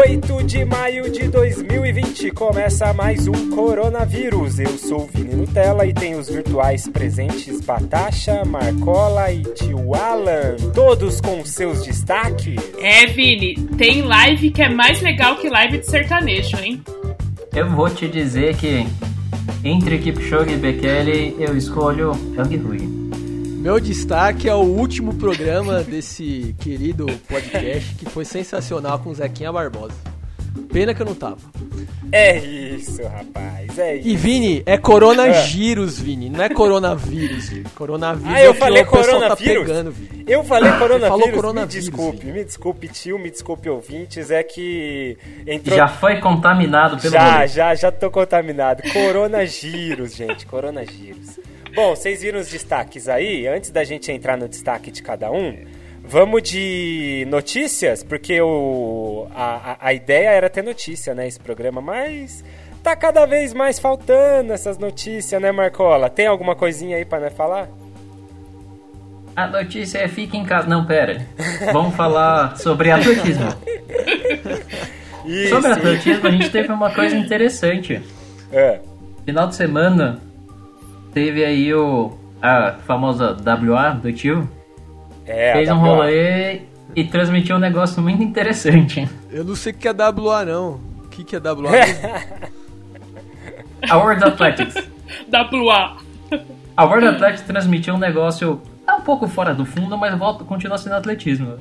8 0.00 0.44
de 0.44 0.64
maio 0.64 1.10
de 1.12 1.28
2020 1.28 2.30
começa 2.30 2.90
mais 2.94 3.28
um 3.28 3.50
Coronavírus. 3.50 4.58
Eu 4.58 4.70
sou 4.78 5.02
o 5.02 5.06
Vini 5.06 5.34
Nutella 5.34 5.84
e 5.84 5.92
tenho 5.92 6.18
os 6.18 6.30
virtuais 6.30 6.88
presentes 6.88 7.60
Batasha, 7.60 8.42
Marcola 8.46 9.30
e 9.30 9.42
Tio 9.42 9.94
Alan, 9.94 10.56
todos 10.72 11.20
com 11.20 11.44
seus 11.44 11.84
destaques. 11.84 12.56
É, 12.78 13.08
Vini, 13.08 13.56
tem 13.76 14.00
live 14.00 14.50
que 14.50 14.62
é 14.62 14.70
mais 14.70 15.02
legal 15.02 15.36
que 15.36 15.50
live 15.50 15.76
de 15.76 15.86
sertanejo, 15.86 16.56
hein? 16.56 16.82
Eu 17.54 17.68
vou 17.68 17.90
te 17.90 18.08
dizer 18.08 18.56
que 18.56 18.86
entre 19.62 19.98
Kipchoge 19.98 20.54
e 20.54 20.56
Bekele 20.56 21.36
eu 21.38 21.54
escolho 21.54 22.12
Yang 22.38 22.56
Hui. 22.56 22.89
Meu 23.60 23.78
destaque 23.78 24.48
é 24.48 24.54
o 24.54 24.60
último 24.60 25.14
programa 25.16 25.82
desse 25.82 26.56
querido 26.60 27.04
podcast 27.28 27.94
que 27.94 28.06
foi 28.06 28.24
sensacional 28.24 28.98
com 29.00 29.10
o 29.10 29.14
Zequinha 29.14 29.52
Barbosa. 29.52 29.92
Pena 30.72 30.94
que 30.94 31.02
eu 31.02 31.06
não 31.06 31.14
tava. 31.14 31.36
É 32.10 32.38
isso, 32.38 33.02
rapaz, 33.02 33.78
é 33.78 33.96
isso. 33.96 34.08
E 34.08 34.16
Vini, 34.16 34.62
é 34.64 34.78
coronavírus, 34.78 36.00
Vini, 36.00 36.30
não 36.30 36.42
é 36.42 36.48
coronavírus. 36.48 37.50
Vini. 37.50 37.64
Coronavírus 37.74 38.34
Ah, 38.34 38.42
eu 38.42 38.52
é 38.52 38.54
falei 38.54 38.84
pessoal 38.84 39.04
coronavírus? 39.04 39.54
Tá 39.54 39.66
pegando, 39.66 39.90
Vini. 39.92 40.24
Eu 40.26 40.42
falei 40.42 40.72
coronavírus, 40.72 41.08
falou 41.08 41.30
coronavírus, 41.30 41.74
me 41.74 41.80
desculpe, 41.90 42.18
Vini. 42.18 42.32
me 42.32 42.44
desculpe 42.44 42.88
tio, 42.88 43.18
me 43.18 43.30
desculpe 43.30 43.68
ouvintes, 43.68 44.30
é 44.30 44.42
que 44.42 45.18
entrou... 45.46 45.76
Já 45.76 45.86
foi 45.86 46.18
contaminado 46.18 46.98
pelo 46.98 47.12
Já, 47.12 47.46
já, 47.46 47.74
já 47.74 47.92
tô 47.92 48.10
contaminado. 48.10 48.82
Coronavírus, 48.90 50.14
gente, 50.16 50.46
coronavírus. 50.46 51.39
Bom, 51.74 51.94
vocês 51.94 52.22
viram 52.22 52.40
os 52.40 52.48
destaques 52.48 53.08
aí? 53.08 53.46
Antes 53.46 53.70
da 53.70 53.84
gente 53.84 54.10
entrar 54.10 54.36
no 54.36 54.48
destaque 54.48 54.90
de 54.90 55.02
cada 55.02 55.30
um, 55.30 55.64
vamos 56.02 56.42
de 56.42 57.26
notícias, 57.28 58.02
porque 58.02 58.40
o, 58.40 59.26
a, 59.34 59.76
a, 59.80 59.94
ideia 59.94 60.30
era 60.30 60.50
ter 60.50 60.62
notícia, 60.62 61.14
né, 61.14 61.28
esse 61.28 61.38
programa, 61.38 61.80
mas 61.80 62.44
tá 62.82 62.96
cada 62.96 63.24
vez 63.26 63.54
mais 63.54 63.78
faltando 63.78 64.52
essas 64.52 64.78
notícias, 64.78 65.40
né, 65.40 65.52
Marcola? 65.52 66.10
Tem 66.10 66.26
alguma 66.26 66.56
coisinha 66.56 66.96
aí 66.96 67.04
pra 67.04 67.20
nós 67.20 67.32
falar? 67.32 67.68
A 69.36 69.46
notícia 69.46 69.98
é 69.98 70.08
fique 70.08 70.36
em 70.36 70.44
casa. 70.44 70.66
Não, 70.66 70.84
pera. 70.84 71.24
Vamos 71.72 71.94
falar 71.94 72.56
sobre 72.56 72.90
atletismo. 72.90 73.46
Isso, 75.24 75.54
Sobre 75.54 75.70
atletismo, 75.70 76.26
a 76.26 76.30
gente 76.30 76.50
teve 76.50 76.72
uma 76.72 76.90
coisa 76.92 77.14
interessante. 77.16 78.02
É. 78.52 78.80
Final 79.24 79.48
de 79.48 79.54
semana, 79.54 80.20
teve 81.12 81.44
aí 81.44 81.72
o 81.74 82.12
a 82.42 82.72
famosa 82.86 83.36
WA 83.44 83.90
do 83.90 84.12
tio. 84.12 84.48
É, 85.26 85.52
fez 85.52 85.68
a 85.68 85.74
um 85.74 85.82
WA. 85.82 85.88
rolê 85.96 86.62
e 86.96 87.04
transmitiu 87.04 87.56
um 87.56 87.58
negócio 87.58 88.02
muito 88.02 88.22
interessante. 88.22 89.08
Eu 89.30 89.44
não 89.44 89.54
sei 89.54 89.72
o 89.72 89.76
que 89.76 89.86
é 89.86 89.92
WA, 89.92 90.44
não. 90.44 90.80
O 91.04 91.08
que, 91.10 91.22
que 91.22 91.36
é 91.36 91.38
WA? 91.38 91.70
A 93.88 93.96
World 93.96 94.24
Athletics. 94.24 94.74
WA. 95.30 95.96
A 96.76 96.84
World 96.84 97.06
Athletics 97.06 97.42
transmitiu 97.42 97.94
um 97.94 97.98
negócio 97.98 98.60
é 98.90 98.92
um 98.92 99.02
pouco 99.02 99.28
fora 99.28 99.54
do 99.54 99.64
fundo, 99.64 99.96
mas 99.96 100.16
volta, 100.18 100.44
continua 100.44 100.76
sendo 100.76 100.96
atletismo. 100.96 101.58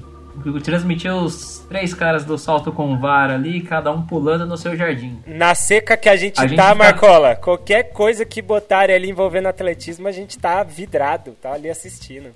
Transmitiu 0.64 1.18
os 1.18 1.60
três 1.68 1.94
caras 1.94 2.24
do 2.24 2.38
salto 2.38 2.72
com 2.72 2.98
vara 2.98 3.34
ali, 3.36 3.62
cada 3.62 3.92
um 3.92 4.02
pulando 4.06 4.46
no 4.46 4.58
seu 4.58 4.76
jardim. 4.76 5.20
Na 5.28 5.54
seca 5.54 5.98
que 5.98 6.08
a 6.08 6.16
gente 6.16 6.40
A 6.40 6.48
gente 6.48 6.56
tá, 6.58 6.70
tá- 6.70 6.76
Marcola, 6.76 7.36
qualquer 7.36 7.92
coisa 7.92 8.24
que 8.24 8.42
botarem 8.42 8.96
ali 8.96 9.10
envolvendo 9.10 9.48
atletismo, 9.48 10.08
a 10.08 10.12
gente 10.12 10.38
tá 10.40 10.64
vidrado, 10.64 11.32
tá 11.42 11.52
ali 11.54 11.70
assistindo. 11.70 12.30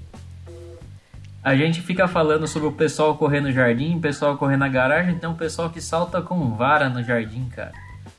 A 1.41 1.55
gente 1.55 1.81
fica 1.81 2.07
falando 2.07 2.47
sobre 2.47 2.67
o 2.67 2.71
pessoal 2.71 3.15
correr 3.17 3.41
no 3.41 3.51
jardim, 3.51 3.97
o 3.97 4.01
pessoal 4.01 4.37
correr 4.37 4.57
na 4.57 4.67
garagem, 4.67 5.15
tem 5.17 5.29
um 5.29 5.35
pessoal 5.35 5.69
que 5.69 5.79
salta 5.81 6.21
com 6.21 6.55
vara 6.55 6.89
no 6.89 7.03
jardim, 7.03 7.45
cara. 7.53 7.71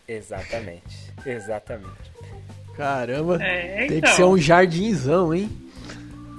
Exatamente, 0.06 1.12
exatamente. 1.26 2.12
Caramba, 2.76 3.42
É, 3.42 3.86
tem 3.86 3.98
então. 3.98 4.00
que 4.10 4.16
ser 4.16 4.24
um 4.24 4.36
jardinzão, 4.36 5.32
hein? 5.34 5.50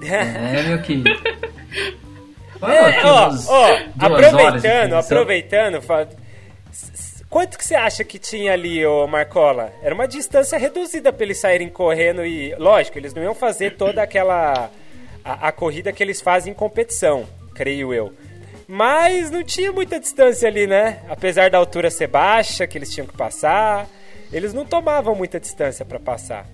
É, 0.02 0.62
meu 0.64 0.82
querido. 0.82 1.10
É, 2.62 3.04
ó, 3.04 3.30
ó, 3.48 3.78
aproveitando, 3.98 4.94
aproveitando, 4.94 5.80
quanto 7.28 7.58
que 7.58 7.64
você 7.64 7.74
acha 7.74 8.04
que 8.04 8.18
tinha 8.18 8.52
ali, 8.52 8.84
ô 8.84 9.06
Marcola? 9.06 9.72
Era 9.82 9.94
uma 9.94 10.08
distância 10.08 10.58
reduzida 10.58 11.12
pra 11.12 11.24
eles 11.24 11.38
saírem 11.38 11.68
correndo 11.68 12.24
e, 12.24 12.54
lógico, 12.56 12.98
eles 12.98 13.12
não 13.14 13.22
iam 13.22 13.34
fazer 13.34 13.76
toda 13.76 14.02
aquela 14.02 14.70
a, 15.24 15.48
a 15.48 15.52
corrida 15.52 15.92
que 15.92 16.02
eles 16.02 16.20
fazem 16.20 16.52
em 16.52 16.56
competição, 16.56 17.26
creio 17.54 17.92
eu. 17.92 18.12
Mas 18.68 19.30
não 19.30 19.44
tinha 19.44 19.70
muita 19.72 20.00
distância 20.00 20.48
ali, 20.48 20.66
né? 20.66 21.00
Apesar 21.08 21.50
da 21.50 21.58
altura 21.58 21.90
ser 21.90 22.08
baixa, 22.08 22.66
que 22.66 22.78
eles 22.78 22.92
tinham 22.92 23.06
que 23.06 23.16
passar, 23.16 23.86
eles 24.32 24.52
não 24.52 24.64
tomavam 24.64 25.14
muita 25.14 25.38
distância 25.38 25.84
pra 25.84 26.00
passar. 26.00 26.46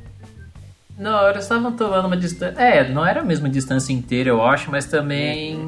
Não, 1.02 1.28
eles 1.28 1.42
estavam 1.42 1.72
tomando 1.72 2.06
uma 2.06 2.16
distância. 2.16 2.60
É, 2.60 2.88
não 2.88 3.04
era 3.04 3.20
a 3.20 3.24
mesma 3.24 3.48
distância 3.48 3.92
inteira, 3.92 4.28
eu 4.28 4.44
acho, 4.44 4.70
mas 4.70 4.86
também. 4.86 5.58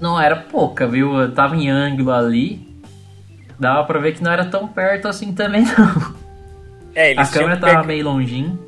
Não 0.00 0.20
era 0.20 0.36
pouca, 0.36 0.86
viu? 0.86 1.14
Eu 1.18 1.32
tava 1.32 1.56
em 1.56 1.68
ângulo 1.68 2.12
ali. 2.12 2.66
Dava 3.58 3.84
pra 3.84 3.98
ver 3.98 4.12
que 4.14 4.22
não 4.22 4.30
era 4.30 4.44
tão 4.44 4.68
perto 4.68 5.08
assim 5.08 5.32
também, 5.32 5.62
não. 5.76 6.14
É, 6.94 7.08
A 7.08 7.10
eles 7.10 7.30
tinham 7.30 7.44
câmera 7.44 7.60
tava 7.60 7.80
pe- 7.80 7.86
meio 7.88 8.04
longinho. 8.04 8.58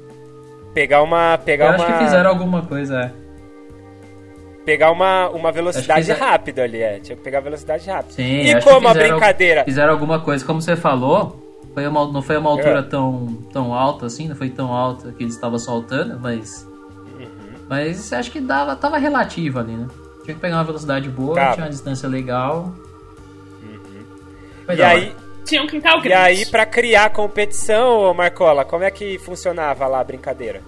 pegar 0.75 1.03
uma 1.03 1.39
pegar 1.39 1.67
Eu 1.67 1.75
uma 1.75 1.85
acho 1.85 1.93
que 1.99 2.05
fizeram 2.05 2.31
alguma 2.31 2.63
coisa, 2.63 3.01
é. 3.03 3.13
pegar 4.65 4.91
uma, 4.91 5.29
uma 5.31 5.53
velocidade 5.53 6.01
fizer- 6.01 6.15
rápida 6.19 6.63
ali, 6.63 6.81
é. 6.83 6.99
Tinha 7.01 7.17
que 7.17 7.23
pegar 7.23 7.41
velocidade 7.41 7.89
rápida. 7.89 8.15
Sim, 8.15 8.41
e 8.51 8.61
como 8.63 8.89
a 8.89 8.95
brincadeira. 8.95 9.65
Fizeram 9.65 9.93
alguma 9.93 10.21
coisa, 10.21 10.45
como 10.45 10.61
você 10.61 10.75
falou, 10.77 11.48
foi 11.79 11.87
uma, 11.87 12.11
não 12.13 12.23
foi 12.23 12.37
uma 12.37 12.51
altura 12.51 12.81
É. 12.81 12.83
tão, 12.83 13.27
tão 13.53 13.73
alta 13.73 14.07
assim, 14.07 14.27
não 14.27 14.35
foi 14.35 14.51
tão 14.51 14.73
alta 14.73 15.13
que 15.13 15.23
eles 15.23 15.35
estavam 15.35 15.59
soltando, 15.61 16.19
mas. 16.21 16.67
Uhum. 17.19 17.29
Mas 17.69 18.13
acho 18.13 18.33
que 18.33 18.41
dava, 18.41 18.75
tava 18.75 18.99
relativo 18.99 19.61
ali, 19.61 19.73
né? 19.77 19.87
Tinha 20.25 20.35
que 20.35 20.41
pegar 20.41 20.57
uma 20.57 20.65
velocidade 20.65 21.09
boa, 21.09 21.35
tinha 21.53 21.65
uma 21.67 21.71
distância 21.71 22.09
legal. 22.09 22.75
Foi 24.67 24.75
E 24.77 24.81
hora. 24.83 24.91
aí, 24.91 25.15
Tinha 25.45 25.63
um 25.63 25.67
quintal 25.69 25.99
e 25.99 26.03
grande. 26.03 26.15
aí, 26.15 26.47
pra 26.47 26.67
criar 26.67 27.05
a 27.07 27.11
competição, 27.11 28.13
Marcola, 28.13 28.65
como 28.65 28.83
é 28.85 28.91
que 28.91 29.19
funcionava 29.19 29.87
lá 29.87 30.01
a 30.01 30.05
brincadeira? 30.05 30.61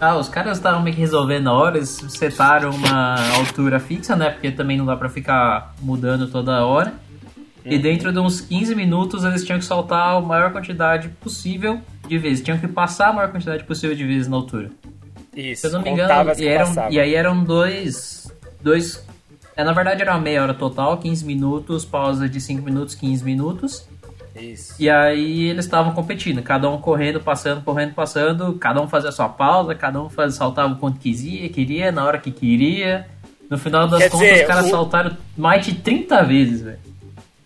Ah, 0.00 0.16
os 0.16 0.28
caras 0.28 0.56
estavam 0.58 0.82
meio 0.82 0.94
que 0.96 1.00
resolvendo 1.02 1.44
na 1.44 1.52
hora, 1.52 1.76
eles 1.76 1.90
setaram 2.08 2.70
uma 2.70 3.16
altura 3.36 3.78
fixa, 3.78 4.16
né? 4.16 4.30
Porque 4.30 4.50
também 4.50 4.76
não 4.76 4.84
dá 4.86 4.96
pra 4.96 5.08
ficar 5.08 5.74
mudando 5.80 6.26
toda 6.28 6.64
hora. 6.66 6.94
Uhum. 7.66 7.72
E 7.72 7.78
dentro 7.78 8.12
de 8.12 8.18
uns 8.20 8.40
15 8.40 8.74
minutos 8.74 9.24
eles 9.24 9.44
tinham 9.44 9.58
que 9.58 9.64
saltar 9.64 10.16
a 10.16 10.20
maior 10.20 10.52
quantidade 10.52 11.08
possível 11.20 11.80
de 12.06 12.16
vezes. 12.16 12.42
Tinham 12.44 12.58
que 12.58 12.68
passar 12.68 13.08
a 13.08 13.12
maior 13.12 13.30
quantidade 13.32 13.64
possível 13.64 13.96
de 13.96 14.04
vezes 14.04 14.28
na 14.28 14.36
altura. 14.36 14.70
Isso, 15.34 15.62
Se 15.62 15.66
eu 15.66 15.72
não 15.72 15.82
me 15.82 15.90
engano, 15.90 16.32
e, 16.38 16.46
eram, 16.46 16.90
e 16.90 17.00
aí 17.00 17.14
eram 17.14 17.44
dois. 17.44 18.32
dois 18.62 19.04
é, 19.56 19.64
na 19.64 19.72
verdade 19.72 20.00
era 20.02 20.12
uma 20.12 20.20
meia 20.20 20.42
hora 20.42 20.54
total, 20.54 20.96
15 20.98 21.24
minutos, 21.24 21.84
pausa 21.84 22.28
de 22.28 22.40
5 22.40 22.62
minutos, 22.62 22.94
15 22.94 23.24
minutos. 23.24 23.86
Isso. 24.34 24.74
E 24.78 24.88
aí 24.88 25.48
eles 25.48 25.64
estavam 25.64 25.92
competindo, 25.94 26.42
cada 26.42 26.68
um 26.70 26.78
correndo, 26.78 27.20
passando, 27.20 27.62
correndo, 27.62 27.94
passando, 27.94 28.52
cada 28.54 28.80
um 28.82 28.86
fazia 28.88 29.08
a 29.08 29.12
sua 29.12 29.28
pausa, 29.30 29.74
cada 29.74 30.00
um 30.00 30.10
fazia, 30.10 30.36
saltava 30.36 30.74
o 30.74 30.76
quanto 30.76 30.98
quisia, 31.00 31.48
queria, 31.48 31.90
na 31.90 32.04
hora 32.04 32.18
que 32.18 32.30
queria. 32.30 33.06
No 33.48 33.56
final 33.56 33.88
das 33.88 33.98
Quer 34.02 34.10
contas, 34.10 34.28
dizer, 34.28 34.40
os 34.42 34.46
caras 34.46 34.66
o- 34.66 34.70
saltaram 34.70 35.16
mais 35.36 35.64
de 35.64 35.74
30 35.76 36.22
vezes, 36.22 36.60
velho. 36.62 36.78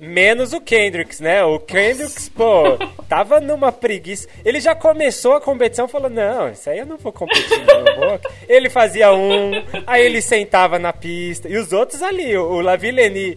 Menos 0.00 0.54
o 0.54 0.62
Kendricks, 0.62 1.20
né? 1.20 1.44
O 1.44 1.58
Kendricks, 1.58 2.26
pô, 2.30 2.78
tava 3.06 3.38
numa 3.38 3.70
preguiça. 3.70 4.26
Ele 4.42 4.58
já 4.58 4.74
começou 4.74 5.34
a 5.34 5.42
competição 5.42 5.86
falando: 5.86 6.14
Não, 6.14 6.48
isso 6.48 6.70
aí 6.70 6.78
eu 6.78 6.86
não 6.86 6.96
vou 6.96 7.12
competir, 7.12 7.62
não. 7.66 8.08
vou. 8.08 8.20
Ele 8.48 8.70
fazia 8.70 9.12
um, 9.12 9.52
aí 9.86 10.02
ele 10.02 10.22
sentava 10.22 10.78
na 10.78 10.90
pista. 10.90 11.50
E 11.50 11.56
os 11.58 11.74
outros 11.74 12.02
ali, 12.02 12.34
o 12.34 12.44
o 12.50 12.60
Lavileni 12.62 13.36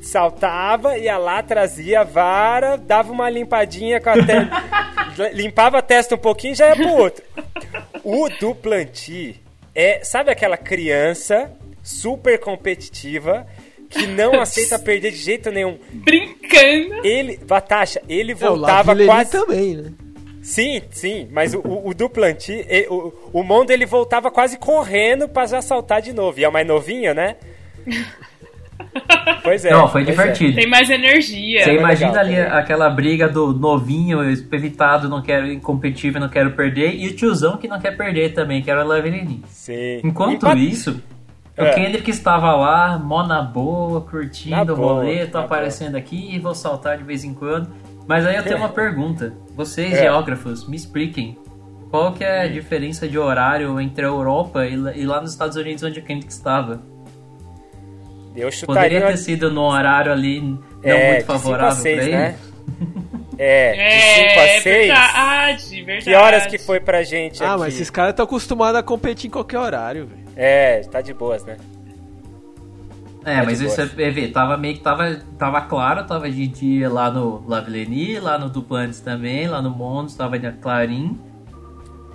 saltava, 0.00 0.96
ia 0.96 1.18
lá, 1.18 1.42
trazia 1.42 2.02
a 2.02 2.04
vara, 2.04 2.76
dava 2.76 3.10
uma 3.10 3.28
limpadinha 3.28 4.00
com 4.00 4.10
a 4.10 4.14
testa. 4.14 5.30
limpava 5.34 5.78
a 5.78 5.82
testa 5.82 6.14
um 6.14 6.18
pouquinho 6.18 6.52
e 6.52 6.56
já 6.56 6.68
ia 6.68 6.76
pro 6.76 6.94
outro. 6.94 7.24
O 8.04 8.28
Duplanti 8.28 9.40
é, 9.74 10.04
sabe 10.04 10.30
aquela 10.30 10.56
criança 10.56 11.50
super 11.82 12.38
competitiva 12.38 13.44
que 13.94 14.06
não 14.06 14.38
aceita 14.40 14.78
perder 14.78 15.10
de 15.12 15.16
jeito 15.18 15.50
nenhum. 15.50 15.78
Brincando. 15.92 17.06
Ele, 17.06 17.38
Batasha, 17.38 18.02
ele 18.08 18.32
É, 18.32 18.34
o 18.34 18.38
voltava 18.38 18.92
Lavileni 18.92 19.06
quase. 19.08 19.30
também, 19.30 19.76
né? 19.76 19.92
Sim, 20.42 20.82
sim, 20.90 21.26
mas 21.32 21.54
o, 21.54 21.60
o, 21.60 21.88
o 21.88 21.94
Duplanti, 21.94 22.52
e- 22.68 22.86
o, 22.90 23.14
o 23.32 23.42
Mondo 23.42 23.70
ele 23.70 23.86
voltava 23.86 24.30
quase 24.30 24.58
correndo 24.58 25.26
pra 25.26 25.46
já 25.46 25.62
saltar 25.62 26.02
de 26.02 26.12
novo. 26.12 26.38
E 26.38 26.44
é 26.44 26.48
o 26.48 26.52
mais 26.52 26.66
novinho, 26.66 27.14
né? 27.14 27.36
Pois 29.42 29.64
é. 29.64 29.70
Não, 29.70 29.88
foi 29.88 30.04
pois 30.04 30.16
divertido. 30.16 30.54
Tem 30.56 30.68
mais 30.68 30.88
energia. 30.90 31.64
Você 31.64 31.74
imagina 31.74 32.10
legal, 32.10 32.24
ali 32.24 32.34
legal. 32.36 32.58
aquela 32.58 32.90
briga 32.90 33.28
do 33.28 33.52
novinho, 33.52 34.22
evitado, 34.22 35.08
não 35.08 35.22
quero 35.22 35.50
incompetitivo, 35.50 36.18
não 36.18 36.28
quero 36.28 36.52
perder, 36.52 36.94
e 36.94 37.08
o 37.08 37.14
tiozão 37.14 37.56
que 37.56 37.66
não 37.68 37.80
quer 37.80 37.96
perder 37.96 38.32
também, 38.34 38.62
que 38.62 38.70
era 38.70 38.84
o 38.84 38.88
Lavilini. 38.88 39.42
Sim. 39.48 40.00
Enquanto 40.02 40.46
isso, 40.56 41.00
O 41.56 41.62
É. 41.62 41.72
Kendrick 41.74 42.10
estava 42.10 42.52
lá, 42.56 42.98
mó 42.98 43.24
na 43.24 43.40
boa, 43.40 44.00
curtindo 44.00 44.56
Na 44.56 44.62
o 44.72 44.76
boa, 44.76 44.94
rolê, 44.94 45.24
tô 45.26 45.38
aparecendo 45.38 45.94
aqui 45.96 46.34
e 46.34 46.38
vou 46.38 46.54
saltar 46.54 46.98
de 46.98 47.04
vez 47.04 47.22
em 47.22 47.32
quando. 47.32 47.68
Mas 48.06 48.26
aí 48.26 48.34
eu 48.36 48.42
tenho 48.42 48.56
uma 48.58 48.68
pergunta. 48.68 49.32
Vocês, 49.56 49.92
É. 49.94 50.02
geógrafos, 50.02 50.66
me 50.68 50.76
expliquem. 50.76 51.38
Qual 51.90 52.12
que 52.12 52.24
é 52.24 52.42
a 52.42 52.48
diferença 52.48 53.06
de 53.08 53.16
horário 53.16 53.80
entre 53.80 54.04
a 54.04 54.08
Europa 54.08 54.66
e 54.66 55.04
lá- 55.06 55.20
nos 55.20 55.30
Estados 55.30 55.56
Unidos 55.56 55.82
onde 55.84 56.00
o 56.00 56.02
Kendrick 56.02 56.32
estava? 56.32 56.82
Eu 58.34 58.50
chutaria. 58.50 58.82
Poderia 58.82 59.06
ter 59.06 59.16
sido 59.16 59.48
num 59.48 59.62
horário 59.62 60.10
ali 60.10 60.40
não 60.40 60.58
é, 60.82 61.06
muito 61.12 61.18
de 61.18 61.20
5 61.22 61.32
a 61.32 61.38
favorável 61.38 61.76
6, 61.82 61.96
pra 61.96 62.04
ele? 62.04 62.16
né? 62.16 62.36
É, 63.38 63.72
de 63.72 64.02
5 64.14 64.40
É, 64.40 64.56
a 64.58 64.60
6. 64.62 64.64
verdade, 64.64 65.82
verdade. 65.82 66.04
Que 66.04 66.14
horas 66.14 66.46
que 66.46 66.58
foi 66.58 66.80
pra 66.80 67.02
gente 67.02 67.42
Ah, 67.42 67.50
aqui? 67.52 67.60
mas 67.60 67.74
esses 67.74 67.90
caras 67.90 68.10
estão 68.10 68.24
acostumados 68.24 68.78
a 68.78 68.82
competir 68.82 69.28
em 69.28 69.30
qualquer 69.30 69.58
horário, 69.58 70.06
velho. 70.06 70.24
É, 70.36 70.80
tá 70.80 71.00
de 71.00 71.12
boas, 71.14 71.44
né? 71.44 71.56
É, 73.24 73.36
Tá 73.38 73.44
mas 73.44 73.60
isso 73.60 73.80
é, 73.80 73.84
é 73.84 74.10
ver, 74.10 74.32
tava 74.32 74.56
meio 74.58 74.74
que 74.74 74.80
tava, 74.80 75.18
tava 75.38 75.62
claro, 75.62 76.04
tava 76.04 76.30
de 76.30 76.46
dia 76.46 76.90
lá 76.90 77.10
no 77.10 77.42
Lavillenie, 77.48 78.20
lá 78.20 78.38
no 78.38 78.50
Duplantis 78.50 79.00
também, 79.00 79.46
lá 79.48 79.62
no 79.62 79.70
Mondos, 79.70 80.14
tava 80.14 80.38
de 80.38 80.50
Clarim. 80.52 81.18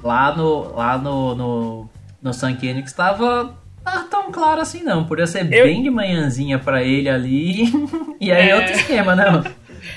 Lá 0.04 0.36
no 0.36 0.76
lá 0.76 0.98
no 0.98 1.36
no, 1.36 1.90
no 2.22 2.34
San 2.34 2.56
Kenix 2.56 2.94
tava 2.94 3.54
tá 3.84 4.06
tão 4.10 4.32
claro 4.32 4.62
assim 4.62 4.84
não, 4.84 5.04
podia 5.04 5.26
ser 5.26 5.52
Eu- 5.52 5.66
bem 5.66 5.82
de 5.82 5.90
manhãzinha 5.90 6.60
pra 6.60 6.84
ele 6.84 7.10
ali. 7.10 7.64
e 8.22 8.32
aí 8.32 8.50
É. 8.52 8.56
outro 8.56 8.72
esquema, 8.74 9.16
não. 9.16 9.44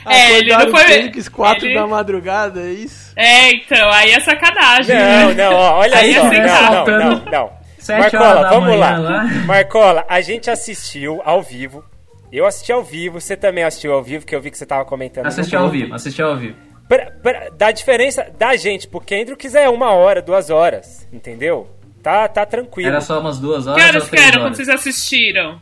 É, 0.07 0.39
ele 0.39 0.51
não 0.57 0.71
foi- 0.71 0.85
Fênix 0.85 1.29
4 1.29 1.67
ele- 1.67 1.75
da 1.75 1.87
madrugada, 1.87 2.61
é 2.61 2.71
isso? 2.73 3.13
É, 3.17 3.51
então, 3.53 3.91
aí 3.91 4.11
é 4.13 4.21
sacanagem. 4.21 4.97
Não, 4.97 5.35
não, 5.35 5.55
ó, 5.55 5.79
olha 5.81 5.97
Aí 5.97 6.15
só. 6.15 6.29
fica 6.29 6.47
Não, 6.47 6.87
não, 6.87 6.99
não, 6.99 7.25
não. 7.31 7.63
Marcola, 7.99 8.49
vamos 8.49 8.79
lá. 8.79 8.97
lá. 8.99 9.25
Marcola, 9.45 10.05
a 10.09 10.21
gente 10.21 10.51
assistiu 10.51 11.21
ao 11.25 11.43
vivo. 11.43 11.85
Eu 12.33 12.47
assisti 12.47 12.73
ao 12.73 12.83
vivo, 12.83 13.21
você 13.21 13.37
também 13.37 13.65
assistiu 13.65 13.93
ao 13.93 14.03
vivo, 14.03 14.25
que 14.25 14.35
eu 14.35 14.41
vi 14.41 14.51
que 14.51 14.57
você 14.57 14.65
tava 14.65 14.85
comentando. 14.85 15.27
Assisti 15.27 15.55
ao 15.57 15.69
vivo, 15.69 15.95
assisti 15.95 16.23
ao 16.23 16.37
vivo. 16.37 16.57
Pra, 16.89 17.11
pra, 17.23 17.49
da 17.51 17.71
diferença 17.71 18.27
da 18.39 18.55
gente 18.57 18.87
pro 18.89 19.01
Kendrick 19.01 19.47
é 19.57 19.69
uma 19.69 19.91
hora, 19.93 20.23
duas 20.23 20.49
horas, 20.51 21.07
entendeu? 21.13 21.69
Tá, 22.03 22.27
tá 22.29 22.45
tranquilo. 22.47 22.89
Era 22.89 23.01
só 23.01 23.21
umas 23.21 23.39
duas 23.39 23.67
horas 23.67 23.81
Que 23.83 23.89
horas 23.89 24.03
ou 24.05 24.09
que 24.11 24.17
eram 24.17 24.41
quando 24.43 24.55
vocês 24.57 24.69
assistiram? 24.69 25.61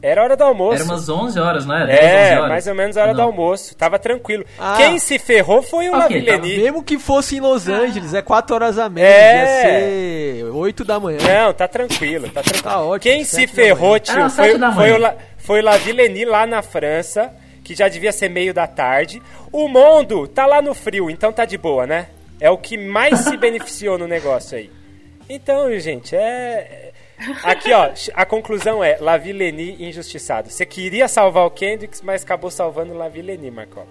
Era 0.00 0.22
hora 0.22 0.36
do 0.36 0.44
almoço. 0.44 0.76
Era 0.76 0.84
umas 0.84 1.08
11 1.08 1.40
horas, 1.40 1.66
não 1.66 1.76
é? 1.76 1.86
10, 1.86 1.98
É, 2.00 2.04
11 2.30 2.36
horas. 2.36 2.48
mais 2.50 2.66
ou 2.68 2.74
menos 2.74 2.96
a 2.96 3.02
hora 3.02 3.08
Não. 3.12 3.16
do 3.16 3.22
almoço. 3.22 3.74
Tava 3.76 3.98
tranquilo. 3.98 4.44
Ah. 4.58 4.74
Quem 4.76 4.96
se 5.00 5.18
ferrou 5.18 5.60
foi 5.60 5.88
o 5.88 5.92
Ok, 5.92 6.00
Lavillenie. 6.20 6.58
Mesmo 6.62 6.84
que 6.84 6.98
fosse 7.00 7.36
em 7.36 7.40
Los 7.40 7.66
Angeles, 7.68 8.14
é 8.14 8.22
4 8.22 8.54
horas 8.54 8.78
a 8.78 8.88
menos, 8.88 9.10
É. 9.10 9.42
ia 9.42 9.46
ser 10.42 10.44
8 10.52 10.84
da 10.84 11.00
manhã. 11.00 11.18
Não, 11.20 11.52
tá 11.52 11.66
tranquilo, 11.66 12.28
tá 12.30 12.42
tranquilo. 12.42 12.62
Tá 12.62 12.80
ótimo, 12.80 13.00
Quem 13.12 13.24
se 13.24 13.46
ferrou, 13.48 13.98
tio, 13.98 14.14
Era 14.14 14.30
foi, 14.30 14.50
foi, 14.74 14.92
o 14.92 14.98
La, 14.98 15.14
foi 15.36 15.60
o 15.60 15.64
lá 16.30 16.46
na 16.46 16.62
França, 16.62 17.32
que 17.64 17.74
já 17.74 17.88
devia 17.88 18.12
ser 18.12 18.28
meio 18.28 18.54
da 18.54 18.68
tarde. 18.68 19.20
O 19.50 19.66
Mondo 19.66 20.28
tá 20.28 20.46
lá 20.46 20.62
no 20.62 20.74
frio, 20.74 21.10
então 21.10 21.32
tá 21.32 21.44
de 21.44 21.58
boa, 21.58 21.86
né? 21.88 22.06
É 22.40 22.48
o 22.48 22.56
que 22.56 22.78
mais 22.78 23.18
se 23.20 23.34
beneficiou 23.36 23.98
no 23.98 24.06
negócio 24.06 24.56
aí. 24.56 24.70
Então, 25.28 25.76
gente, 25.78 26.14
é... 26.14 26.92
Aqui, 27.42 27.72
ó, 27.72 27.90
a 28.14 28.24
conclusão 28.24 28.82
é 28.82 28.96
Lavillenie 29.00 29.88
injustiçado. 29.88 30.50
Você 30.50 30.64
queria 30.64 31.08
salvar 31.08 31.44
o 31.46 31.50
Kendricks, 31.50 32.00
mas 32.00 32.22
acabou 32.22 32.50
salvando 32.50 32.92
o 32.92 32.96
Lavillenie, 32.96 33.50
Marcó. 33.50 33.84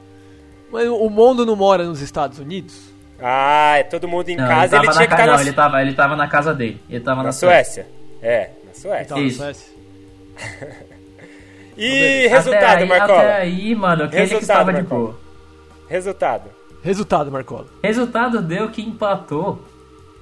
Mas 0.71 0.87
o 0.87 1.09
mundo 1.09 1.45
não 1.45 1.55
mora 1.55 1.83
nos 1.83 2.01
Estados 2.01 2.39
Unidos? 2.39 2.93
Ah, 3.19 3.75
é 3.77 3.83
todo 3.83 4.07
mundo 4.07 4.29
em 4.29 4.35
Não, 4.35 4.47
casa, 4.47 4.75
ele, 4.75 4.85
ele, 4.85 4.93
tinha 4.93 5.01
na 5.01 5.07
que 5.07 5.13
estar 5.13 5.25
não, 5.25 5.35
na, 5.35 5.41
ele 5.41 5.53
tava, 5.53 5.81
ele 5.81 5.93
tava 5.93 6.15
na 6.15 6.27
casa 6.27 6.53
dele. 6.53 6.81
Ele 6.89 6.99
tava 7.03 7.17
na, 7.17 7.23
na 7.23 7.31
Suécia. 7.31 7.87
É, 8.21 8.51
na 8.65 8.73
Suécia. 8.73 9.15
Na 9.15 9.21
Isso. 9.21 9.37
Suécia. 9.37 9.77
E 11.77 12.25
Até 12.25 12.35
resultado, 12.35 12.77
aí, 12.79 12.87
Marcola? 12.87 13.19
Até 13.19 13.35
aí, 13.35 13.75
mano, 13.75 14.05
o 14.05 14.09
Kendrick 14.09 14.33
Resultado, 14.33 14.69
estava 14.69 14.73
de 14.73 14.81
boa. 14.81 15.19
Resultado. 15.87 16.49
Resultado, 16.81 17.31
Marcola. 17.31 17.67
Resultado 17.83 18.41
deu 18.41 18.69
que 18.69 18.81
empatou. 18.81 19.61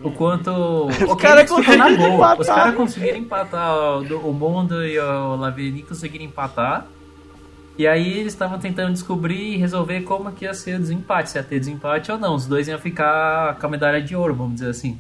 O 0.03 0.11
quanto. 0.11 0.51
o 1.09 1.15
cara 1.15 1.45
conseguiram 1.47 1.95
boa. 1.95 2.33
empatar. 2.33 2.39
Os 2.39 2.47
caras 2.47 2.75
conseguiram 2.75 3.17
empatar. 3.17 3.75
O, 3.97 4.03
do- 4.03 4.19
o 4.29 4.33
Mondo 4.33 4.83
e 4.85 4.99
o 4.99 5.35
Laveni 5.35 5.81
conseguiram 5.83 6.25
empatar. 6.25 6.85
E 7.77 7.85
aí 7.85 8.19
eles 8.19 8.31
estavam 8.33 8.57
tentando 8.57 8.93
descobrir 8.93 9.53
e 9.53 9.57
resolver 9.57 10.01
como 10.01 10.31
que 10.31 10.45
ia 10.45 10.53
ser 10.53 10.75
o 10.77 10.79
desempate, 10.79 11.29
se 11.29 11.37
ia 11.37 11.43
ter 11.43 11.59
desempate 11.59 12.09
ou 12.11 12.17
não. 12.17 12.35
Os 12.35 12.45
dois 12.45 12.67
iam 12.69 12.79
ficar 12.79 13.55
com 13.59 13.67
a 13.67 13.69
medalha 13.69 14.01
de 14.01 14.15
ouro, 14.15 14.33
vamos 14.33 14.55
dizer 14.55 14.69
assim. 14.69 14.97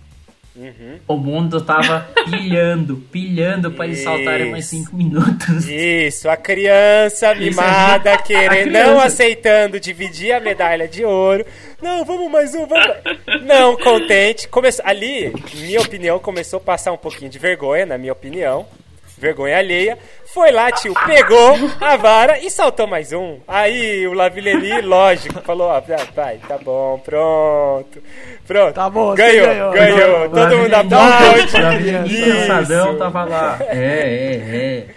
Uhum. 0.55 0.99
O 1.07 1.17
mundo 1.17 1.59
tava 1.61 2.07
pilhando, 2.29 2.95
pilhando 3.11 3.71
pra 3.71 3.85
eles 3.85 3.99
saltarem 3.99 4.51
mais 4.51 4.71
Isso. 4.71 4.83
5 4.85 4.95
minutos. 4.95 5.67
Isso, 5.67 6.29
a 6.29 6.37
criança 6.37 7.35
mimada 7.35 8.13
A 8.15 8.17
querendo, 8.17 8.69
criança. 8.69 8.91
não 8.91 8.99
aceitando 9.01 9.79
dividir 9.79 10.31
a 10.31 10.39
medalha 10.39 10.87
de 10.87 11.03
ouro. 11.03 11.45
Não, 11.81 12.05
vamos 12.05 12.31
mais 12.31 12.55
um, 12.55 12.65
vamos. 12.65 12.87
mais- 12.87 13.43
Não, 13.43 13.75
contente. 13.77 14.47
Começou, 14.47 14.85
ali, 14.87 15.33
minha 15.55 15.81
opinião, 15.81 16.19
começou 16.19 16.57
a 16.57 16.61
passar 16.63 16.93
um 16.93 16.97
pouquinho 16.97 17.29
de 17.29 17.37
vergonha, 17.37 17.85
na 17.85 17.97
minha 17.97 18.13
opinião. 18.13 18.65
Vergonha 19.17 19.57
alheia. 19.57 19.97
Foi 20.33 20.51
lá, 20.51 20.69
tio, 20.71 20.93
pegou 21.05 21.55
a 21.79 21.95
vara 21.95 22.39
e 22.39 22.49
saltou 22.49 22.85
mais 22.85 23.13
um. 23.13 23.39
Aí 23.47 24.05
o 24.05 24.13
Lavilleni, 24.13 24.81
lógico, 24.81 25.41
falou: 25.41 25.67
ó, 25.67 25.79
vai, 26.13 26.37
tá 26.39 26.57
bom, 26.57 26.99
pronto. 26.99 28.03
Pronto. 28.45 28.73
Tá 28.73 28.89
bom, 28.89 29.15
ganhou, 29.15 29.71
ganhou. 29.71 29.71
ganhou. 29.71 30.29
Todo 30.29 30.57
mundo 30.57 30.73
aplaude. 30.73 32.13
Isso. 32.13 32.47
cansadão 32.47 32.97
tava 32.97 33.23
lá. 33.23 33.57
É, 33.61 33.75
é, 33.75 34.55
é. 34.55 34.87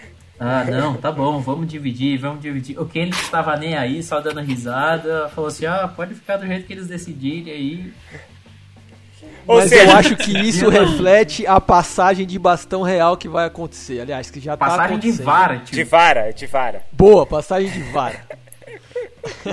Ah, 0.40 0.64
não, 0.64 0.94
tá 0.94 1.10
bom, 1.10 1.40
vamos 1.40 1.66
dividir, 1.66 2.16
vamos 2.16 2.40
dividir. 2.40 2.78
O 2.78 2.86
Kendrick 2.86 3.20
estava 3.20 3.56
nem 3.56 3.76
aí, 3.76 4.02
só 4.04 4.20
dando 4.20 4.40
risada. 4.40 5.28
Falou 5.30 5.48
assim: 5.48 5.66
ah, 5.66 5.90
pode 5.94 6.14
ficar 6.14 6.36
do 6.36 6.46
jeito 6.46 6.66
que 6.66 6.72
eles 6.72 6.86
decidirem 6.86 7.52
aí. 7.52 7.92
Ou 9.48 9.56
Mas 9.56 9.70
seja, 9.70 9.84
eu 9.84 9.96
acho 9.96 10.14
que 10.16 10.30
isso 10.46 10.68
reflete 10.68 11.46
a 11.46 11.58
passagem 11.58 12.26
de 12.26 12.38
bastão 12.38 12.82
real 12.82 13.16
que 13.16 13.28
vai 13.28 13.46
acontecer. 13.46 14.00
Aliás, 14.00 14.30
que 14.30 14.38
já 14.40 14.56
tá 14.56 14.66
Passagem 14.66 14.98
de 14.98 15.08
acontecendo. 15.08 15.24
vara, 15.24 15.56
de 15.56 15.64
tio. 15.72 15.86
vara, 15.86 16.30
de 16.32 16.46
vara. 16.46 16.82
Boa, 16.92 17.24
passagem 17.26 17.70
de 17.70 17.82
vara. 17.90 18.20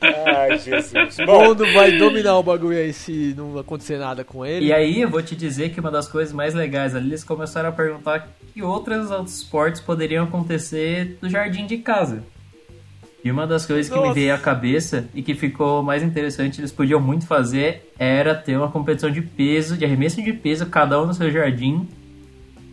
Ai, 0.00 0.58
Jesus. 0.58 1.18
O 1.18 1.26
Bom, 1.26 1.44
mundo 1.48 1.64
vai 1.72 1.96
dominar 1.98 2.38
o 2.38 2.42
bagulho 2.42 2.76
aí 2.78 2.92
se 2.92 3.34
não 3.36 3.58
acontecer 3.58 3.98
nada 3.98 4.22
com 4.24 4.44
ele. 4.44 4.66
E 4.66 4.72
aí 4.72 5.00
eu 5.00 5.08
vou 5.08 5.22
te 5.22 5.34
dizer 5.34 5.70
que 5.70 5.80
uma 5.80 5.90
das 5.90 6.06
coisas 6.08 6.32
mais 6.32 6.54
legais 6.54 6.94
ali, 6.94 7.08
eles 7.08 7.24
começaram 7.24 7.70
a 7.70 7.72
perguntar 7.72 8.28
que 8.52 8.62
outros 8.62 9.10
outros 9.10 9.38
esportes 9.38 9.80
poderiam 9.80 10.24
acontecer 10.24 11.18
no 11.20 11.28
jardim 11.28 11.66
de 11.66 11.78
casa. 11.78 12.22
E 13.24 13.30
uma 13.30 13.46
das 13.46 13.64
coisas 13.64 13.88
que 13.88 13.94
me 13.98 14.02
Nossa. 14.02 14.14
veio 14.14 14.34
à 14.34 14.38
cabeça 14.38 15.08
e 15.14 15.22
que 15.22 15.34
ficou 15.34 15.82
mais 15.82 16.02
interessante, 16.02 16.60
eles 16.60 16.70
podiam 16.70 17.00
muito 17.00 17.26
fazer, 17.26 17.90
era 17.98 18.34
ter 18.34 18.54
uma 18.56 18.70
competição 18.70 19.10
de 19.10 19.22
peso, 19.22 19.78
de 19.78 19.84
arremesso 19.86 20.22
de 20.22 20.32
peso, 20.34 20.66
cada 20.66 21.00
um 21.00 21.06
no 21.06 21.14
seu 21.14 21.30
jardim, 21.30 21.88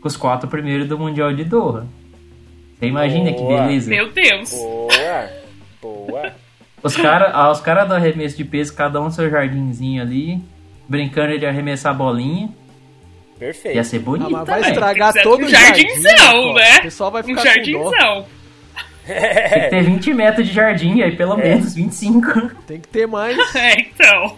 com 0.02 0.08
os 0.10 0.18
quatro 0.18 0.50
primeiros 0.50 0.88
do 0.90 1.00
Mundial 1.00 1.34
de 1.34 1.46
Doha. 1.46 1.88
Você 2.78 2.86
imagina 2.88 3.32
que 3.32 3.40
Boa. 3.40 3.62
beleza? 3.62 3.90
Meu 3.90 4.12
Deus. 4.12 4.52
boa, 4.52 5.30
boa. 5.82 6.32
Os 6.84 6.98
caras 6.98 7.34
os 7.58 7.62
cara 7.64 7.86
do 7.86 7.94
arremesso 7.94 8.36
de 8.36 8.44
peso, 8.44 8.74
cada 8.76 9.00
um 9.00 9.06
no 9.06 9.12
seu 9.12 9.30
jardinzinho 9.30 10.02
ali, 10.02 10.42
brincando 10.90 11.38
de 11.40 11.46
arremessar 11.46 11.92
a 11.94 11.96
bolinha. 11.96 12.50
Perfeito. 13.40 13.76
Ia 13.78 13.84
ser 13.86 13.98
Ah, 13.98 14.00
bonito 14.02 14.32
mas 14.32 14.48
vai 14.48 14.62
estragar 14.62 15.14
Precisa 15.14 15.30
todo 15.32 15.44
um 15.44 15.46
o 15.46 15.50
jardim, 15.50 15.88
jardinzão, 15.88 16.34
pô. 16.42 16.54
né? 16.56 16.78
O 16.78 16.82
pessoal 16.82 17.12
vai 17.12 17.22
Um 17.22 17.26
ficar 17.26 17.42
com 17.42 17.44
dó. 17.48 17.54
jardinzão. 17.54 18.26
Tem 19.06 19.62
que 19.64 19.70
ter 19.70 19.84
20 19.84 20.14
metros 20.14 20.48
de 20.48 20.54
jardim, 20.54 21.02
aí 21.02 21.16
pelo 21.16 21.36
menos 21.38 21.74
25. 21.74 22.52
Tem 22.68 22.80
que 22.80 22.88
ter 22.88 23.08
mais. 23.08 23.38
É, 23.56 23.82
então. 23.82 24.38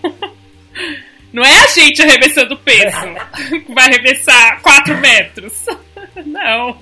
Não 1.31 1.43
é 1.43 1.63
a 1.63 1.67
gente 1.67 2.01
arremessando 2.01 2.57
peso 2.57 2.97
que 3.65 3.65
vai 3.73 3.85
arremessar 3.85 4.61
4 4.61 4.97
metros. 4.97 5.65
Não. 6.25 6.77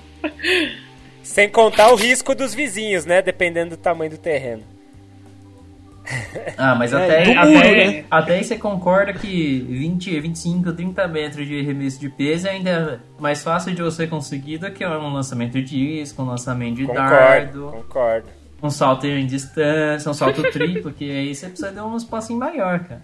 Sem 1.22 1.48
contar 1.48 1.90
o 1.90 1.94
risco 1.94 2.34
dos 2.34 2.54
vizinhos, 2.54 3.06
né? 3.06 3.22
Dependendo 3.22 3.70
do 3.70 3.76
tamanho 3.76 4.10
do 4.10 4.18
terreno. 4.18 4.64
Ah, 6.58 6.74
mas 6.74 6.92
É, 6.92 6.96
até, 6.96 7.22
até, 7.36 7.44
muro, 7.44 7.76
né? 7.92 8.04
até 8.10 8.34
aí 8.34 8.44
você 8.44 8.58
concorda 8.58 9.12
que 9.12 9.60
20, 9.68 10.20
25, 10.20 10.72
30 10.72 11.06
metros 11.08 11.46
de 11.46 11.60
arremesso 11.60 12.00
de 12.00 12.08
peso 12.08 12.48
ainda 12.48 12.70
é 13.18 13.20
mais 13.22 13.42
fácil 13.42 13.74
de 13.74 13.82
você 13.82 14.06
conseguir 14.06 14.58
do 14.58 14.70
que 14.72 14.84
um 14.84 15.12
lançamento 15.12 15.52
de 15.52 15.62
disco, 15.62 16.22
um 16.22 16.26
lançamento 16.26 16.76
de 16.76 16.86
Concordo, 16.86 17.08
dardo, 17.08 17.66
concordo. 17.72 18.28
um 18.62 18.70
salto 18.70 19.06
em 19.06 19.26
distância, 19.26 20.10
um 20.10 20.14
salto 20.14 20.42
triplo, 20.50 20.92
que 20.92 21.10
aí 21.10 21.34
você 21.34 21.46
precisa 21.46 21.70
de 21.70 21.80
um 21.80 21.96
espacinho 21.96 22.38
maior, 22.38 22.80
cara. 22.80 23.00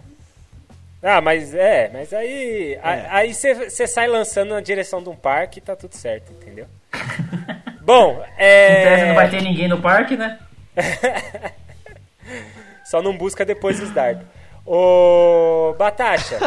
Ah, 1.00 1.20
mas 1.20 1.54
é, 1.54 1.88
mas 1.92 2.12
aí. 2.12 2.74
É. 2.82 3.06
Aí 3.10 3.32
você 3.32 3.86
sai 3.86 4.08
lançando 4.08 4.50
na 4.54 4.60
direção 4.60 5.00
de 5.00 5.08
um 5.08 5.14
parque 5.14 5.58
e 5.60 5.62
tá 5.62 5.76
tudo 5.76 5.92
certo, 5.94 6.32
entendeu? 6.32 6.66
Bom, 7.82 8.20
Em 8.36 8.82
tese 8.82 9.06
não 9.06 9.14
vai 9.14 9.26
é. 9.26 9.30
ter 9.30 9.40
ninguém 9.42 9.68
no 9.68 9.80
parque, 9.80 10.16
né? 10.16 10.38
Só 12.90 13.02
não 13.02 13.16
busca 13.16 13.44
depois 13.44 13.80
os 13.82 13.90
dardos. 13.90 14.26
Ô. 14.64 15.74
Batacha, 15.78 16.38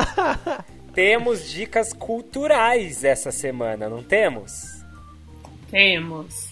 temos 0.93 1.50
dicas 1.50 1.93
culturais 1.93 3.03
essa 3.03 3.31
semana, 3.31 3.88
não 3.89 4.03
temos? 4.03 4.81
Temos 5.69 6.50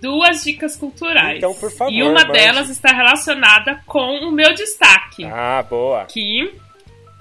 duas 0.00 0.44
dicas 0.44 0.76
culturais. 0.76 1.38
Então, 1.38 1.54
por 1.54 1.70
favor, 1.70 1.92
E 1.92 2.02
uma 2.02 2.12
mande. 2.24 2.32
delas 2.32 2.68
está 2.68 2.90
relacionada 2.92 3.80
com 3.86 4.18
o 4.28 4.30
meu 4.30 4.54
destaque. 4.54 5.24
Ah, 5.24 5.62
boa. 5.68 6.04
Que 6.06 6.52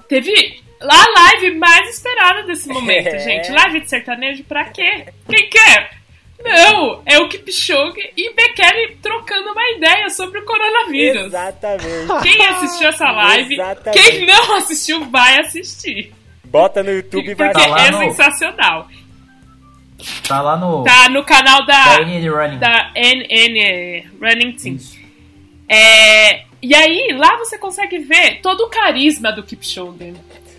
teve 0.10 0.62
a 0.82 1.10
live 1.20 1.56
mais 1.58 1.90
esperada 1.96 2.44
desse 2.44 2.68
momento, 2.68 3.08
É. 3.08 3.20
gente. 3.24 3.52
Live 3.52 3.80
de 3.82 3.90
sertanejo 3.90 4.44
pra 4.44 4.66
quê? 4.66 5.08
Quem 5.30 5.50
quer? 5.50 5.95
Não, 6.46 7.02
é 7.06 7.20
o 7.20 7.28
Kipchoge 7.28 8.12
e 8.16 8.34
Bekele 8.34 8.98
trocando 9.02 9.52
uma 9.52 9.70
ideia 9.72 10.10
sobre 10.10 10.40
o 10.40 10.46
coronavírus. 10.46 11.26
Exatamente. 11.26 12.22
Quem 12.24 12.46
assistiu 12.46 12.88
essa 12.90 13.12
live, 13.12 13.54
Exatamente. 13.56 14.02
quem 14.12 14.26
não 14.26 14.56
assistiu, 14.58 15.06
vai 15.06 15.40
assistir. 15.40 16.14
Bota 16.44 16.84
no 16.84 16.92
YouTube 16.92 17.32
e 17.32 17.34
vai 17.36 17.50
Porque 17.52 17.66
Tá 17.66 17.72
lá 17.72 17.86
é 17.88 17.92
no- 17.92 17.98
sensacional. 18.00 18.88
Tá 20.28 20.42
lá 20.42 20.58
no. 20.58 20.84
Tá 20.84 21.10
no 21.10 21.24
canal 21.24 21.66
da 21.66 21.98
da, 21.98 22.02
NN 22.04 22.30
Running. 22.30 22.58
da 22.60 22.92
NN 22.96 24.04
Running 24.22 24.52
Team. 24.54 24.76
Isso. 24.76 24.98
É, 25.68 26.44
e 26.62 26.76
aí, 26.76 27.14
lá 27.18 27.38
você 27.38 27.58
consegue 27.58 27.98
ver 28.00 28.40
todo 28.42 28.62
o 28.62 28.70
carisma 28.70 29.32
do 29.32 29.42
Kipchoge. 29.44 30.14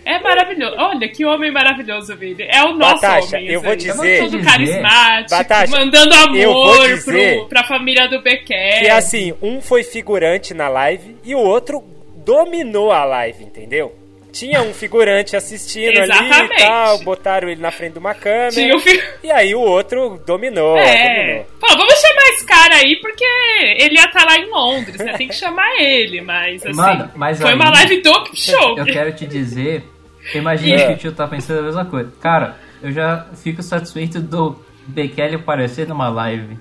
É 0.07 0.19
maravilhoso. 0.19 0.75
Olha, 0.77 1.07
que 1.09 1.25
homem 1.25 1.51
maravilhoso, 1.51 2.15
Vini. 2.15 2.43
É 2.49 2.63
o 2.63 2.73
nosso 2.73 3.01
Batasha, 3.01 3.37
homem. 3.37 3.51
eu 3.51 3.61
vou 3.61 3.71
aí. 3.71 3.77
dizer- 3.77 4.19
Todo 4.21 4.37
dizer- 4.37 4.49
carismático, 4.51 5.29
Batasha, 5.29 5.71
mandando 5.71 6.37
eu 6.37 6.53
vou 6.53 6.63
amor 6.73 6.87
dizer- 6.87 7.35
pro, 7.39 7.47
pra 7.49 7.63
família 7.63 8.07
do 8.07 8.21
Becker. 8.21 8.79
Que 8.79 8.89
assim, 8.89 9.33
um 9.41 9.61
foi 9.61 9.83
figurante 9.83 10.53
na 10.53 10.67
live 10.69 11.15
e 11.23 11.35
o 11.35 11.39
outro 11.39 11.83
dominou 12.25 12.91
a 12.91 13.03
live, 13.05 13.43
entendeu? 13.43 13.93
Tinha 14.31 14.61
um 14.61 14.71
figurante 14.73 15.35
assistindo 15.35 15.97
ali 15.99 16.11
e 16.11 16.57
tal, 16.59 16.99
botaram 16.99 17.49
ele 17.49 17.59
na 17.61 17.71
frente 17.71 17.93
de 17.93 17.99
uma 17.99 18.13
câmera. 18.13 18.51
Tinha 18.51 18.75
o 18.75 18.79
fi- 18.79 19.01
E 19.23 19.31
aí 19.31 19.55
o 19.55 19.61
outro 19.61 20.21
dominou, 20.27 20.77
É. 20.77 21.07
dominou. 21.23 21.45
Pô, 21.59 21.67
vamos 21.75 21.93
chamar 21.95 22.21
esse 22.35 22.45
cara 22.45 22.75
aí 22.75 22.97
porque 22.97 23.23
ele 23.79 23.95
ia 23.95 24.05
estar 24.05 24.25
lá 24.25 24.37
em 24.37 24.45
Londres, 24.49 24.97
né? 24.97 25.13
Tem 25.17 25.27
que 25.27 25.33
chamar 25.35 25.67
ele, 25.79 26.21
mas 26.21 26.63
assim. 26.63 26.75
Mano, 26.75 27.09
mas 27.15 27.39
foi 27.39 27.49
aí- 27.49 27.55
uma 27.55 27.69
live 27.71 28.01
do 28.01 28.23
Kipchoge. 28.25 28.77
Eu 28.79 28.85
quero 28.85 29.11
te 29.13 29.25
dizer. 29.25 29.83
Imagina 30.33 30.75
É. 30.81 30.87
que 30.87 30.93
o 30.93 30.97
tio 30.97 31.11
tá 31.11 31.27
pensando 31.27 31.59
a 31.59 31.63
mesma 31.63 31.85
coisa. 31.85 32.11
Cara, 32.21 32.55
eu 32.81 32.91
já 32.91 33.25
fico 33.35 33.61
satisfeito 33.63 34.19
do 34.19 34.55
Bekele 34.87 35.35
aparecer 35.35 35.87
numa 35.87 36.09
live. 36.09 36.57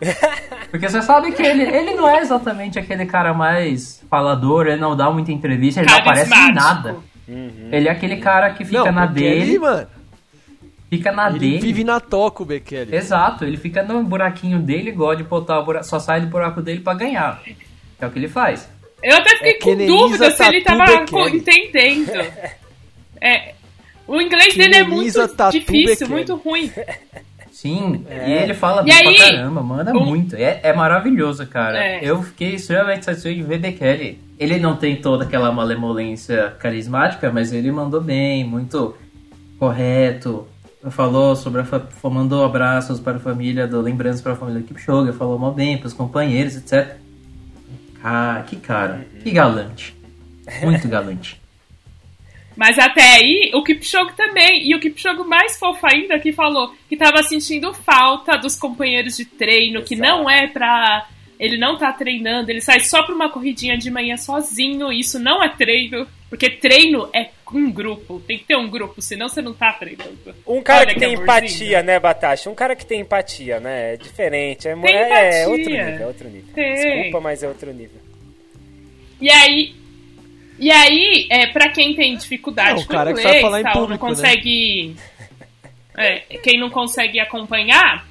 Porque 0.70 0.88
você 0.88 1.02
sabe 1.02 1.32
que 1.32 1.42
ele, 1.42 1.62
ele 1.64 1.94
não 1.94 2.08
é 2.08 2.20
exatamente 2.20 2.78
aquele 2.78 3.06
cara 3.06 3.32
mais 3.34 4.04
falador, 4.08 4.66
ele 4.66 4.80
não 4.80 4.94
dá 4.96 5.10
muita 5.10 5.32
entrevista, 5.32 5.80
ele 5.80 5.90
não 5.90 5.98
aparece 5.98 6.32
em 6.34 6.52
nada. 6.52 6.96
Ele 7.26 7.88
é 7.88 7.90
aquele 7.90 8.16
cara 8.18 8.50
que 8.50 8.64
fica 8.64 8.84
Não, 8.84 8.92
na 8.92 9.06
dele, 9.06 9.42
ele, 9.50 9.58
mano, 9.58 9.86
fica 10.88 11.12
na 11.12 11.28
ele 11.28 11.38
dele. 11.38 11.58
vive 11.58 11.84
na 11.84 12.00
toca, 12.00 12.42
o 12.42 12.46
Bekele. 12.46 12.94
Exato, 12.94 13.44
ele 13.44 13.56
fica 13.56 13.82
no 13.82 14.02
buraquinho 14.04 14.58
dele, 14.60 14.92
gosta 14.92 15.16
de 15.22 15.28
botar 15.28 15.58
o 15.58 15.64
buraco, 15.64 15.84
só 15.86 15.98
sai 15.98 16.20
do 16.20 16.26
buraco 16.28 16.62
dele 16.62 16.80
pra 16.80 16.94
ganhar. 16.94 17.42
É 18.00 18.06
o 18.06 18.10
que 18.10 18.18
ele 18.18 18.28
faz. 18.28 18.68
Eu 19.02 19.16
até 19.16 19.30
fiquei 19.36 19.52
É 19.52 19.58
com 19.60 19.76
dúvida 19.86 20.30
se 20.30 20.42
ele 20.44 20.62
tava 20.62 20.84
entendendo. 21.28 22.12
É, 23.20 23.54
o 24.06 24.20
inglês 24.20 24.54
dele 24.54 24.76
é 24.76 24.84
muito 24.84 25.28
Tatu 25.28 25.58
difícil, 25.58 26.08
muito 26.08 26.34
ruim. 26.36 26.70
Sim, 27.50 28.04
É. 28.08 28.28
e 28.28 28.32
ele 28.44 28.54
fala 28.54 28.82
E 28.82 28.84
bem 28.84 28.94
aí, 28.94 29.16
pra 29.16 29.30
caramba, 29.32 29.62
manda 29.62 29.92
um- 29.92 30.04
muito. 30.06 30.36
É, 30.36 30.60
é 30.62 30.72
maravilhoso, 30.72 31.44
cara. 31.46 31.76
É. 31.82 31.98
Eu 32.02 32.22
fiquei 32.22 32.54
extremamente 32.54 33.04
satisfeito 33.04 33.38
de 33.38 33.42
ver 33.42 33.58
Bekele. 33.58 34.20
Ele 34.38 34.58
não 34.60 34.76
tem 34.76 34.94
toda 34.96 35.24
aquela 35.24 35.50
malemolência 35.50 36.54
carismática, 36.60 37.32
mas 37.32 37.52
ele 37.52 37.72
mandou 37.72 38.00
bem, 38.00 38.44
muito 38.44 38.94
correto. 39.58 40.46
Falou 40.90 41.34
sobre 41.34 41.62
a 41.62 41.64
fa- 41.64 41.82
mandou 42.04 42.44
abraços 42.44 43.00
para 43.00 43.16
a 43.16 43.20
família, 43.20 43.66
do 43.66 43.80
lembranças 43.80 44.20
para 44.22 44.34
a 44.34 44.36
família 44.36 44.60
do 44.60 44.66
Kipchoge, 44.68 45.12
falou 45.12 45.36
mal 45.36 45.52
bem 45.52 45.76
para 45.76 45.88
os 45.88 45.92
companheiros, 45.92 46.56
etc. 46.56 46.94
Ah, 48.02 48.44
que 48.46 48.54
cara, 48.54 49.04
que 49.24 49.30
galante. 49.32 49.96
Muito 50.62 50.86
galante. 50.86 51.37
Mas 52.58 52.76
até 52.76 53.02
aí, 53.02 53.52
o 53.54 53.62
Kipchoge 53.62 54.14
também. 54.16 54.68
E 54.68 54.74
o 54.74 54.80
Kipchoge 54.80 55.22
mais 55.22 55.56
fofo 55.56 55.86
ainda 55.86 56.18
que 56.18 56.32
falou 56.32 56.74
que 56.88 56.96
tava 56.96 57.22
sentindo 57.22 57.72
falta 57.72 58.36
dos 58.36 58.56
companheiros 58.56 59.16
de 59.16 59.24
treino, 59.24 59.84
que 59.84 59.94
Exato. 59.94 60.10
não 60.10 60.28
é 60.28 60.48
pra. 60.48 61.06
Ele 61.38 61.56
não 61.56 61.78
tá 61.78 61.92
treinando, 61.92 62.50
ele 62.50 62.60
sai 62.60 62.80
só 62.80 63.04
pra 63.04 63.14
uma 63.14 63.30
corridinha 63.30 63.78
de 63.78 63.92
manhã 63.92 64.16
sozinho. 64.16 64.90
Isso 64.90 65.20
não 65.20 65.40
é 65.40 65.48
treino, 65.50 66.04
porque 66.28 66.50
treino 66.50 67.08
é 67.14 67.30
um 67.54 67.70
grupo. 67.70 68.20
Tem 68.26 68.36
que 68.36 68.44
ter 68.46 68.56
um 68.56 68.68
grupo, 68.68 69.00
senão 69.00 69.28
você 69.28 69.40
não 69.40 69.54
tá 69.54 69.72
treinando. 69.74 70.18
Um 70.44 70.60
cara 70.60 70.80
Olha 70.80 70.94
que 70.94 70.98
tem 70.98 71.14
amorzinho. 71.14 71.22
empatia, 71.22 71.82
né, 71.84 72.00
Batasha? 72.00 72.50
Um 72.50 72.56
cara 72.56 72.74
que 72.74 72.84
tem 72.84 73.02
empatia, 73.02 73.60
né? 73.60 73.94
É 73.94 73.96
diferente. 73.96 74.66
É, 74.66 74.72
é, 74.72 75.42
é 75.42 75.46
outro 75.46 75.70
nível, 75.70 75.94
é 76.02 76.06
outro 76.08 76.28
nível. 76.28 76.50
Tem. 76.52 76.74
Desculpa, 76.74 77.20
mas 77.20 77.40
é 77.44 77.46
outro 77.46 77.72
nível. 77.72 78.00
E 79.20 79.30
aí. 79.30 79.77
E 80.58 80.70
aí, 80.70 81.26
é, 81.30 81.46
pra 81.46 81.68
quem 81.68 81.94
tem 81.94 82.16
dificuldade 82.16 82.80
É, 82.80 82.82
o 82.82 82.86
com 82.86 82.92
cara 82.92 83.12
que 83.12 83.20
inglês, 83.20 83.28
sabe 83.28 83.40
falar 83.42 83.60
em 83.60 83.62
tal, 83.62 83.72
público, 83.74 84.04
não 84.04 84.10
né? 84.10 84.16
consegue. 84.16 84.96
é, 85.96 86.18
quem 86.42 86.58
não 86.58 86.68
consegue 86.70 87.20
acompanhar, 87.20 88.06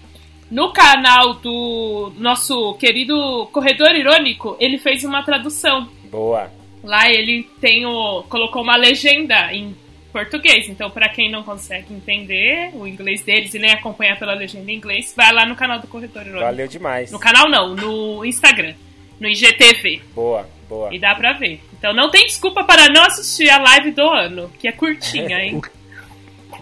no 0.49 0.71
canal 0.71 1.33
do 1.35 2.11
nosso 2.17 2.73
querido 2.75 3.47
Corredor 3.51 3.91
Irônico, 3.91 4.55
ele 4.59 4.77
fez 4.77 5.03
uma 5.03 5.23
tradução. 5.23 5.89
Boa. 6.09 6.49
Lá 6.83 7.09
ele 7.09 7.43
tem 7.59 7.85
o. 7.85 8.23
colocou 8.29 8.61
uma 8.61 8.77
legenda 8.77 9.51
em 9.53 9.75
português. 10.11 10.69
Então, 10.69 10.89
pra 10.89 11.09
quem 11.09 11.29
não 11.29 11.43
consegue 11.43 11.93
entender 11.93 12.71
o 12.73 12.87
inglês 12.87 13.23
deles 13.23 13.53
e 13.53 13.59
nem 13.59 13.71
acompanhar 13.71 14.17
pela 14.17 14.33
legenda 14.33 14.71
em 14.71 14.75
inglês, 14.75 15.13
vai 15.15 15.33
lá 15.33 15.45
no 15.45 15.55
canal 15.55 15.79
do 15.79 15.87
Corredor 15.87 16.21
Irônico. 16.21 16.45
Valeu 16.45 16.67
demais. 16.67 17.11
No 17.11 17.19
canal 17.19 17.49
não, 17.49 17.75
no 17.75 18.23
Instagram. 18.25 18.73
No 19.19 19.27
IGTV. 19.27 20.01
Boa, 20.15 20.47
boa. 20.67 20.93
E 20.93 20.99
dá 20.99 21.15
pra 21.15 21.33
ver. 21.33 21.61
Então 21.77 21.93
não 21.93 22.09
tem 22.09 22.25
desculpa 22.25 22.63
para 22.63 22.89
não 22.89 23.03
assistir 23.03 23.49
a 23.49 23.57
live 23.59 23.91
do 23.91 24.07
ano, 24.09 24.51
que 24.59 24.67
é 24.67 24.71
curtinha, 24.71 25.39
hein? 25.43 25.61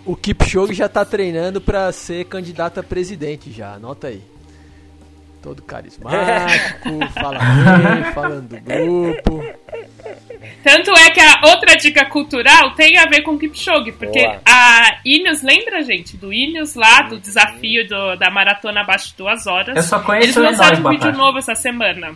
O 0.06 0.16
Kipchoge 0.16 0.74
já 0.74 0.88
tá 0.88 1.04
treinando 1.04 1.60
pra 1.60 1.92
ser 1.92 2.26
candidato 2.26 2.80
a 2.80 2.84
presidente 2.84 3.52
já, 3.52 3.74
anota 3.74 4.08
aí. 4.08 4.22
Todo 5.42 5.62
carismático, 5.62 6.90
fala 7.14 7.38
bem, 7.40 8.14
falando 8.14 8.48
do 8.50 8.60
grupo. 8.62 9.44
Tanto 10.64 10.92
é 10.98 11.10
que 11.12 11.20
a 11.20 11.42
outra 11.46 11.76
dica 11.76 12.06
cultural 12.06 12.72
tem 12.76 12.98
a 12.98 13.06
ver 13.06 13.22
com 13.22 13.38
Kipchoge, 13.38 13.92
porque 13.92 14.22
Boa. 14.26 14.42
a 14.46 14.98
Ineos, 15.06 15.44
lembra, 15.44 15.84
gente, 15.84 16.18
do 16.18 16.34
Ineos 16.34 16.74
lá, 16.76 17.04
do 17.04 17.20
desafio 17.20 17.88
do- 17.88 18.16
da 18.16 18.30
maratona 18.32 18.82
abaixo 18.82 19.10
de 19.10 19.18
duas 19.18 19.46
horas? 19.46 19.76
Eu 19.76 19.84
só 19.84 20.00
conheço 20.00 20.26
Eles 20.28 20.38
o 20.38 20.42
lançaram 20.42 20.84
um 20.86 20.90
vídeo 20.90 21.12
novo 21.14 21.38
essa 21.38 21.54
semana. 21.56 22.16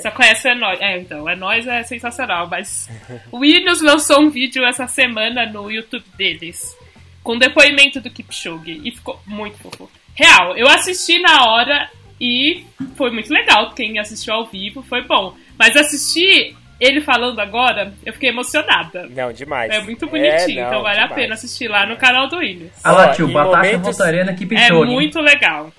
Só 0.00 0.10
conhece 0.10 0.48
o 0.48 0.50
Enóis. 0.52 0.80
É, 0.80 0.98
então, 0.98 1.22
o 1.24 1.30
Enóis 1.30 1.66
é 1.66 1.82
sensacional, 1.82 2.48
mas 2.50 2.88
o 3.30 3.44
Ineos 3.44 3.80
lançou 3.82 4.20
um 4.22 4.30
vídeo 4.30 4.64
essa 4.64 4.86
semana 4.86 5.46
no 5.46 5.70
YouTube 5.70 6.04
deles, 6.16 6.76
com 7.22 7.38
depoimento 7.38 8.00
do 8.00 8.10
Kipchoge, 8.10 8.80
e 8.84 8.90
ficou 8.92 9.20
muito 9.26 9.58
fofo. 9.58 9.90
Real, 10.14 10.56
eu 10.56 10.68
assisti 10.68 11.18
na 11.20 11.44
hora 11.50 11.88
e 12.20 12.64
foi 12.96 13.10
muito 13.10 13.32
legal. 13.32 13.72
Quem 13.74 13.98
assistiu 13.98 14.34
ao 14.34 14.46
vivo 14.46 14.82
foi 14.82 15.02
bom. 15.02 15.34
Mas 15.58 15.76
assistir 15.76 16.56
ele 16.80 17.00
falando 17.00 17.38
agora, 17.40 17.92
eu 18.04 18.12
fiquei 18.12 18.30
emocionada. 18.30 19.06
Não, 19.08 19.32
demais. 19.32 19.70
É 19.72 19.80
muito 19.80 20.06
bonitinho, 20.08 20.58
É, 20.58 20.62
não, 20.62 20.68
então 20.68 20.82
vale 20.82 20.98
a 20.98 21.02
demais. 21.02 21.14
pena 21.22 21.34
assistir 21.34 21.68
lá 21.68 21.86
no 21.86 21.96
canal 21.96 22.26
do 22.28 22.42
Ineos. 22.42 22.72
Ah 22.82 22.90
lá, 22.92 23.08
tio, 23.14 23.28
Batata 23.28 23.56
momentos- 23.58 23.82
voltaria 23.82 24.24
na 24.24 24.32
equipe 24.32 24.56
É 24.56 24.70
muito 24.72 25.20
legal. 25.20 25.72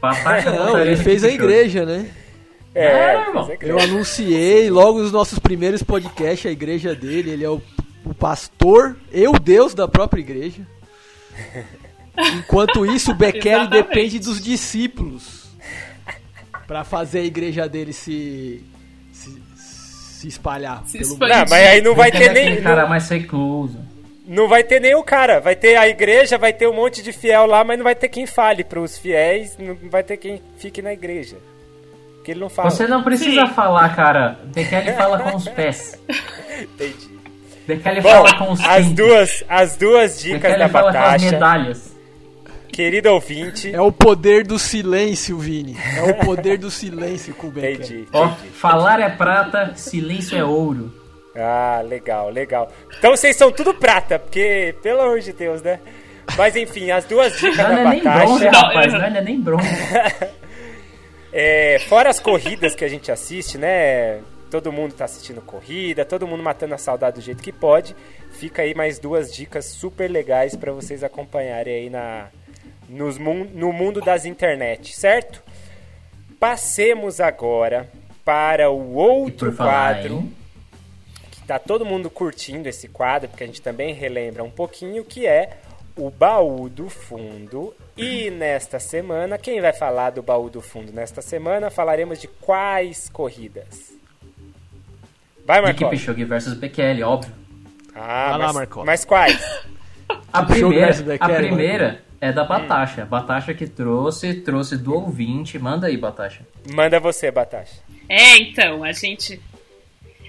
Batata 0.00 0.50
Não, 0.50 0.78
ele 0.78 0.94
fez 0.96 1.24
a 1.24 1.28
igreja, 1.28 1.86
né? 1.86 2.06
É, 2.78 3.16
Ah, 3.16 3.26
irmão. 3.28 3.48
Eu 3.48 3.54
igreja. 3.54 3.84
anunciei 3.84 4.70
logo 4.70 4.98
nos 5.00 5.10
nossos 5.12 5.38
primeiros 5.38 5.82
podcasts 5.82 6.46
a 6.46 6.50
igreja 6.52 6.94
dele. 6.94 7.30
Ele 7.30 7.44
é 7.44 7.50
o, 7.50 7.60
o 8.04 8.14
pastor 8.14 8.96
e 9.12 9.26
o 9.26 9.38
Deus 9.38 9.74
da 9.74 9.88
própria 9.88 10.20
igreja. 10.20 10.62
Enquanto 12.38 12.86
isso, 12.86 13.10
o 13.12 13.14
Bekele 13.14 13.66
depende 13.68 14.18
dos 14.18 14.40
discípulos 14.42 15.44
para 16.66 16.82
fazer 16.84 17.20
a 17.20 17.24
igreja 17.24 17.68
dele 17.68 17.92
se, 17.92 18.64
se, 19.12 19.42
se 19.54 20.28
espalhar. 20.28 20.82
Se 20.86 20.98
pelo 20.98 21.12
expandir. 21.12 21.36
Não, 21.36 21.44
mas 21.48 21.66
aí 21.66 21.82
não 21.82 21.94
vai 21.94 22.10
ter 22.10 22.30
é 22.30 22.32
nem. 22.32 22.60
cara 22.62 22.86
mais 22.86 23.08
recluso. 23.08 23.78
não 24.26 24.48
vai 24.48 24.64
ter 24.64 24.80
nem 24.80 24.94
o 24.94 25.02
cara. 25.04 25.40
Vai 25.40 25.54
ter 25.54 25.76
a 25.76 25.86
igreja, 25.88 26.38
vai 26.38 26.52
ter 26.54 26.66
um 26.68 26.74
monte 26.74 27.02
de 27.02 27.12
fiel 27.12 27.44
lá, 27.46 27.62
mas 27.62 27.76
não 27.78 27.84
vai 27.84 27.94
ter 27.94 28.08
quem 28.08 28.26
fale 28.26 28.64
pros 28.64 28.96
fiéis, 28.98 29.56
não 29.58 29.76
vai 29.90 30.02
ter 30.02 30.16
quem 30.16 30.40
fique 30.56 30.80
na 30.80 30.92
igreja. 30.94 31.36
Porque 32.26 32.32
ele 32.32 32.40
não 32.40 32.48
fala. 32.48 32.70
Você 32.70 32.88
não 32.88 33.04
precisa 33.04 33.46
Sim. 33.46 33.52
falar, 33.54 33.94
cara. 33.94 34.36
Bekele 34.46 34.92
fala 34.94 35.16
com 35.20 35.36
os 35.36 35.46
pés. 35.48 35.96
Entendi. 36.60 37.16
Bekele 37.68 38.00
Bom, 38.00 38.08
fala 38.10 38.34
com 38.36 38.50
os 38.52 38.60
as 38.64 38.90
duas, 38.90 39.44
as 39.48 39.76
duas 39.76 40.20
dicas 40.20 40.40
Bekele 40.42 40.58
da 40.58 40.68
fala 40.68 40.90
com 40.90 40.98
as 40.98 41.04
Batasha, 41.04 41.30
medalhas. 41.30 41.96
querido 42.72 43.10
ouvinte. 43.10 43.72
É 43.72 43.80
o 43.80 43.92
poder 43.92 44.44
do 44.44 44.58
silêncio, 44.58 45.38
Vini. 45.38 45.76
É 45.96 46.02
o 46.02 46.14
poder 46.14 46.58
do 46.58 46.68
silêncio 46.68 47.32
com 47.32 47.46
o 47.46 47.50
Bekele. 47.52 47.74
Entendi, 47.74 48.08
Ó, 48.12 48.28
falar 48.54 48.98
é 49.00 49.08
prata, 49.08 49.72
silêncio 49.76 50.36
é 50.36 50.42
ouro. 50.42 50.92
Ah, 51.36 51.80
legal, 51.86 52.28
legal. 52.30 52.72
Então 52.98 53.12
vocês 53.16 53.36
são 53.36 53.52
tudo 53.52 53.72
prata, 53.72 54.18
porque, 54.18 54.74
pelo 54.82 55.00
amor 55.02 55.20
de 55.20 55.32
Deus, 55.32 55.62
né? 55.62 55.78
Mas 56.36 56.56
enfim, 56.56 56.90
as 56.90 57.04
duas 57.04 57.34
dicas 57.38 57.56
Não, 57.58 57.64
da 57.68 57.70
não 57.70 57.78
é 57.78 57.90
nem 57.90 58.02
Batasha. 58.02 58.26
bronze, 58.26 58.46
rapaz. 58.48 58.92
Não 58.92 59.00
é 59.04 59.20
nem 59.22 59.40
bronze. 59.40 59.68
É, 61.38 61.78
fora 61.80 62.08
as 62.08 62.18
corridas 62.18 62.74
que 62.74 62.82
a 62.82 62.88
gente 62.88 63.12
assiste, 63.12 63.58
né? 63.58 64.22
Todo 64.50 64.72
mundo 64.72 64.94
tá 64.94 65.04
assistindo 65.04 65.42
corrida, 65.42 66.02
todo 66.02 66.26
mundo 66.26 66.42
matando 66.42 66.72
a 66.72 66.78
saudade 66.78 67.16
do 67.16 67.22
jeito 67.22 67.42
que 67.42 67.52
pode. 67.52 67.94
Fica 68.30 68.62
aí 68.62 68.74
mais 68.74 68.98
duas 68.98 69.30
dicas 69.30 69.66
super 69.66 70.10
legais 70.10 70.56
para 70.56 70.72
vocês 70.72 71.04
acompanharem 71.04 71.74
aí 71.74 71.90
na, 71.90 72.28
nos, 72.88 73.18
no 73.18 73.70
mundo 73.70 74.00
das 74.00 74.24
internet, 74.24 74.96
certo? 74.96 75.42
Passemos 76.40 77.20
agora 77.20 77.86
para 78.24 78.70
o 78.70 78.94
outro 78.94 79.54
quadro. 79.54 80.20
em... 80.20 80.34
que 81.32 81.42
tá 81.42 81.58
todo 81.58 81.84
mundo 81.84 82.08
curtindo 82.08 82.66
esse 82.66 82.88
quadro, 82.88 83.28
porque 83.28 83.44
a 83.44 83.46
gente 83.46 83.60
também 83.60 83.92
relembra 83.92 84.42
um 84.42 84.50
pouquinho, 84.50 85.04
que 85.04 85.26
é 85.26 85.50
o 85.96 86.10
baú 86.10 86.68
do 86.68 86.88
fundo. 86.88 87.74
E 87.96 88.30
nesta 88.30 88.78
semana, 88.78 89.38
quem 89.38 89.60
vai 89.60 89.72
falar 89.72 90.10
do 90.10 90.22
baú 90.22 90.50
do 90.50 90.60
fundo 90.60 90.92
nesta 90.92 91.22
semana? 91.22 91.70
Falaremos 91.70 92.20
de 92.20 92.28
quais 92.28 93.08
corridas? 93.08 93.94
Vai, 95.46 95.60
Marcos. 95.62 95.88
Kipchoge 95.88 96.24
versus 96.24 96.54
Bekele, 96.54 97.02
óbvio. 97.02 97.32
Ah, 97.94 98.30
Vai 98.30 98.38
lá, 98.38 98.46
mas, 98.46 98.54
Marcola. 98.56 98.86
mas 98.86 99.04
quais? 99.04 99.40
A 100.32 100.42
primeira, 100.42 100.94
a 101.20 101.28
primeira 101.28 102.02
é 102.20 102.30
Hum. 102.30 102.34
da 102.34 102.44
Batasha. 102.44 103.04
Batasha 103.06 103.54
que 103.54 103.66
trouxe, 103.66 104.34
trouxe 104.34 104.76
do 104.76 104.94
ouvinte. 104.94 105.58
Manda 105.58 105.86
aí, 105.86 105.96
Batasha. 105.96 106.46
Manda 106.74 107.00
você, 107.00 107.30
Batasha. 107.30 107.80
É, 108.08 108.36
então, 108.38 108.84
a 108.84 108.92
gente. 108.92 109.40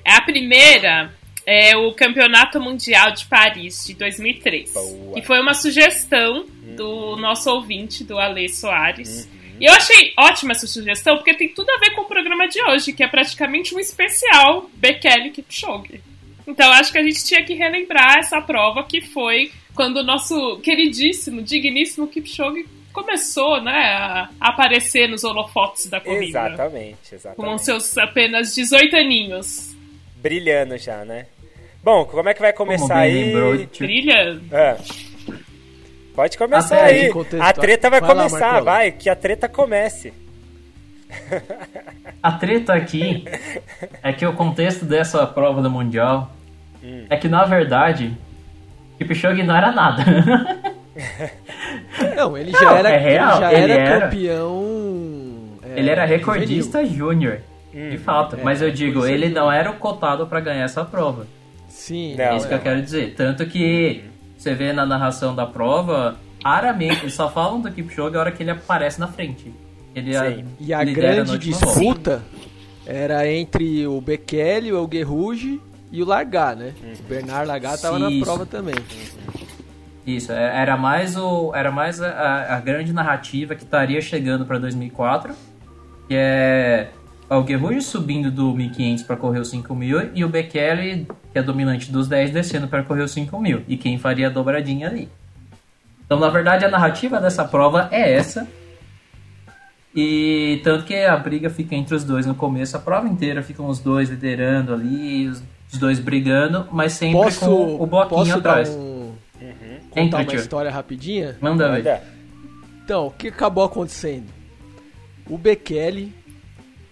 A 0.06 0.22
primeira 0.22 1.12
é 1.48 1.78
o 1.78 1.94
Campeonato 1.94 2.60
Mundial 2.60 3.14
de 3.14 3.26
Paris 3.26 3.86
de 3.88 3.94
2003. 3.94 4.74
Boa. 4.74 5.14
Que 5.16 5.22
foi 5.22 5.40
uma 5.40 5.54
sugestão 5.54 6.46
do 6.76 7.16
nosso 7.16 7.50
ouvinte, 7.50 8.04
do 8.04 8.20
Ale 8.20 8.50
Soares. 8.50 9.30
E 9.58 9.66
eu 9.66 9.74
achei 9.74 10.14
ótima 10.20 10.52
essa 10.52 10.68
sugestão, 10.68 11.16
porque 11.16 11.34
tem 11.34 11.48
tudo 11.48 11.70
a 11.70 11.80
ver 11.80 11.92
com 11.92 12.02
o 12.02 12.06
programa 12.06 12.50
de 12.50 12.62
hoje, 12.64 12.92
que 12.92 13.02
é 13.02 13.08
praticamente 13.08 13.74
um 13.74 13.80
especial 13.80 14.70
Bekele 14.76 15.32
Kipchoge. 15.32 16.02
Então 16.46 16.70
acho 16.74 16.92
que 16.92 16.98
a 16.98 17.04
gente 17.04 17.24
tinha 17.26 17.44
que 17.44 17.54
relembrar 17.54 18.18
essa 18.20 18.42
prova 18.42 18.84
que 18.84 19.00
foi 19.00 19.52
quando 19.74 19.98
o 19.98 20.04
nosso 20.04 20.58
queridíssimo, 20.58 21.42
digníssimo 21.42 22.08
Kipchoge 22.08 22.68
começou, 22.92 23.62
né, 23.62 23.72
a 23.72 24.30
aparecer 24.40 25.08
nos 25.08 25.24
holofotes 25.24 25.88
da 25.88 26.02
corrida. 26.02 26.26
Exatamente, 26.26 26.98
Com 27.10 27.16
exatamente. 27.16 27.64
seus 27.64 27.98
apenas 27.98 28.54
18 28.54 28.96
aninhos. 28.96 29.76
Brilhando 30.18 30.78
já, 30.78 31.06
né? 31.06 31.28
Bom, 31.88 32.04
como 32.04 32.28
é 32.28 32.34
que 32.34 32.42
vai 32.42 32.52
começar 32.52 32.98
aí? 32.98 33.24
lembrou, 33.32 33.66
tio. 33.68 33.88
Brilhando. 33.88 34.42
Ah. 34.52 34.76
Pode 36.14 36.38
começar 36.38 36.76
Até 36.84 36.86
aí. 36.86 37.12
A 37.40 37.54
treta 37.54 37.90
vai, 37.90 38.02
Vai 38.02 38.10
lá, 38.10 38.16
começar, 38.16 38.40
Marcola. 38.42 38.62
vai, 38.66 38.92
que 38.92 39.10
a 39.10 39.16
treta 39.16 39.48
comece. 39.48 40.14
A 42.22 42.34
treta 42.34 42.74
aqui 42.74 43.24
é 44.04 44.12
que 44.12 44.26
o 44.26 44.34
contexto 44.34 44.84
dessa 44.84 45.26
prova 45.26 45.62
do 45.62 45.72
Mundial 45.72 46.30
Hum. 46.84 47.06
é 47.10 47.16
que, 47.16 47.30
na 47.30 47.46
verdade, 47.46 48.12
Kipchoge 48.98 49.44
não 49.44 49.56
era 49.56 49.72
nada. 49.72 50.04
Não, 52.18 52.38
ele 52.38 52.52
já 52.52 52.80
era, 52.80 52.90
é 52.90 52.98
real, 52.98 53.32
ele 53.38 53.40
já 53.40 53.54
ele 53.54 53.72
era, 53.72 53.82
era. 53.84 54.02
campeão. 54.02 55.60
é, 55.64 55.80
ele 55.80 55.90
era 55.90 56.04
recordista 56.06 56.84
júnior, 56.86 57.40
Hum. 57.74 57.90
de 57.92 57.98
fato. 57.98 58.36
é, 58.36 58.44
Mas 58.44 58.62
eu 58.62 58.72
digo, 58.72 59.00
isso 59.00 59.08
ele 59.08 59.30
não 59.30 59.50
era 59.50 59.72
o 59.72 59.76
cotado 59.76 60.28
pra 60.28 60.42
ganhar 60.42 60.66
essa 60.66 60.84
prova. 60.84 61.26
Sim, 61.88 62.16
Não, 62.18 62.24
É 62.26 62.36
isso 62.38 62.48
que 62.48 62.54
eu 62.54 62.58
não. 62.58 62.64
quero 62.64 62.82
dizer. 62.82 63.14
Tanto 63.16 63.46
que 63.46 64.04
você 64.38 64.54
vê 64.54 64.74
na 64.74 64.86
narração 64.86 65.34
da 65.34 65.46
prova, 65.46 66.18
raramente, 66.44 67.02
eles 67.02 67.14
só 67.14 67.30
falam 67.32 67.62
do 67.62 67.72
Kipchoge 67.72 68.16
a 68.16 68.20
hora 68.20 68.32
que 68.32 68.44
ele 68.44 68.52
aparece 68.52 69.00
na 69.00 69.08
frente. 69.08 69.54
Ele 69.96 70.14
Sim. 70.14 70.46
E 70.60 70.74
a 70.74 70.84
grande 70.84 71.30
volta. 71.32 71.38
disputa 71.40 72.24
era 72.86 73.26
entre 73.32 73.88
o 73.88 74.00
Bekele, 74.02 74.72
o 74.72 74.78
Elguerruge 74.78 75.62
e 75.92 76.04
o 76.04 76.06
Largar, 76.06 76.56
né? 76.56 76.74
O 77.00 77.04
Bernard 77.04 77.48
Largar 77.48 77.78
tava 77.78 77.98
na 77.98 78.10
Isso. 78.12 78.24
prova 78.26 78.46
também. 78.46 78.76
Isso, 80.06 80.32
é- 80.32 80.62
era 80.62 80.78
mais, 80.78 81.18
o, 81.18 81.52
era 81.56 81.72
mais 81.72 82.02
a, 82.02 82.56
a 82.56 82.60
grande 82.60 82.94
narrativa 82.94 83.56
que 83.56 83.64
estaria 83.64 84.00
chegando 84.02 84.46
para 84.46 84.58
2004, 84.60 85.34
que 86.08 86.16
é 86.16 86.90
o 87.30 87.44
Guerrujo 87.44 87.82
subindo 87.82 88.32
do 88.32 88.54
1500 88.54 89.04
para 89.04 89.16
correr 89.18 89.40
os 89.40 89.50
5000 89.50 90.12
e 90.16 90.24
o 90.24 90.30
Bekele, 90.30 91.08
que 91.32 91.38
é 91.40 91.44
dominante 91.44 91.92
dos 91.92 92.08
10, 92.08 92.32
descendo 92.32 92.68
para 92.68 92.84
correr 92.84 93.04
os 93.04 93.12
5000. 93.12 93.64
E 93.68 93.76
quem 93.78 93.98
faria 93.98 94.28
a 94.28 94.30
dobradinha 94.30 94.88
ali. 94.88 95.10
Então, 96.06 96.20
na 96.20 96.30
verdade, 96.30 96.64
a 96.64 96.70
narrativa 96.70 97.20
dessa 97.20 97.44
prova 97.44 97.90
é 97.92 98.14
essa. 98.14 98.48
E 99.96 100.62
tanto 100.64 100.86
que 100.86 100.96
a 100.96 101.18
briga 101.18 101.50
fica 101.50 101.76
entre 101.76 101.96
os 101.96 102.04
dois 102.04 102.26
no 102.26 102.36
começo, 102.36 102.78
a 102.78 102.80
prova 102.80 103.08
inteira 103.08 103.42
ficam 103.42 103.68
os 103.68 103.80
dois 103.80 104.10
liderando 104.10 104.74
ali, 104.74 105.28
os 105.28 105.42
os 105.72 105.78
dois 105.78 106.00
brigando, 106.00 106.66
mas 106.72 106.94
sempre 106.94 107.18
Posso, 107.20 107.42
com 107.46 107.84
o 107.84 107.86
bloquinho 107.86 108.20
posso 108.26 108.38
atrás. 108.38 108.70
dar 108.70 108.76
um, 108.78 108.88
Uhum. 109.40 109.80
contar 109.90 110.02
Entra, 110.02 110.20
uma 110.20 110.26
tio. 110.26 110.40
história 110.40 110.72
rapidinha? 110.72 111.36
Manda. 111.42 111.70
Manda. 111.70 112.02
Então, 112.84 113.08
o 113.08 113.12
que 113.12 113.28
acabou 113.28 113.66
acontecendo? 113.66 114.28
O 115.30 115.38
Bekele 115.38 116.14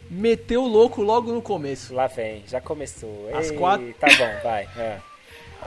meteu 0.09 0.63
o 0.63 0.67
louco 0.67 1.01
logo 1.01 1.31
no 1.31 1.41
começo. 1.41 1.93
Lá 1.93 2.07
vem, 2.07 2.43
já 2.47 2.59
começou. 2.61 3.29
Às 3.33 3.49
Ei, 3.51 3.57
quatro- 3.57 3.93
Tá 3.99 4.07
bom, 4.07 4.43
vai. 4.43 4.67
é. 4.77 4.97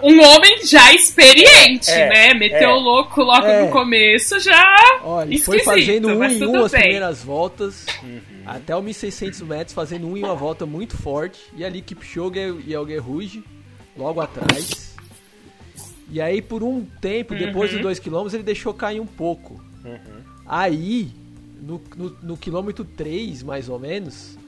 Um 0.01 0.21
homem 0.23 0.65
já 0.65 0.93
experiente, 0.95 1.91
É, 1.91 2.09
né? 2.09 2.35
Meteu 2.35 2.71
é. 2.71 2.75
o 2.75 2.79
louco 2.79 3.21
logo 3.21 3.47
É. 3.47 3.65
no 3.65 3.73
começo, 3.73 4.39
já. 4.39 5.01
Olha, 5.03 5.27
ele 5.27 5.41
foi 5.41 5.59
fazendo 5.61 6.07
um 6.09 6.23
em 6.25 6.47
um 6.47 6.65
as 6.65 6.71
bem. 6.71 6.83
primeiras 6.83 7.23
voltas, 7.25 7.85
Uhum. 8.05 8.21
até 8.47 8.77
os 8.77 8.85
1.600 8.85 9.41
metros, 9.43 9.75
fazendo 9.75 10.07
um 10.07 10.17
em 10.17 10.23
uma 10.23 10.37
volta 10.37 10.65
muito 10.65 10.97
forte. 10.97 11.41
E 11.57 11.65
ali 11.65 11.83
Kipchoge 11.83 12.39
e 12.65 12.73
Elguer 12.73 13.03
Rouge, 13.03 13.43
logo 13.97 14.21
atrás. 14.21 14.95
E 16.11 16.21
aí, 16.21 16.41
por 16.41 16.63
um 16.63 16.85
tempo, 17.01 17.35
depois 17.35 17.71
Uhum. 17.73 17.79
dos 17.79 17.83
2 17.83 17.99
km, 17.99 18.33
ele 18.35 18.43
deixou 18.45 18.73
cair 18.73 19.01
um 19.01 19.07
pouco. 19.07 19.61
Uhum. 19.85 20.23
Aí, 20.47 21.09
no, 21.61 21.81
no, 21.97 22.11
no 22.23 22.37
quilômetro 22.37 22.85
3, 22.85 23.43
mais 23.43 23.69
ou 23.69 23.79
menos, 23.79 24.39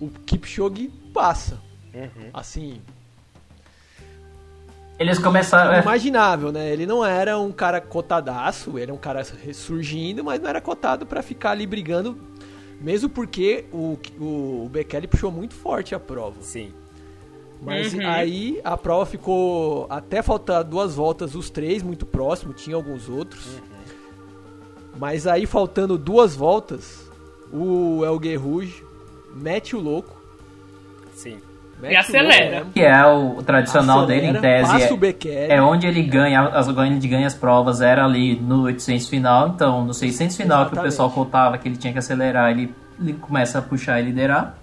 o 0.00 0.08
Kipchoge 0.08 0.88
passa. 1.12 1.58
Uhum. 1.94 2.30
Assim, 2.32 2.80
Eles 4.98 5.18
começaram. 5.18 5.72
é, 5.74 5.80
imaginável, 5.80 6.52
né? 6.52 6.72
Ele 6.72 6.86
não 6.86 7.04
era 7.04 7.38
um 7.38 7.50
cara 7.52 7.80
cotadaço, 7.80 8.70
ele 8.70 8.82
era 8.82 8.94
um 8.94 8.98
cara 8.98 9.24
ressurgindo, 9.44 10.22
mas 10.22 10.40
não 10.40 10.48
era 10.48 10.60
cotado 10.60 11.04
pra 11.04 11.22
ficar 11.22 11.50
ali 11.50 11.66
brigando, 11.66 12.16
mesmo 12.80 13.08
porque 13.08 13.64
o, 13.72 13.98
o, 14.20 14.64
o 14.66 14.68
Bekele 14.68 15.06
puxou 15.08 15.30
muito 15.32 15.54
forte 15.54 15.94
a 15.94 16.00
prova. 16.00 16.36
Sim. 16.40 16.72
Mas 17.60 17.94
Uhum. 17.94 18.06
aí 18.06 18.60
a 18.62 18.76
prova 18.76 19.06
ficou 19.06 19.86
até 19.88 20.20
faltar 20.22 20.62
duas 20.62 20.94
voltas, 20.94 21.34
os 21.34 21.48
três 21.50 21.82
muito 21.82 22.04
próximo, 22.04 22.52
tinha 22.52 22.76
alguns 22.76 23.08
outros. 23.08 23.46
Mas 24.98 25.26
aí 25.26 25.46
faltando 25.46 25.98
duas 25.98 26.34
voltas, 26.36 27.10
o 27.52 28.04
Elguer 28.04 28.40
Rouge 28.40 28.82
mete 29.34 29.74
o 29.74 29.80
louco. 29.80 30.16
Sim. 31.14 31.38
Mete 31.80 31.92
E 31.92 31.96
o 31.96 32.00
acelera. 32.00 32.44
louco 32.44 32.54
mesmo, 32.56 32.72
que 32.72 32.80
é 32.80 33.06
o 33.06 33.42
tradicional 33.42 34.00
acelera, 34.02 34.26
dele, 34.26 34.38
em 34.38 34.40
tese. 34.40 34.70
Passa 34.70 34.94
o 34.94 34.98
É, 35.28 35.54
é 35.56 35.62
onde 35.62 35.86
ele 35.86 36.02
ganha, 36.02 36.42
as, 36.42 36.68
ele 36.68 37.08
ganha 37.08 37.26
as 37.26 37.34
provas 37.34 37.80
era 37.80 38.04
ali 38.04 38.36
no 38.36 38.62
800 38.62 39.08
final. 39.08 39.48
Então, 39.48 39.84
no 39.84 39.92
600 39.92 40.36
final, 40.36 40.58
que 40.58 40.62
o 40.62 40.66
Exatamente. 40.68 40.90
pessoal 40.90 41.10
contava 41.10 41.58
que 41.58 41.68
ele 41.68 41.76
tinha 41.76 41.92
que 41.92 41.98
acelerar, 41.98 42.50
ele, 42.52 42.72
ele 43.00 43.14
começa 43.14 43.58
a 43.58 43.62
puxar 43.62 44.00
e 44.00 44.04
liderar. 44.04 44.56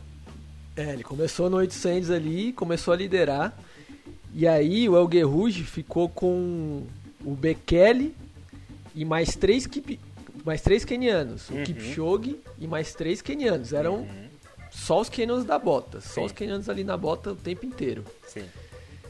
É, 0.76 0.94
ele 0.94 1.04
começou 1.04 1.50
no 1.50 1.58
800 1.58 2.10
ali, 2.10 2.54
começou 2.54 2.94
a 2.94 2.98
liderar. 2.98 3.54
E 4.34 4.48
aí 4.48 4.88
o 4.88 4.96
Elguer 4.96 5.28
Rouge 5.28 5.64
ficou 5.64 6.08
com 6.08 6.84
o 7.26 7.36
Bekele 7.36 8.16
e 8.96 9.04
mais 9.04 9.36
três, 9.36 9.68
Kip, 9.68 10.00
mais 10.46 10.62
três 10.62 10.84
quenianos. 10.86 11.50
O 11.50 11.62
Kipchoge 11.64 12.38
e 12.60 12.68
mais 12.68 12.94
três 12.94 13.22
quenianos. 13.22 13.74
Eram 13.74 14.06
só 14.70 15.02
os 15.02 15.10
quenianos 15.10 15.46
da 15.46 15.60
bota. 15.60 16.02
Só 16.02 16.22
Sim. 16.22 16.26
os 16.26 16.32
quenianos 16.32 16.70
ali 16.70 16.84
na 16.84 16.98
bota 16.98 17.32
o 17.32 17.36
tempo 17.36 17.66
inteiro. 17.66 18.04
Sim. 18.28 18.44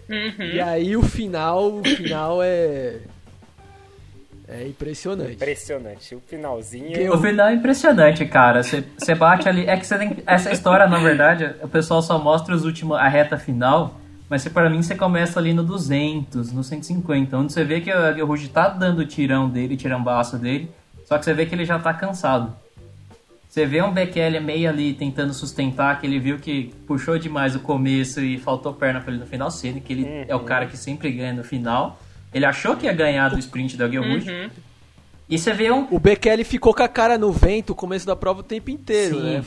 Uhum. 0.10 0.46
E 0.54 0.60
aí 0.60 0.98
o 0.98 1.02
final, 1.04 1.76
o 1.80 1.84
final 1.84 2.40
é... 2.44 3.00
É 4.48 4.68
impressionante. 4.68 5.34
Impressionante. 5.36 6.14
O 6.16 6.20
finalzinho. 6.28 6.98
Eu- 6.98 7.14
O 7.14 7.18
final 7.22 7.48
é 7.48 7.54
impressionante, 7.54 8.26
cara. 8.26 8.62
Você 8.64 9.16
bate 9.16 9.48
ali. 9.48 9.66
É 9.66 9.78
que 9.78 9.88
você 9.88 9.98
tem. 9.98 10.18
Essa 10.28 10.52
história, 10.52 10.88
na 10.88 10.98
verdade, 11.00 11.56
o 11.64 11.70
pessoal 11.70 12.02
só 12.02 12.20
mostra 12.20 12.54
os 12.54 12.66
últimos, 12.66 12.98
a 12.98 13.08
reta 13.08 13.38
final. 13.38 13.98
Mas 14.30 14.46
para 14.50 14.70
mim 14.70 14.82
você 14.82 14.94
começa 14.94 15.40
ali 15.40 15.54
no 15.54 15.64
200, 15.64 16.52
no 16.52 16.64
150, 16.66 17.38
onde 17.38 17.54
você 17.54 17.64
vê 17.64 17.80
que 17.80 17.92
o 17.94 18.26
Ruge 18.26 18.50
tá 18.50 18.68
dando 18.68 19.00
o 19.00 19.06
tirão 19.06 19.50
dele, 19.50 19.76
o 19.76 19.78
tirambaço 19.78 20.38
dele. 20.38 20.70
Só 21.12 21.18
que 21.18 21.26
você 21.26 21.34
vê 21.34 21.46
que 21.46 21.54
ele 21.54 21.66
já 21.66 21.78
tá 21.78 21.94
cansado. 21.94 22.56
Você 23.50 23.66
vê 23.66 23.82
um 23.82 23.92
Bekele 23.92 24.40
meio 24.40 24.70
ali 24.70 24.94
tentando 24.94 25.34
sustentar, 25.34 26.00
que 26.00 26.08
ele 26.08 26.18
viu 26.18 26.40
que 26.40 26.74
puxou 26.88 27.20
demais 27.20 27.54
o 27.54 27.60
começo 27.60 28.22
e 28.22 28.38
faltou 28.38 28.74
perna 28.74 29.02
pra 29.02 29.12
ele 29.12 29.20
no 29.20 29.28
final, 29.28 29.52
sendo 29.52 29.82
que 29.82 29.92
ele 29.92 30.04
Uhum. 30.06 30.26
é 30.30 30.34
o 30.34 30.40
cara 30.40 30.68
que 30.68 30.78
sempre 30.78 31.12
ganha 31.12 31.34
no 31.34 31.44
final. 31.44 32.00
Ele 32.34 32.46
achou 32.46 32.78
que 32.78 32.86
ia 32.86 32.94
ganhar 32.94 33.28
do 33.28 33.38
sprint 33.40 33.76
da 33.76 33.90
Guilherme 33.90 34.24
Uhum. 34.26 34.50
E 35.30 35.38
você 35.38 35.52
vê 35.52 35.70
um. 35.70 35.86
O 35.92 36.00
Bekele 36.00 36.46
ficou 36.46 36.74
com 36.74 36.82
a 36.82 36.88
cara 36.88 37.18
no 37.18 37.30
vento 37.34 37.72
o 37.72 37.76
começo 37.76 38.08
da 38.08 38.16
prova 38.16 38.40
o 38.40 38.44
tempo 38.44 38.72
inteiro, 38.72 39.18
Sim. 39.18 39.24
né? 39.34 39.44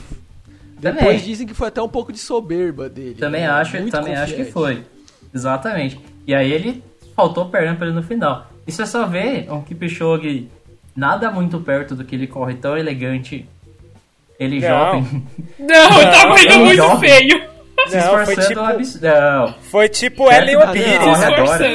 Também. 0.83 0.99
Depois 0.99 1.25
dizem 1.25 1.47
que 1.47 1.55
foi 1.55 1.69
até 1.69 1.81
um 1.81 1.89
pouco 1.89 2.13
de 2.13 2.19
soberba 2.19 2.91
dele. 2.91 3.15
Também 3.15 3.41
né? 3.41 3.49
acho, 3.49 3.79
Muito 3.79 3.91
também 3.91 4.15
acho 4.15 4.35
que 4.37 4.45
foi. 4.45 4.85
Exatamente. 5.35 5.99
E 6.27 6.35
aí 6.35 6.53
ele 6.53 6.85
faltou 7.17 7.47
perna 7.47 7.75
pra 7.75 7.87
ele 7.87 7.97
no 7.97 8.03
final. 8.03 8.51
E 8.67 8.71
você 8.73 8.85
só 8.85 9.07
vê 9.07 9.47
um 9.49 9.63
Kipchoge 9.63 10.51
nada 10.97 11.31
muito 11.31 11.61
perto 11.61 11.95
do 11.95 12.05
que 12.05 12.15
ele 12.15 12.27
corre 12.27 12.55
tão 12.55 12.77
elegante. 12.77 13.47
Ele 14.39 14.61
Não. 14.61 14.69
jovem. 14.69 15.27
Não, 15.59 15.91
tá 16.11 16.27
correndo 16.29 16.51
não, 16.51 16.65
muito 16.65 16.77
jovem. 16.77 17.11
feio. 17.11 17.55
se 17.87 17.97
Não, 17.97 18.03
foi 18.11 18.21
esforçando 18.23 18.49
tipo, 18.49 18.61
abs- 18.61 19.01
Não. 19.01 19.55
foi 19.71 19.89
tipo 19.89 20.33
Ellen 20.33 20.57
Pires. 20.73 20.99
não. 20.99 21.11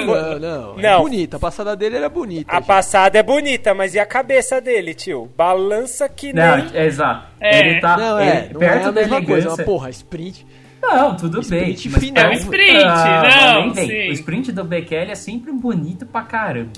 Não, 0.05 0.39
não, 0.39 0.75
Não. 0.75 0.89
É 0.89 0.97
bonita. 0.97 1.37
A 1.37 1.39
passada 1.39 1.75
dele 1.75 1.95
era 1.97 2.09
bonita. 2.09 2.51
A 2.51 2.55
gente. 2.57 2.65
passada 2.67 3.17
é 3.17 3.23
bonita, 3.23 3.73
mas 3.73 3.93
e 3.95 3.99
a 3.99 4.05
cabeça 4.05 4.59
dele, 4.59 4.93
tio? 4.93 5.29
Balança 5.37 6.09
que 6.09 6.33
Não, 6.33 6.57
nem... 6.57 6.67
é 6.73 6.85
exato. 6.85 7.27
É. 7.39 7.59
Ele 7.59 7.79
tá 7.79 7.95
Não, 7.97 8.19
é, 8.19 8.27
ele- 8.45 8.53
não 8.53 8.61
é 8.61 8.69
perto 8.69 8.87
a 8.87 8.91
da 8.91 9.01
mesma 9.01 9.15
coisa. 9.17 9.31
elegância. 9.31 9.55
Mas, 9.57 9.65
porra, 9.65 9.89
sprint. 9.91 10.47
Não, 10.81 11.15
tudo 11.15 11.41
bem. 11.47 11.69
Sprint 11.71 11.89
mas 11.89 12.03
final. 12.03 12.23
É 12.23 12.27
um 12.27 12.29
perto- 12.31 12.43
sprint, 12.43 12.83
Ah, 12.85 13.53
não, 13.55 13.73
vem. 13.73 13.87
sim. 13.87 14.09
O 14.09 14.11
sprint 14.13 14.51
do 14.51 14.63
Bekele 14.63 15.11
é 15.11 15.15
sempre 15.15 15.51
bonito 15.51 16.05
pra 16.05 16.21
caramba. 16.23 16.71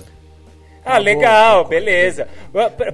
Ah, 0.83 0.97
legal, 0.97 1.65
beleza. 1.65 2.27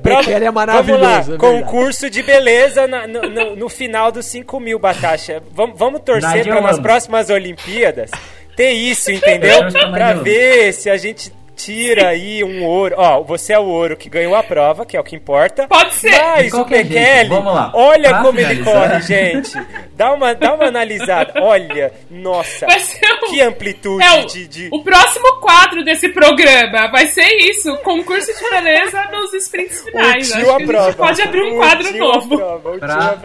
Prova, 0.01 0.31
é 0.31 0.39
Vamos 0.39 0.53
maravilhoso, 0.53 1.01
lá, 1.31 1.35
é 1.35 1.37
concurso 1.37 2.09
de 2.09 2.21
beleza 2.21 2.85
na- 2.85 3.07
no, 3.07 3.21
no- 3.21 3.55
no 3.55 3.69
final 3.69 4.11
dos 4.11 4.25
5 4.25 4.59
mil, 4.59 4.77
Batasha. 4.77 5.41
Vamos, 5.51 5.77
vamos 5.79 6.01
torcer 6.01 6.45
para 6.45 6.61
nas 6.61 6.79
próximas 6.79 7.29
Olimpíadas 7.29 8.11
ter 8.55 8.71
isso, 8.71 9.11
entendeu? 9.11 9.57
Eu 9.63 10.13
ver 10.23 10.73
se 10.73 10.89
a 10.89 10.97
gente 10.97 11.31
tira 11.57 12.09
aí 12.09 12.43
um 12.43 12.63
ouro. 12.63 12.95
Ó, 12.97 13.21
você 13.23 13.51
é 13.53 13.59
o 13.59 13.63
ouro 13.65 13.97
que 13.97 14.07
ganhou 14.09 14.35
a 14.35 14.43
prova, 14.43 14.85
que 14.85 14.95
é 14.95 14.99
o 14.99 15.03
que 15.03 15.15
importa. 15.15 15.67
Pode 15.67 15.93
ser. 15.95 16.11
Mas 16.11 16.53
o 16.53 16.63
Bekele, 16.63 17.27
vamos 17.29 17.53
lá. 17.53 17.71
olha 17.73 18.09
Pra 18.09 18.21
como 18.21 18.39
ele 18.39 18.55
finalizar. 18.63 18.89
corre, 18.89 19.01
gente. 19.01 19.53
Dá 19.95 20.13
uma, 20.13 20.33
dá 20.35 20.53
uma 20.53 20.65
analisada. 20.65 21.33
Olha, 21.41 21.91
nossa, 22.09 22.65
Vai 22.67 22.79
ser 22.79 23.05
o, 23.11 23.19
que 23.29 23.41
amplitude 23.41 24.03
é, 24.03 24.21
o, 24.21 24.25
de... 24.25 24.47
de... 24.47 24.69
o 24.71 24.83
próximo 24.83 25.39
quadro 25.41 25.83
desse 25.83 26.09
programa 26.09 26.87
vai 26.91 27.07
ser 27.07 27.25
isso: 27.49 27.75
concurso 27.77 28.31
de 28.31 28.49
beleza 28.49 29.03
nos 29.11 29.33
sprints 29.33 29.81
finais. 29.83 30.31
Acho 30.31 30.35
a 30.35 30.39
gente 30.57 30.63
aprova. 30.63 30.93
pode 30.93 31.21
abrir 31.21 31.41
um 31.41 31.53
O 31.55 31.57
quadro 31.57 31.97
novo. 31.97 32.33
Aprova, 32.35 32.69
o 32.75 32.79
Pra-. 32.79 33.17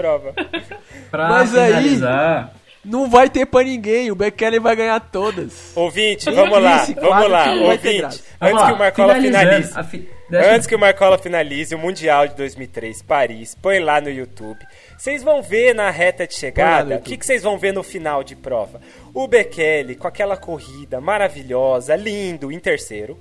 Pra 1.11 1.29
Mas 1.29 1.55
aí- 1.55 1.69
finalizar. 1.69 2.53
Não 2.85 3.09
vai 3.09 3.31
ter 3.31 3.47
pra 3.47 3.63
ninguém. 3.63 4.11
O 4.11 4.15
Bekele 4.15 4.59
vai 4.59 4.75
ganhar 4.75 4.99
todas. 5.01 5.73
Ouvinte, 5.77 6.25
vamos 6.35 6.63
lá, 6.63 6.79
vamos 7.01 7.31
lá, 7.31 7.45
que 7.45 7.51
ouvinte. 7.61 8.23
Vamos 8.41 8.55
Antes 8.55 8.67
que 8.67 8.73
o 8.73 8.79
Marcola 8.79 9.15
finalize. 9.31 9.79
fi- 9.85 10.09
Antes 10.35 10.67
que 10.67 10.75
o 10.75 10.79
Marcola 10.79 11.19
finalize 11.19 11.75
o 11.75 11.79
Mundial 11.79 12.27
de 12.27 12.35
2003, 12.37 13.03
Paris, 13.03 13.55
põe 13.61 13.79
lá 13.81 14.01
no 14.01 14.09
YouTube. 14.11 14.59
Vocês 14.99 15.23
vão 15.23 15.43
ver 15.43 15.75
na 15.75 15.91
reta 15.91 16.27
de 16.27 16.35
chegada, 16.35 16.97
o 16.97 17.03
que 17.19 17.25
vocês 17.27 17.43
vão 17.43 17.59
ver 17.59 17.73
no 17.73 17.83
final 17.83 18.25
de 18.25 18.35
prova? 18.35 18.81
O 19.13 19.29
Bekele 19.29 19.95
com 19.95 20.09
aquela 20.09 20.37
corrida 20.37 21.01
maravilhosa, 21.01 21.95
lindo, 21.97 22.51
em 22.51 22.59
terceiro. 22.59 23.19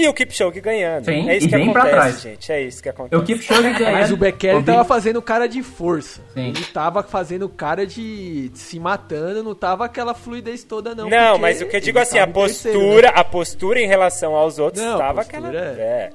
E 0.00 0.06
o 0.08 0.14
Kipchoge 0.14 0.60
ganhando. 0.60 1.06
Sim, 1.06 1.28
é 1.28 1.36
isso 1.36 1.46
e 1.46 1.50
que 1.50 1.56
bem 1.56 1.72
pra 1.72 1.82
acontece, 1.82 2.00
trás. 2.00 2.20
gente. 2.22 2.52
É 2.52 2.62
isso 2.62 2.82
que 2.82 2.88
acontece. 2.88 3.20
O 3.20 3.24
Kipchoge 3.24 3.72
ganha. 3.74 3.92
Mas 3.92 4.12
o 4.12 4.16
Bekele 4.16 4.62
tava 4.62 4.84
fazendo 4.84 5.20
cara 5.20 5.48
de 5.48 5.62
força. 5.62 6.20
Sim. 6.34 6.48
Ele 6.50 6.64
tava 6.66 7.02
fazendo 7.02 7.48
cara 7.48 7.86
de 7.86 8.50
se 8.54 8.78
matando, 8.78 9.42
não 9.42 9.54
tava 9.54 9.84
aquela 9.84 10.14
fluidez 10.14 10.62
toda, 10.62 10.94
não. 10.94 11.08
Não, 11.08 11.38
mas 11.38 11.60
o 11.60 11.66
que 11.66 11.76
eu 11.76 11.80
digo 11.80 11.98
assim, 11.98 12.18
a 12.18 12.26
terceiro, 12.26 12.78
postura, 12.78 13.08
né? 13.08 13.12
a 13.16 13.24
postura 13.24 13.80
em 13.80 13.86
relação 13.88 14.34
aos 14.36 14.58
outros 14.58 14.84
Não, 14.84 14.98
tava 14.98 15.22
aquela. 15.22 15.48
é- 15.52 15.58
É, 15.58 16.10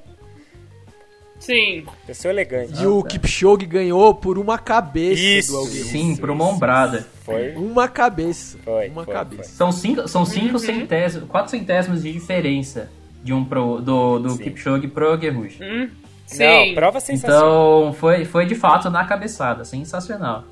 Sim. 1.40 1.86
pessoa 2.08 2.32
elegante. 2.32 2.82
E 2.82 2.86
o 2.88 3.04
Kipchoge 3.04 3.66
ganhou 3.66 4.16
por 4.16 4.38
uma 4.40 4.58
cabeça 4.58 5.22
Isso. 5.22 5.52
do 5.52 5.58
Alguerro. 5.58 5.86
Sim, 5.90 6.16
por 6.16 6.30
uma 6.30 6.46
ombrada. 6.46 7.06
Foi. 7.24 7.54
Uma 7.56 7.88
cabeça. 7.90 8.58
Foi, 8.64 8.88
uma 8.88 9.04
foi, 9.04 9.14
cabeça. 9.14 9.50
São 9.50 9.72
cinco, 9.72 10.08
são 10.08 10.22
Uhum. 10.22 10.26
cinco 10.26 10.60
centésimos, 10.60 11.28
quatro 11.30 11.52
centésimos 11.52 12.02
de 12.04 12.14
diferença 12.14 12.90
de 13.24 13.34
um 13.34 13.44
pro, 13.46 13.80
do, 13.82 14.20
do 14.20 14.30
Sim. 14.32 14.44
Kipchoge 14.44 14.88
pro 14.88 15.18
Guerrush. 15.18 15.60
Hum, 15.62 15.88
Não, 15.88 15.90
sim. 16.26 16.74
prova 16.76 17.00
sensacional. 17.00 17.80
Então 17.82 17.94
foi, 17.94 18.26
foi 18.26 18.46
de 18.46 18.56
fato 18.56 18.90
na 18.90 19.06
cabeçada, 19.06 19.64
sensacional. 19.64 20.44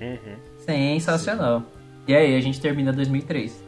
Uhum. 0.00 0.16
Sensacional. 0.58 1.62
E 2.08 2.14
aí, 2.14 2.34
a 2.36 2.40
gente 2.40 2.60
termina 2.60 2.92
2003. 2.92 3.62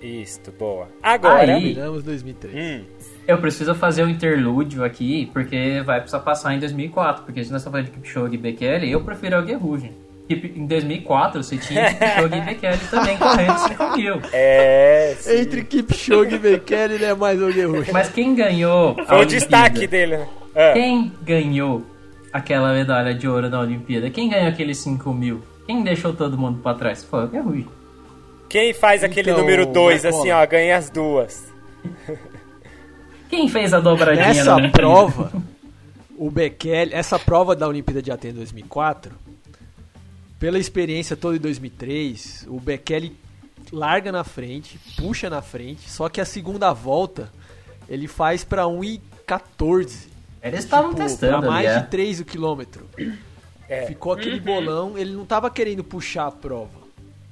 Isto, 0.00 0.52
boa. 0.52 0.86
Agora. 1.02 1.54
Aí- 1.54 1.62
Terminamos 1.74 2.02
2003. 2.04 2.54
Hum, 2.54 2.84
Eu 3.26 3.38
preciso 3.38 3.74
fazer 3.74 4.04
um 4.04 4.08
interlúdio 4.08 4.84
aqui, 4.84 5.26
porque 5.32 5.82
vai 5.84 5.98
precisar 6.00 6.20
passar 6.20 6.54
em 6.54 6.60
2004. 6.60 7.24
Porque 7.24 7.42
se 7.42 7.50
nós 7.50 7.60
estamos 7.62 7.78
falando 7.78 7.86
de 7.86 8.00
Kipchoge 8.00 8.34
e 8.34 8.38
Bekele, 8.38 8.90
eu 8.90 9.02
prefiro 9.02 9.36
o 9.38 9.42
Guerrush. 9.42 9.90
Em 10.28 10.66
2004, 10.66 11.42
você 11.44 11.56
tinha 11.56 11.94
Kipchoge 11.94 12.34
e 12.36 12.40
Bekele 12.40 12.78
também 12.90 13.16
correndo 13.16 13.58
5 13.58 13.96
mil. 13.96 14.20
é. 14.32 15.14
sim. 15.20 15.38
Entre 15.40 15.62
Kipchoge 15.64 16.34
e 16.34 16.38
Bekele, 16.38 16.94
ele 16.94 17.04
é 17.04 17.14
mais 17.14 17.40
Alguerro. 17.40 17.84
Mas 17.92 18.08
quem 18.10 18.34
ganhou 18.34 18.90
a 18.90 18.94
Foi 18.94 19.02
o 19.02 19.18
Olimpíada? 19.20 19.26
destaque 19.26 19.86
dele, 19.86 20.16
né? 20.16 20.28
Ah, 20.54 20.72
Quem 20.72 21.12
ganhou 21.22 21.84
aquela 22.32 22.72
medalha 22.72 23.14
de 23.14 23.28
ouro 23.28 23.48
na 23.48 23.60
Olimpíada? 23.60 24.10
Quem 24.10 24.28
ganhou 24.28 24.48
aqueles 24.48 24.78
5 24.78 25.12
mil? 25.12 25.42
Quem 25.66 25.84
deixou 25.84 26.12
todo 26.12 26.36
mundo 26.36 26.60
pra 26.60 26.74
trás? 26.74 27.04
Foi 27.04 27.24
o 27.24 27.28
Guerrush. 27.28 27.66
Quem 28.48 28.72
faz 28.72 29.04
aquele 29.04 29.30
Então, 29.30 29.40
número 29.42 29.66
2 29.66 30.02
Marcola. 30.02 30.22
assim, 30.22 30.30
ó, 30.32 30.46
ganha 30.46 30.76
as 30.76 30.90
duas. 30.90 31.44
Quem 33.28 33.48
fez 33.48 33.74
a 33.74 33.80
dobradinha 33.80 34.26
Nessa 34.28 34.56
prova, 34.70 35.32
o 36.16 36.30
Bekele, 36.30 36.92
essa 36.94 37.18
prova 37.18 37.54
da 37.56 37.66
Olimpíada 37.68 38.00
de 38.00 38.10
Atenas 38.12 38.36
2004, 38.36 39.12
pela 40.38 40.58
experiência 40.58 41.16
toda 41.16 41.36
em 41.36 41.40
2003, 41.40 42.46
o 42.48 42.60
Bekele 42.60 43.16
larga 43.72 44.12
na 44.12 44.22
frente, 44.24 44.78
puxa 44.96 45.28
na 45.28 45.42
frente, 45.42 45.90
só 45.90 46.08
que 46.08 46.20
a 46.20 46.24
segunda 46.24 46.72
volta 46.72 47.30
ele 47.88 48.06
faz 48.06 48.44
para 48.44 48.64
1,14. 48.64 50.08
Eles 50.42 50.64
estavam 50.64 50.90
Tipo, 50.90 51.02
testando 51.02 51.38
pra 51.40 51.50
mais 51.50 51.66
ali, 51.66 51.76
é. 51.78 51.80
de 51.80 51.88
3 51.88 52.20
o 52.20 52.24
quilômetro. 52.24 52.86
É. 53.68 53.86
Ficou 53.86 54.12
aquele 54.12 54.38
bolão, 54.38 54.96
ele 54.96 55.12
não 55.12 55.24
tava 55.26 55.50
querendo 55.50 55.82
puxar 55.82 56.26
a 56.28 56.30
prova, 56.30 56.78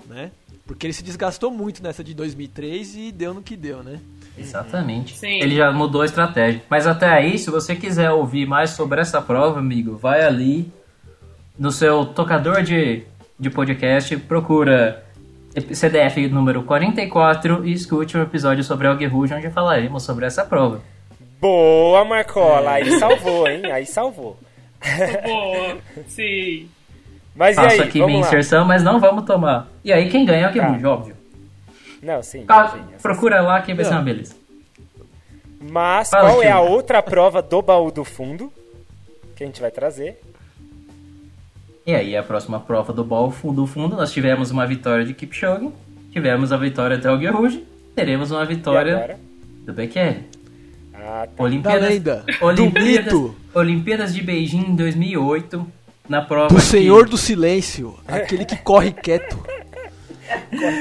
né? 0.06 0.32
Porque 0.66 0.86
ele 0.86 0.92
se 0.94 1.04
desgastou 1.04 1.50
muito 1.50 1.82
nessa 1.82 2.02
de 2.02 2.14
2003 2.14 2.96
e 2.96 3.12
deu 3.12 3.34
no 3.34 3.42
que 3.42 3.56
deu, 3.56 3.82
né? 3.82 4.00
Exatamente. 4.36 5.16
Sim. 5.16 5.40
Ele 5.40 5.54
já 5.56 5.70
mudou 5.70 6.02
a 6.02 6.06
estratégia. 6.06 6.62
Mas 6.68 6.86
até 6.86 7.06
aí, 7.06 7.38
se 7.38 7.50
você 7.50 7.76
quiser 7.76 8.10
ouvir 8.10 8.46
mais 8.46 8.70
sobre 8.70 9.00
essa 9.00 9.20
prova, 9.22 9.60
amigo, 9.60 9.96
vai 9.96 10.22
ali 10.24 10.72
no 11.58 11.70
seu 11.70 12.04
tocador 12.06 12.62
de, 12.62 13.02
de 13.38 13.50
podcast, 13.50 14.16
procura 14.18 15.04
CDF 15.72 16.26
número 16.28 16.62
44 16.64 17.64
e 17.64 17.72
escute 17.72 18.16
um 18.16 18.22
episódio 18.22 18.64
sobre 18.64 18.86
Algue 18.88 19.06
Rouge, 19.06 19.34
onde 19.34 19.50
falaremos 19.50 20.02
sobre 20.02 20.26
essa 20.26 20.44
prova. 20.44 20.80
Boa, 21.40 22.04
Marcola. 22.04 22.72
Aí 22.72 22.98
salvou, 22.98 23.46
hein? 23.46 23.70
Aí 23.70 23.86
salvou. 23.86 24.36
Boa. 25.24 25.78
Sim. 26.08 26.68
Mas 27.34 27.56
e 27.56 27.60
Faço 27.60 27.82
aí, 27.82 27.88
aqui 27.88 27.98
minha 27.98 28.06
vamos 28.06 28.20
lá. 28.22 28.26
inserção, 28.26 28.64
mas 28.64 28.82
não 28.82 29.00
vamos 29.00 29.24
tomar. 29.24 29.68
E 29.84 29.92
aí, 29.92 30.08
quem 30.08 30.24
ganha 30.24 30.46
é 30.46 30.58
o 30.58 30.62
Algue 30.64 30.82
Tá. 30.82 30.88
Óbvio. 30.88 31.16
Não, 32.02 32.22
sim. 32.22 32.40
Sim, 32.40 32.82
procura 33.00 33.40
lá 33.40 33.62
que 33.62 33.72
vai 33.74 33.84
ser 33.84 33.92
uma 33.92 34.02
beleza. 34.02 34.36
Mas 35.60 36.10
Fala, 36.10 36.28
qual 36.30 36.42
é 36.42 36.50
a 36.50 36.60
outra 36.60 37.02
prova 37.02 37.40
do 37.40 37.62
baú 37.62 37.90
do 37.90 38.04
fundo 38.04 38.52
que 39.34 39.42
a 39.42 39.46
gente 39.46 39.60
vai 39.60 39.70
trazer? 39.70 40.20
E 41.86 41.94
aí, 41.94 42.16
a 42.16 42.22
próxima 42.22 42.58
prova 42.60 42.92
do 42.92 43.04
ball 43.04 43.30
fundo 43.30 43.66
fundo, 43.66 43.94
nós 43.96 44.10
tivemos 44.12 44.50
uma 44.50 44.66
vitória 44.66 45.04
de 45.04 45.12
Kipchoge, 45.12 45.68
tivemos 46.10 46.50
a 46.52 46.56
vitória 46.56 46.96
do 46.96 47.08
Algue 47.08 47.26
Rouge, 47.26 47.64
teremos 47.94 48.30
uma 48.30 48.44
vitória 48.46 49.18
do 49.66 49.72
Bekele. 49.72 50.24
Ah, 50.94 51.26
tá. 51.36 51.42
Olimpíadas, 51.42 51.82
Da 51.82 51.88
lenda, 51.88 52.24
do 52.40 52.46
Olimpíadas, 52.46 53.12
mito. 53.12 53.34
Olimpíadas 53.54 54.14
de 54.14 54.22
Beijing 54.22 54.60
em 54.70 54.74
2008, 54.76 55.66
na 56.08 56.22
prova 56.22 56.48
Do 56.48 56.54
que- 56.54 56.60
Senhor 56.62 57.06
do 57.06 57.18
Silêncio, 57.18 57.94
aquele 58.08 58.44
que 58.46 58.56
corre 58.56 58.90
quieto. 58.92 59.38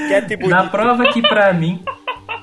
Quieto 0.08 0.32
e 0.32 0.36
bonito. 0.36 0.50
na 0.50 0.68
prova 0.68 1.12
que 1.12 1.20
pra 1.20 1.52
mim, 1.52 1.84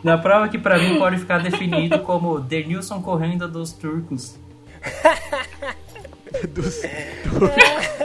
na 0.03 0.17
prova 0.19 0.47
que 0.47 0.57
para 0.59 0.77
mim 0.77 0.97
pode 0.99 1.17
ficar 1.17 1.39
definido 1.41 1.97
como 1.99 2.39
Denilson 2.39 3.01
correndo 3.01 3.47
dos 3.47 3.73
turcos, 3.73 4.37
Dos- 6.47 6.81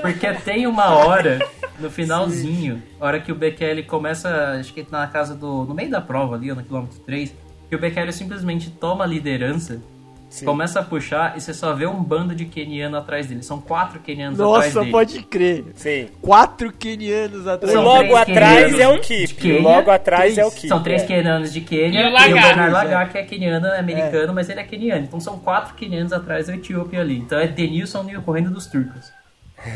porque 0.02 0.32
tem 0.44 0.66
uma 0.66 0.94
hora 0.94 1.38
no 1.78 1.90
finalzinho, 1.90 2.82
hora 3.00 3.20
que 3.20 3.30
o 3.32 3.34
Bekele 3.34 3.82
começa, 3.82 4.52
acho 4.58 4.72
que 4.72 4.86
na 4.90 5.06
casa 5.06 5.34
do 5.34 5.64
no 5.64 5.74
meio 5.74 5.90
da 5.90 6.00
prova 6.00 6.34
ali, 6.36 6.52
no 6.52 6.62
quilômetro 6.62 6.98
3, 7.00 7.34
que 7.68 7.76
o 7.76 7.78
Bekele 7.78 8.12
simplesmente 8.12 8.70
toma 8.70 9.04
a 9.04 9.06
liderança 9.06 9.80
Sim. 10.28 10.44
Começa 10.44 10.80
a 10.80 10.82
puxar 10.82 11.36
e 11.36 11.40
você 11.40 11.54
só 11.54 11.72
vê 11.72 11.86
um 11.86 12.02
bando 12.02 12.34
de 12.34 12.44
kenianos 12.44 12.98
atrás 12.98 13.26
dele. 13.26 13.42
São 13.42 13.60
quatro 13.60 14.00
kenianos 14.00 14.40
atrás 14.40 14.74
dele. 14.74 14.74
Nossa, 14.74 14.90
pode 14.90 15.22
crer. 15.22 15.64
Sim. 15.74 16.08
Quatro 16.20 16.72
kenianos 16.72 17.46
atrás. 17.46 17.74
O 17.74 17.80
logo 17.80 18.16
atrás 18.16 18.78
é 18.78 18.88
o 18.88 19.00
Kip. 19.00 19.60
Logo 19.60 19.90
atrás 19.90 20.34
três. 20.34 20.38
é 20.38 20.44
o 20.44 20.50
Kip. 20.50 20.68
São 20.68 20.82
três 20.82 21.02
é. 21.02 21.06
kenianos 21.06 21.52
de 21.52 21.60
Quênia 21.60 22.00
e 22.00 22.04
o, 22.04 22.08
e 22.08 22.32
o 22.32 22.34
Bernard 22.34 22.72
Lagar, 22.72 23.10
que 23.10 23.18
é 23.18 23.22
keniano, 23.22 23.66
é 23.66 23.78
americano, 23.78 24.30
é. 24.30 24.34
mas 24.34 24.48
ele 24.48 24.60
é 24.60 24.64
keniano. 24.64 25.04
Então 25.04 25.20
são 25.20 25.38
quatro 25.38 25.74
kenianos 25.74 26.12
atrás 26.12 26.48
da 26.48 26.54
Etiópia 26.54 27.00
ali. 27.00 27.18
Então 27.18 27.38
é 27.38 27.46
Denilson 27.46 28.06
correndo 28.24 28.50
dos 28.50 28.66
turcos. 28.66 29.12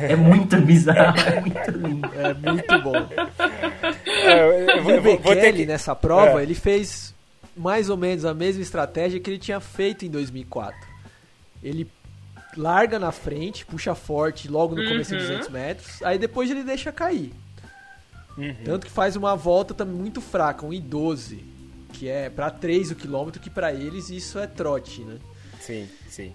É 0.02 0.14
muito 0.14 0.56
bizarro, 0.60 1.18
é 1.20 1.40
muito 1.40 1.70
lindo. 1.70 2.10
É 2.14 2.34
muito 2.34 2.78
bom. 2.82 3.08
É, 4.06 4.78
eu 4.78 4.82
vou, 4.82 4.98
o 4.98 5.00
Bekele, 5.00 5.58
que... 5.58 5.66
nessa 5.66 5.94
prova, 5.94 6.40
é. 6.40 6.42
ele 6.42 6.54
fez 6.54 7.09
mais 7.56 7.90
ou 7.90 7.96
menos 7.96 8.24
a 8.24 8.34
mesma 8.34 8.62
estratégia 8.62 9.20
que 9.20 9.30
ele 9.30 9.38
tinha 9.38 9.60
feito 9.60 10.04
em 10.04 10.10
2004. 10.10 10.78
Ele 11.62 11.90
larga 12.56 12.98
na 12.98 13.12
frente, 13.12 13.64
puxa 13.64 13.94
forte 13.94 14.48
logo 14.48 14.74
no 14.74 14.86
começo 14.86 15.12
uhum. 15.12 15.20
de 15.20 15.26
200 15.26 15.48
metros, 15.50 16.02
aí 16.02 16.18
depois 16.18 16.50
ele 16.50 16.64
deixa 16.64 16.90
cair. 16.90 17.32
Uhum. 18.36 18.54
Tanto 18.64 18.86
que 18.86 18.92
faz 18.92 19.16
uma 19.16 19.36
volta 19.36 19.74
também 19.74 19.94
muito 19.94 20.20
fraca, 20.20 20.64
um 20.64 20.70
I12, 20.70 21.40
que 21.92 22.08
é 22.08 22.30
para 22.30 22.50
3 22.50 22.92
o 22.92 22.94
quilômetro, 22.94 23.40
que 23.40 23.50
para 23.50 23.72
eles 23.72 24.10
isso 24.10 24.38
é 24.38 24.46
trote, 24.46 25.02
né? 25.02 25.18
Sim, 25.60 25.88
sim. 26.08 26.32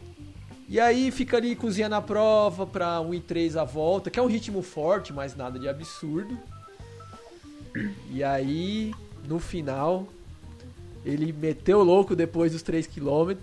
E 0.67 0.79
aí 0.79 1.11
fica 1.11 1.37
ali 1.37 1.55
cozinhando 1.55 1.95
a 1.95 2.01
prova 2.01 2.65
para 2.65 2.99
1 2.99 3.13
e 3.13 3.19
3 3.19 3.57
a 3.57 3.63
volta, 3.63 4.09
que 4.09 4.19
é 4.19 4.21
um 4.21 4.27
ritmo 4.27 4.61
forte, 4.61 5.13
mas 5.13 5.35
nada 5.35 5.59
de 5.59 5.69
absurdo. 5.69 6.37
E 8.09 8.23
aí, 8.23 8.93
no 9.27 9.37
final, 9.37 10.07
ele 11.05 11.33
meteu 11.33 11.83
louco 11.83 12.15
depois 12.15 12.51
dos 12.51 12.61
3 12.61 12.87
km. 12.87 13.35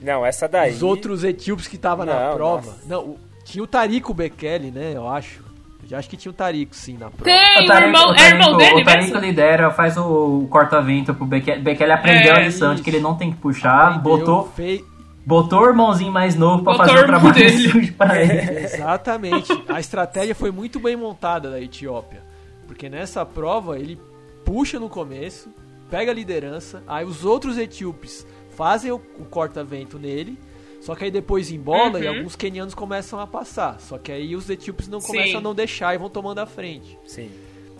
Não, 0.00 0.24
essa 0.24 0.48
daí. 0.48 0.72
Os 0.72 0.82
outros 0.82 1.24
etíopes 1.24 1.66
que 1.66 1.76
estavam 1.76 2.06
na 2.06 2.32
prova. 2.32 2.66
Nossa. 2.66 2.78
Não, 2.86 3.16
tinha 3.44 3.62
o 3.62 3.66
Tarico 3.66 4.14
Bekele, 4.14 4.70
né? 4.70 4.92
Eu 4.94 5.08
acho. 5.08 5.46
Eu 5.90 5.96
acho 5.96 6.08
que 6.08 6.18
tinha 6.18 6.30
o 6.30 6.34
Tarico, 6.34 6.74
sim, 6.76 6.98
na 6.98 7.10
prova. 7.10 7.24
Tem, 7.24 7.64
o, 7.64 7.66
Tarico, 7.66 7.88
irmão, 7.88 8.10
o, 8.10 8.14
Tarico, 8.14 8.20
é 8.20 8.28
irmão 8.28 8.56
dele, 8.56 8.82
O 8.82 8.84
Tarico 8.84 9.18
lidera, 9.18 9.70
faz 9.70 9.96
o 9.96 10.46
corta-vento 10.50 11.14
pro 11.14 11.24
Bekele. 11.24 11.62
Bekele 11.62 11.92
aprendeu 11.92 12.34
é, 12.34 12.36
a 12.36 12.42
lição 12.42 12.74
de 12.74 12.82
que 12.82 12.90
ele 12.90 13.00
não 13.00 13.14
tem 13.14 13.32
que 13.32 13.38
puxar, 13.38 13.88
aprendeu, 13.88 14.18
botou. 14.18 14.52
Fez 14.54 14.82
Botou 15.28 15.60
o 15.60 15.66
irmãozinho 15.68 16.10
mais 16.10 16.34
novo 16.34 16.64
para 16.64 16.78
fazer 16.78 17.00
o 17.00 17.06
trabalho 17.06 17.34
dele. 17.34 17.92
pra 17.92 18.16
ele. 18.24 18.64
Exatamente. 18.64 19.52
A 19.68 19.78
estratégia 19.78 20.34
foi 20.34 20.50
muito 20.50 20.80
bem 20.80 20.96
montada 20.96 21.50
da 21.50 21.60
Etiópia. 21.60 22.22
Porque 22.66 22.88
nessa 22.88 23.26
prova 23.26 23.78
ele 23.78 24.00
puxa 24.42 24.80
no 24.80 24.88
começo, 24.88 25.50
pega 25.90 26.10
a 26.10 26.14
liderança, 26.14 26.82
aí 26.86 27.04
os 27.04 27.24
outros 27.24 27.58
etíopes 27.58 28.26
fazem 28.50 28.90
o, 28.90 28.96
o 29.18 29.24
corta-vento 29.24 29.98
nele, 29.98 30.38
só 30.80 30.94
que 30.94 31.04
aí 31.04 31.10
depois 31.10 31.50
embola 31.50 31.98
uhum. 31.98 32.02
e 32.02 32.06
alguns 32.06 32.36
quenianos 32.36 32.74
começam 32.74 33.18
a 33.20 33.26
passar. 33.26 33.80
Só 33.80 33.98
que 33.98 34.12
aí 34.12 34.34
os 34.36 34.48
etíopes 34.48 34.88
não 34.88 35.00
começam 35.00 35.32
Sim. 35.32 35.36
a 35.36 35.40
não 35.40 35.54
deixar 35.54 35.94
e 35.94 35.98
vão 35.98 36.08
tomando 36.08 36.38
a 36.38 36.46
frente. 36.46 36.96
Sim. 37.04 37.30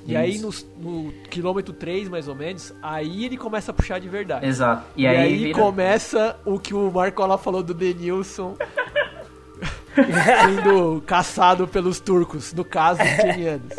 E 0.05 0.13
Isso. 0.13 0.19
aí 0.19 0.39
no, 0.39 0.51
no, 0.79 1.13
quilômetro 1.29 1.73
3, 1.73 2.09
mais 2.09 2.29
ou 2.29 2.35
menos, 2.35 2.73
aí 2.83 3.25
ele 3.25 3.37
começa 3.37 3.71
a 3.71 3.75
puxar 3.75 3.99
de 3.99 4.09
verdade. 4.09 4.47
Exato. 4.47 4.85
E, 4.97 5.03
e 5.03 5.07
aí, 5.07 5.17
aí 5.17 5.37
vira... 5.37 5.59
começa 5.59 6.39
o 6.45 6.59
que 6.59 6.75
o 6.75 6.91
Marcola 6.91 7.37
falou 7.37 7.63
do 7.63 7.75
Denilson 7.75 8.57
sendo 9.95 11.03
caçado 11.07 11.67
pelos 11.67 12.01
turcos, 12.01 12.53
no 12.53 12.65
caso 12.65 13.01
dos 13.03 13.17
kenianos. 13.17 13.75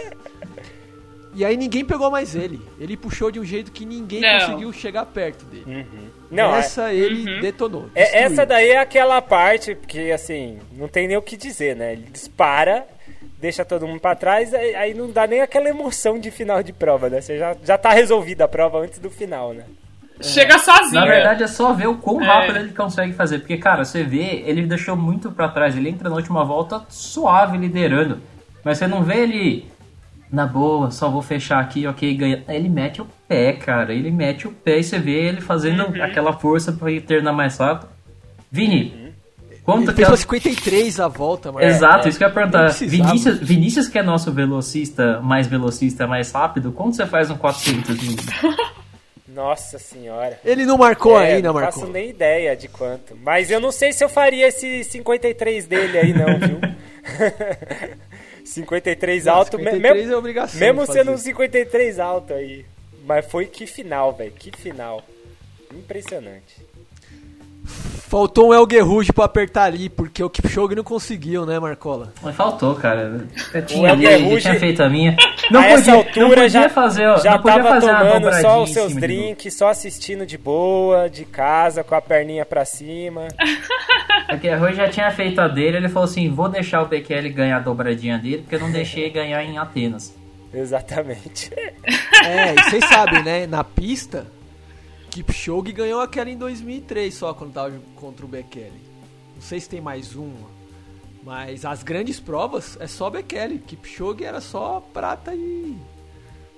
E 1.33 1.45
aí 1.45 1.55
ninguém 1.55 1.85
pegou 1.85 2.09
mais 2.09 2.35
ele. 2.35 2.59
Ele 2.79 2.97
puxou 2.97 3.29
de 3.31 3.39
um 3.39 3.45
jeito 3.45 3.71
que 3.71 3.85
ninguém 3.85 4.21
não. 4.21 4.39
conseguiu 4.39 4.73
chegar 4.73 5.05
perto 5.05 5.45
dele. 5.45 5.65
Uhum. 5.65 6.07
Não, 6.31 6.55
essa 6.55 6.91
é... 6.91 6.95
ele 6.95 7.31
uhum. 7.31 7.41
detonou. 7.41 7.89
É, 7.93 8.23
essa 8.23 8.45
daí 8.45 8.69
é 8.69 8.79
aquela 8.79 9.21
parte 9.21 9.75
que, 9.75 10.11
assim, 10.11 10.59
não 10.73 10.87
tem 10.87 11.07
nem 11.07 11.17
o 11.17 11.21
que 11.21 11.37
dizer, 11.37 11.75
né? 11.75 11.93
Ele 11.93 12.07
dispara 12.11 12.85
deixa 13.39 13.63
todo 13.63 13.87
mundo 13.87 14.01
para 14.01 14.15
trás, 14.15 14.53
aí 14.53 14.93
não 14.93 15.09
dá 15.09 15.25
nem 15.25 15.41
aquela 15.41 15.69
emoção 15.69 16.19
de 16.19 16.29
final 16.29 16.61
de 16.61 16.73
prova, 16.73 17.09
né? 17.09 17.21
Você 17.21 17.37
já, 17.37 17.55
já 17.63 17.77
tá 17.77 17.91
resolvida 17.91 18.43
a 18.43 18.47
prova 18.47 18.79
antes 18.79 18.99
do 18.99 19.09
final, 19.09 19.53
né? 19.53 19.63
Chega 20.21 20.59
sozinho. 20.59 20.99
Na 20.99 21.05
verdade, 21.05 21.43
é 21.43 21.47
só 21.47 21.71
ver 21.71 21.87
o 21.87 21.97
quão 21.97 22.21
é. 22.21 22.25
rápido 22.25 22.57
é. 22.57 22.59
ele 22.61 22.73
consegue 22.73 23.13
fazer. 23.13 23.39
Porque, 23.39 23.57
cara, 23.57 23.85
você 23.85 24.03
vê, 24.03 24.43
ele 24.45 24.63
deixou 24.63 24.95
muito 24.95 25.31
para 25.31 25.47
trás. 25.47 25.77
Ele 25.77 25.87
entra 25.87 26.09
na 26.09 26.15
última 26.17 26.43
volta 26.43 26.83
suave, 26.89 27.57
liderando. 27.57 28.19
Mas 28.61 28.77
você 28.77 28.87
não 28.87 29.01
vê 29.01 29.19
ele 29.19 29.65
na 30.31 30.45
boa, 30.45 30.91
só 30.91 31.09
vou 31.09 31.21
fechar 31.21 31.59
aqui, 31.59 31.87
ok, 31.87 32.13
ganha. 32.15 32.43
Ele 32.47 32.69
mete 32.69 33.01
o 33.01 33.07
pé, 33.27 33.53
cara. 33.53 33.93
Ele 33.93 34.11
mete 34.11 34.47
o 34.47 34.51
pé 34.51 34.79
e 34.79 34.83
você 34.83 34.99
vê 34.99 35.27
ele 35.27 35.41
fazendo 35.41 35.83
uhum. 35.83 36.03
aquela 36.03 36.33
força 36.33 36.71
para 36.71 36.91
ir 36.91 37.01
terminar 37.01 37.33
mais 37.33 37.57
rápido. 37.57 37.89
Vini, 38.51 38.93
uhum. 38.95 39.09
Quanto 39.63 39.91
ele 39.91 40.05
fez 40.05 40.19
53 40.21 40.99
a 40.99 41.07
volta, 41.07 41.51
mas... 41.51 41.75
Exato, 41.75 42.07
é, 42.07 42.09
isso 42.09 42.17
que 42.17 42.23
eu 42.23 42.27
ia 42.27 42.33
perguntar. 42.33 42.69
Vinícius, 42.69 43.39
Vinícius, 43.39 43.87
que 43.87 43.99
é 43.99 44.03
nosso 44.03 44.31
velocista, 44.31 45.21
mais 45.21 45.45
velocista, 45.45 46.07
mais 46.07 46.31
rápido, 46.31 46.71
quanto 46.71 46.95
você 46.95 47.05
faz 47.05 47.29
um 47.29 47.37
400 47.37 47.95
Nossa 49.27 49.77
senhora. 49.77 50.39
Ele 50.43 50.65
não 50.65 50.75
marcou 50.75 51.21
é, 51.21 51.35
ainda, 51.35 51.53
marcou. 51.53 51.71
Não 51.71 51.81
faço 51.81 51.93
nem 51.93 52.09
ideia 52.09 52.55
de 52.55 52.67
quanto. 52.67 53.15
Mas 53.23 53.51
eu 53.51 53.59
não 53.59 53.71
sei 53.71 53.93
se 53.93 54.03
eu 54.03 54.09
faria 54.09 54.47
esse 54.47 54.83
53 54.83 55.67
dele 55.67 55.97
aí, 55.99 56.13
não, 56.13 56.39
viu? 56.39 56.59
53 58.49 59.25
não, 59.25 59.33
alto. 59.33 59.57
53 59.57 59.95
mesmo, 59.95 60.13
é 60.13 60.17
obrigação. 60.17 60.59
Mesmo 60.59 60.85
sendo 60.85 61.11
um 61.11 61.17
53 61.17 61.99
alto 61.99 62.33
aí. 62.33 62.65
Mas 63.05 63.25
foi 63.25 63.45
que 63.45 63.65
final, 63.65 64.13
velho. 64.13 64.31
Que 64.31 64.51
final. 64.55 65.03
Impressionante. 65.73 66.68
Faltou 68.09 68.49
um 68.49 68.53
Elger 68.55 68.83
Rouge 68.83 69.13
pra 69.13 69.25
apertar 69.25 69.65
ali, 69.65 69.87
porque 69.87 70.23
o 70.23 70.29
Kipchoge 70.31 70.73
não 70.73 70.83
conseguiu, 70.83 71.45
né, 71.45 71.59
Marcola? 71.59 72.11
Mas 72.23 72.35
faltou, 72.35 72.73
cara. 72.73 73.27
Eu 73.53 73.65
tinha, 73.65 73.91
ali, 73.91 74.41
tinha 74.41 74.59
feito 74.59 74.81
a 74.81 74.89
minha. 74.89 75.15
Não 75.51 75.59
a 75.59 75.63
podia, 75.63 75.75
essa 75.75 75.93
altura 75.93 76.19
não 76.19 76.29
podia 76.29 76.49
já, 76.49 76.69
fazer, 76.69 77.17
já 77.19 77.31
não 77.33 77.41
podia 77.41 77.63
tava 77.63 77.69
fazer 77.69 77.87
tomando 77.87 78.41
só 78.41 78.63
os 78.63 78.73
seus 78.73 78.95
drinks, 78.95 79.53
só 79.53 79.67
assistindo 79.69 80.25
de 80.25 80.39
boa, 80.39 81.07
de 81.07 81.23
casa, 81.23 81.83
com 81.83 81.93
a 81.93 82.01
perninha 82.01 82.43
pra 82.43 82.65
cima. 82.65 83.27
Porque 84.27 84.49
a 84.49 84.57
Rui 84.57 84.73
já 84.73 84.89
tinha 84.89 85.11
feito 85.11 85.39
a 85.39 85.47
dele, 85.47 85.77
ele 85.77 85.89
falou 85.89 86.05
assim, 86.05 86.29
vou 86.29 86.49
deixar 86.49 86.81
o 86.81 86.87
BQL 86.87 87.29
ganhar 87.31 87.57
a 87.57 87.59
dobradinha 87.59 88.17
dele, 88.17 88.39
porque 88.39 88.55
eu 88.55 88.59
não 88.59 88.71
deixei 88.71 89.09
ganhar 89.09 89.43
em 89.43 89.57
Atenas. 89.57 90.15
Exatamente. 90.53 91.51
É, 92.25 92.53
e 92.53 92.63
vocês 92.63 92.85
sabem, 92.85 93.23
né, 93.23 93.47
na 93.47 93.63
pista 93.63 94.25
Kipchoge 95.09 95.71
ganhou 95.71 96.01
aquela 96.01 96.29
em 96.29 96.37
2003 96.37 97.13
só, 97.13 97.33
quando 97.33 97.53
tava 97.53 97.79
contra 97.95 98.25
o 98.25 98.29
Bekele. 98.29 98.81
Não 99.35 99.41
sei 99.41 99.59
se 99.59 99.69
tem 99.69 99.81
mais 99.81 100.15
uma. 100.15 100.59
Mas 101.23 101.65
as 101.65 101.83
grandes 101.83 102.19
provas 102.19 102.77
é 102.79 102.87
só 102.87 103.09
Bekele. 103.09 103.59
Kipchoge 103.59 104.23
era 104.23 104.39
só 104.39 104.81
prata 104.93 105.33
e... 105.33 105.75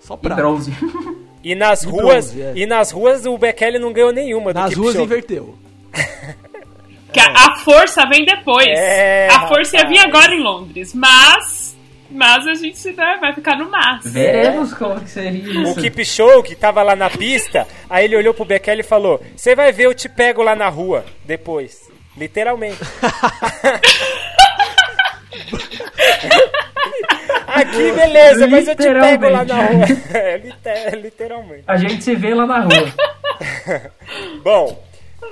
Só 0.01 0.17
prata. 0.17 0.39
E 0.39 0.43
bronze. 0.43 0.71
E 1.43 1.55
nas 1.55 1.81
e 1.81 1.87
ruas, 1.87 2.31
bronze, 2.31 2.41
é. 2.41 2.53
e 2.55 2.65
nas 2.67 2.91
ruas 2.91 3.25
o 3.25 3.35
Bekele 3.35 3.79
não 3.79 3.91
ganhou 3.91 4.11
nenhuma. 4.11 4.53
Nas 4.53 4.75
ruas 4.75 4.95
inverteu. 4.95 5.57
a 7.17 7.55
força 7.57 8.05
vem 8.07 8.23
depois. 8.23 8.67
É, 8.67 9.27
a 9.27 9.47
força 9.47 9.77
ia 9.77 9.87
vir 9.87 9.97
agora 9.97 10.35
em 10.35 10.39
Londres, 10.39 10.93
mas 10.93 11.60
mas 12.11 12.47
a 12.47 12.53
gente 12.53 12.91
né, 12.93 13.17
vai 13.19 13.33
ficar 13.33 13.57
no 13.57 13.69
máximo. 13.69 14.13
Veremos 14.13 14.73
como 14.73 14.99
que 14.99 15.09
seria 15.09 15.43
isso. 15.43 15.71
O 15.71 15.75
Keep 15.75 16.05
Show, 16.05 16.43
que 16.43 16.55
tava 16.55 16.83
lá 16.83 16.95
na 16.95 17.09
pista, 17.09 17.67
aí 17.89 18.05
ele 18.05 18.15
olhou 18.15 18.33
pro 18.33 18.45
Bekele 18.45 18.81
e 18.81 18.83
falou: 18.83 19.21
Você 19.35 19.55
vai 19.55 19.71
ver, 19.71 19.85
eu 19.85 19.93
te 19.93 20.09
pego 20.09 20.41
lá 20.43 20.55
na 20.55 20.69
rua 20.69 21.05
depois. 21.25 21.89
Literalmente. 22.17 22.77
Aqui, 27.47 27.91
beleza, 27.91 28.47
mas 28.47 28.67
eu 28.67 28.75
te 28.75 28.83
pego 28.83 29.29
lá 29.29 29.43
na 29.43 29.55
rua. 29.55 29.85
É, 30.63 30.95
literalmente. 30.95 31.63
A 31.67 31.77
gente 31.77 32.03
se 32.03 32.15
vê 32.15 32.33
lá 32.33 32.45
na 32.45 32.59
rua. 32.59 32.93
Bom, 34.43 34.83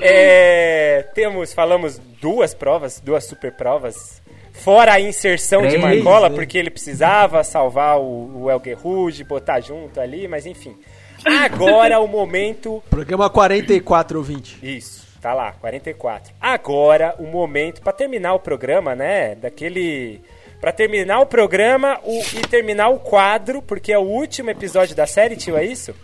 é, 0.02 1.06
temos, 1.14 1.54
falamos 1.54 2.00
duas 2.22 2.54
provas, 2.54 3.00
duas 3.00 3.26
super 3.26 3.52
provas 3.52 4.22
Fora 4.60 4.94
a 4.94 5.00
inserção 5.00 5.62
Três, 5.62 5.74
de 5.74 5.80
Marcola, 5.80 6.30
né? 6.30 6.36
porque 6.36 6.58
ele 6.58 6.70
precisava 6.70 7.44
salvar 7.44 7.98
o, 8.00 8.44
o 8.44 8.52
Elger 8.52 8.78
Rouge, 8.78 9.24
botar 9.24 9.62
junto 9.62 10.00
ali, 10.00 10.28
mas 10.28 10.46
enfim. 10.46 10.76
Agora 11.26 12.00
o 12.00 12.08
momento. 12.08 12.84
Programa 12.90 13.30
44 13.30 14.18
ou 14.18 14.24
20. 14.24 14.60
Isso, 14.62 15.08
tá 15.22 15.34
lá, 15.34 15.54
44. 15.54 16.34
Agora 16.40 17.16
o 17.20 17.24
momento, 17.24 17.82
para 17.82 17.94
terminar 17.94 18.34
o 18.34 18.40
programa, 18.40 18.96
né? 18.96 19.36
Daquele. 19.36 20.22
Pra 20.60 20.74
terminar 20.74 21.22
o 21.22 21.26
programa 21.26 21.98
o, 22.04 22.20
e 22.20 22.42
terminar 22.48 22.90
o 22.90 23.00
quadro, 23.00 23.62
porque 23.62 23.94
é 23.94 23.98
o 23.98 24.02
último 24.02 24.50
episódio 24.50 24.94
da 24.94 25.08
série, 25.08 25.38
tio, 25.38 25.56
é 25.56 25.64
isso? 25.64 25.96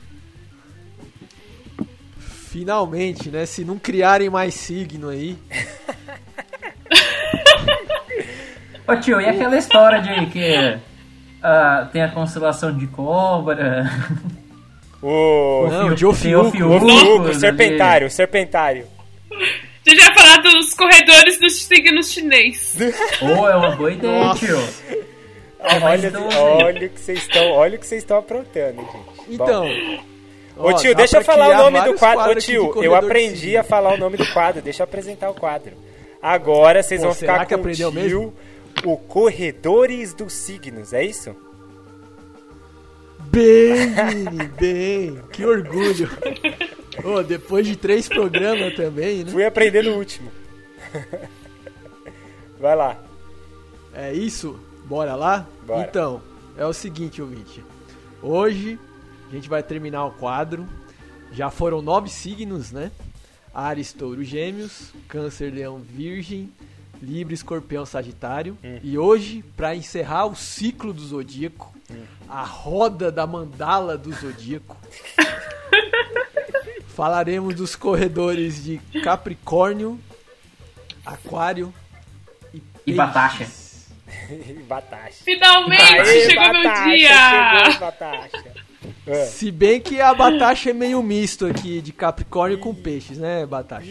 Finalmente, 2.17 3.29
né? 3.29 3.45
Se 3.45 3.65
não 3.65 3.77
criarem 3.77 4.29
mais 4.29 4.53
signo 4.53 5.09
aí. 5.09 5.37
Ô 8.87 8.95
tio, 8.97 9.19
e 9.19 9.25
aquela 9.25 9.57
história 9.57 10.01
de 10.01 10.25
que 10.27 10.79
uh, 11.43 11.87
tem 11.91 12.03
a 12.03 12.09
constelação 12.09 12.75
de 12.75 12.87
cobra? 12.87 13.89
O, 15.01 15.67
não, 15.67 15.93
de 15.93 16.05
Ofiuco. 16.05 16.57
O 16.57 16.75
Ofiuco, 16.75 17.33
serpentário, 17.35 18.09
serpentário. 18.09 18.87
Você 19.83 19.95
já 19.95 20.11
falar 20.15 20.41
os 20.59 20.73
corredores 20.73 21.39
dos 21.39 21.61
signos 21.63 22.11
chinês. 22.11 22.75
Ou 23.21 23.47
é 23.47 23.55
uma 23.55 23.75
boa 23.75 23.91
ideia, 23.91 24.19
Nossa. 24.19 24.45
tio. 24.45 24.57
É 25.59 25.79
mais 25.79 26.03
Olha, 26.03 26.65
olha 26.65 26.87
o 26.87 26.89
que 26.89 26.99
vocês 26.99 27.19
estão, 27.19 27.51
olha 27.51 27.75
o 27.75 27.79
que 27.79 27.85
vocês 27.85 28.01
estão 28.01 28.17
aprontando, 28.17 28.81
gente. 28.81 29.33
Então. 29.35 29.67
Ô 30.57 30.69
ó, 30.69 30.73
tio, 30.73 30.93
dá 30.93 30.99
deixa 30.99 31.17
eu 31.17 31.23
falar 31.23 31.49
o 31.49 31.57
nome 31.63 31.81
do 31.81 31.93
quadro. 31.99 32.31
Ô 32.31 32.35
tio, 32.35 32.83
eu 32.83 32.95
aprendi 32.95 33.57
a 33.57 33.63
falar 33.63 33.93
o 33.93 33.97
nome 33.97 34.17
do 34.17 34.25
quadro. 34.31 34.61
Deixa 34.61 34.81
eu 34.81 34.85
apresentar 34.85 35.29
o 35.29 35.33
quadro. 35.33 35.73
Agora 36.21 36.81
vocês 36.81 37.01
Pô, 37.01 37.07
vão 37.07 37.15
ficar 37.15 37.45
que 37.45 37.53
com 37.53 37.55
o 37.55 37.59
aprendeu 37.59 37.91
tio, 37.91 38.01
mesmo? 38.01 38.33
O 38.83 38.97
Corredores 38.97 40.13
dos 40.13 40.33
Signos, 40.33 40.93
é 40.93 41.03
isso? 41.03 41.35
Bem, 43.31 43.93
bem. 44.59 45.21
Que 45.31 45.45
orgulho. 45.45 46.09
Ô, 47.03 47.21
depois 47.21 47.67
de 47.67 47.75
três 47.75 48.07
programas 48.07 48.75
também, 48.75 49.23
né? 49.23 49.31
Fui 49.31 49.45
aprender 49.45 49.83
no 49.83 49.97
último. 49.97 50.31
Vai 52.59 52.75
lá. 52.75 52.97
É 53.93 54.13
isso? 54.13 54.59
Bora 54.85 55.15
lá? 55.15 55.47
Bora. 55.65 55.81
Então, 55.81 56.21
é 56.57 56.65
o 56.65 56.73
seguinte, 56.73 57.21
ouvinte. 57.21 57.63
Hoje 58.21 58.79
a 59.29 59.35
gente 59.35 59.49
vai 59.49 59.61
terminar 59.61 60.05
o 60.05 60.11
quadro. 60.11 60.65
Já 61.31 61.49
foram 61.49 61.81
nove 61.81 62.09
signos, 62.09 62.71
né? 62.71 62.91
Ares, 63.53 63.91
Touro, 63.91 64.23
Gêmeos, 64.23 64.91
Câncer, 65.07 65.53
Leão, 65.53 65.79
Virgem, 65.79 66.49
Libra, 67.01 67.33
Escorpião, 67.33 67.85
Sagitário. 67.85 68.57
E 68.83 68.97
hoje, 68.97 69.43
para 69.55 69.75
encerrar 69.75 70.25
o 70.25 70.35
ciclo 70.35 70.93
do 70.93 71.05
zodíaco, 71.05 71.73
a 72.27 72.43
roda 72.43 73.11
da 73.11 73.27
mandala 73.27 73.97
do 73.97 74.11
zodíaco, 74.13 74.75
falaremos 76.87 77.55
dos 77.55 77.75
corredores 77.75 78.63
de 78.63 78.77
Capricórnio, 79.03 79.99
Aquário 81.05 81.73
e, 82.53 82.61
E 82.87 82.93
Batasha. 82.93 83.39
Peixes. 83.39 83.65
Batasha. 84.67 85.23
Finalmente 85.23 85.81
Aê, 85.81 86.29
chegou 86.29 86.43
meu 86.51 86.63
Batasha, 86.63 86.89
dia! 86.89 87.65
Chegou, 87.65 87.79
Batasha. 87.79 88.65
É. 89.07 89.25
Se 89.25 89.51
bem 89.51 89.79
que 89.81 89.99
a 90.01 90.13
Batasha 90.13 90.69
é 90.71 90.73
meio 90.73 91.01
misto 91.03 91.45
aqui 91.45 91.81
de 91.81 91.91
Capricórnio 91.91 92.59
com 92.59 92.73
peixes, 92.73 93.17
né, 93.17 93.45
Batasha? 93.45 93.87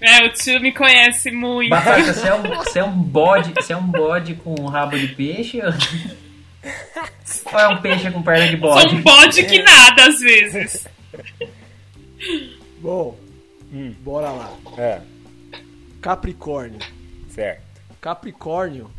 É, 0.00 0.26
o 0.26 0.32
tio 0.32 0.60
me 0.60 0.72
conhece 0.72 1.30
muito. 1.30 1.70
Batata, 1.70 2.12
você 2.12 2.28
é, 2.28 2.34
um, 2.34 2.42
você 2.56 2.78
é 2.80 2.84
um 2.84 2.92
bode, 3.02 3.52
você 3.54 3.72
é 3.72 3.76
um 3.76 3.86
bode 3.86 4.34
com 4.34 4.54
um 4.60 4.66
rabo 4.66 4.98
de 4.98 5.08
peixe? 5.08 5.60
ou- 5.62 5.72
é 7.60 7.68
um 7.68 7.80
peixe 7.80 8.10
com 8.10 8.22
perna 8.22 8.46
de 8.48 8.58
Sou 8.58 8.68
bode? 8.74 8.94
um 8.96 9.02
bode 9.02 9.44
que 9.44 9.62
nada 9.62 10.06
às 10.06 10.18
vezes. 10.20 10.86
Bom, 12.80 13.16
bora 14.00 14.30
lá. 14.30 14.52
É, 14.78 15.00
Capricórnio. 16.00 16.78
certo. 17.30 17.64
Capricórnio, 18.00 18.90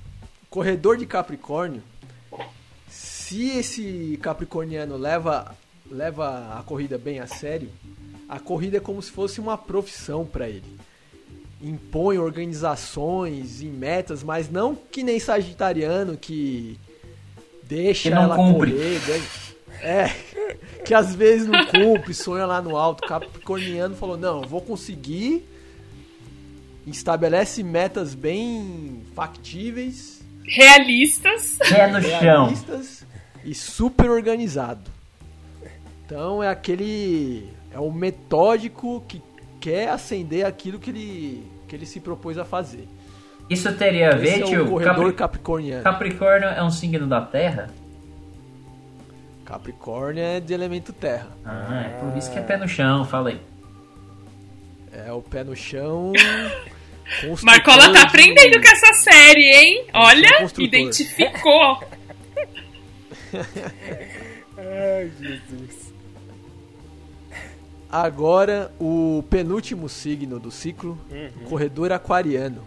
corredor 0.50 0.98
de 0.98 1.06
Capricórnio, 1.06 1.82
se 2.90 3.50
esse 3.58 4.20
capricorniano 4.22 4.98
leva, 4.98 5.56
leva 5.90 6.58
a 6.60 6.64
corrida 6.64 6.98
bem 6.98 7.20
a 7.20 7.28
sério, 7.28 7.70
a 8.28 8.40
corrida 8.40 8.78
é 8.78 8.80
como 8.82 9.02
se 9.02 9.12
fosse 9.12 9.40
uma 9.40 9.58
profissão 9.58 10.26
para 10.26 10.50
ele. 10.50 10.78
Impõe 11.62 12.18
organizações 12.20 13.62
e 13.62 13.66
metas, 13.66 14.22
mas 14.24 14.50
não 14.50 14.76
que 14.76 15.02
nem 15.04 15.20
sagitariano 15.20 16.16
que 16.16 16.80
deixa 17.64 18.10
Que 18.10 18.16
não 18.16 18.24
ela 18.24 18.36
cumpre. 18.36 18.72
correr. 18.72 19.22
É, 19.82 20.08
que 20.86 20.94
às 20.94 21.16
vezes 21.16 21.48
não 21.48 21.66
cumpre, 21.66 22.14
sonha 22.14 22.46
lá 22.46 22.62
no 22.62 22.78
alto. 22.78 23.08
Capricorniano 23.08 23.96
falou: 23.96 24.18
não, 24.18 24.44
eu 24.44 24.48
vou 24.48 24.62
conseguir 24.62 25.48
estabelece 26.86 27.64
metas 27.64 28.16
bem 28.16 29.04
factíveis, 29.14 30.18
Realistas. 30.44 31.58
Pé 31.58 31.88
no 31.92 32.02
chão. 32.02 32.20
realistas 32.22 33.06
e 33.44 33.54
super 33.54 34.10
organizado. 34.10 34.90
Então 36.06 36.42
é 36.42 36.48
aquele 36.48 37.50
é 37.70 37.80
o 37.80 37.92
metódico 37.92 39.04
que 39.10 39.22
quer 39.68 39.90
acender 39.90 40.46
aquilo 40.46 40.80
que 40.80 40.90
ele 40.90 41.48
que 41.68 41.76
ele 41.76 41.86
se 41.86 42.00
propôs 42.00 42.38
a 42.38 42.46
fazer. 42.46 42.88
Isso 43.50 43.72
teria 43.74 44.12
a 44.14 44.16
ver, 44.16 44.28
Esse 44.30 44.42
é 44.42 44.46
o 44.46 44.50
tio? 44.50 44.66
corredor 44.70 44.96
Capri- 44.96 45.14
capricorniano. 45.14 45.84
Capricórnio 45.84 46.48
é 46.50 46.64
um 46.64 46.70
signo 46.72 47.06
da 47.06 47.20
Terra? 47.20 47.70
Capricórnio 49.46 50.24
é 50.24 50.40
de 50.40 50.54
elemento 50.54 50.92
terra. 50.94 51.28
Ah, 51.46 51.84
é 51.86 51.90
por 52.00 52.18
isso 52.18 52.32
que 52.32 52.38
é 52.38 52.42
pé 52.42 52.56
no 52.58 52.68
chão, 52.68 53.04
falei. 53.06 53.40
É 54.94 55.12
o 55.12 55.22
pé 55.22 55.44
no 55.44 55.56
chão. 55.56 56.12
Marcola 57.44 57.84
tá 57.94 58.00
de- 58.02 58.08
aprendendo 58.08 58.62
com 58.62 58.68
essa 58.70 58.94
série, 58.94 59.50
hein? 59.52 59.86
Olha, 59.94 60.30
identificou. 60.60 61.82
Ai, 64.58 65.12
Jesus. 65.20 65.87
Agora 68.02 68.72
o 68.80 69.24
penúltimo 69.28 69.90
signo 69.90 70.40
do 70.40 70.52
ciclo, 70.52 70.96
Uhum. 71.10 71.30
o 71.46 71.50
corredor 71.50 71.92
aquariano. 71.92 72.62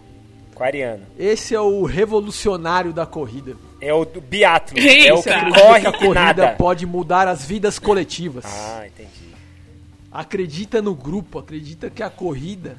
Aquariano. 0.52 1.04
Esse 1.16 1.54
é 1.54 1.60
o 1.60 1.84
revolucionário 1.84 2.92
da 2.92 3.06
corrida. 3.06 3.54
É 3.80 3.94
o 3.94 4.04
do 4.04 4.20
biatlo. 4.20 4.76
Eita. 4.76 5.08
É 5.08 5.14
o 5.14 5.22
que 5.22 5.28
Acredita 5.30 5.60
corre 5.62 5.80
que 5.82 5.86
a 5.86 5.92
corrida 5.92 6.14
nada. 6.14 6.48
pode 6.58 6.84
mudar 6.84 7.28
as 7.28 7.44
vidas 7.44 7.78
coletivas. 7.78 8.44
Ah, 8.44 8.84
entendi. 8.86 9.30
Acredita 10.10 10.82
no 10.82 10.94
grupo, 10.96 11.38
acredita 11.38 11.88
que 11.88 12.02
a 12.02 12.10
corrida 12.10 12.76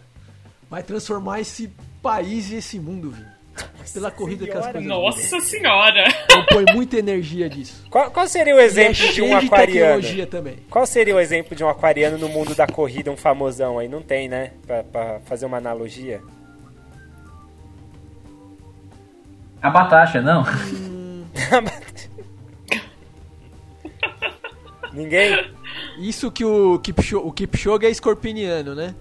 vai 0.70 0.84
transformar 0.84 1.40
esse 1.40 1.72
país 2.04 2.52
e 2.52 2.56
esse 2.56 2.78
mundo, 2.80 3.12
Vini. 3.12 3.28
Pela 3.94 4.10
corrida 4.10 4.46
que 4.46 4.52
as 4.52 4.58
senhora. 4.64 4.72
coisas 4.74 4.88
Nossa 4.90 5.42
senhora. 5.42 6.04
mudam. 6.04 6.24
Então 6.24 6.46
põe 6.46 6.66
muita 6.74 6.98
energia 6.98 7.50
disso. 7.50 7.84
Qual, 7.90 8.10
qual 8.10 8.26
seria 8.28 8.56
o 8.56 8.60
é 8.60 8.64
exemplo 8.64 8.94
de 8.94 9.12
cheio 9.12 9.26
um 9.26 9.40
de 9.40 9.46
aquariano? 9.46 10.02
tecnologia 10.02 10.28
também. 10.28 10.56
Qual 10.70 10.86
seria 10.86 11.16
o 11.16 11.20
exemplo 11.20 11.56
de 11.56 11.64
um 11.64 11.68
aquariano 11.68 12.18
no 12.18 12.30
mundo 12.30 12.56
da 12.56 12.66
corrida, 12.66 13.12
um 13.12 13.18
famosão 13.18 13.78
aí? 13.80 13.90
Não 13.90 14.02
tem, 14.02 14.30
né? 14.30 14.52
Pra, 14.66 14.84
pra 14.84 15.20
fazer 15.26 15.46
uma 15.46 15.58
analogia. 15.58 16.22
A 19.62 19.70
Batasha, 19.70 20.22
não? 20.22 20.44
Ninguém? 24.94 25.52
Isso 26.00 26.32
que 26.32 26.44
o 26.44 26.80
Kipchoge, 26.80 27.16
o 27.28 27.32
Kipchoge 27.32 27.86
é 27.86 27.90
escorpiniano, 27.90 28.76
né? 28.76 28.94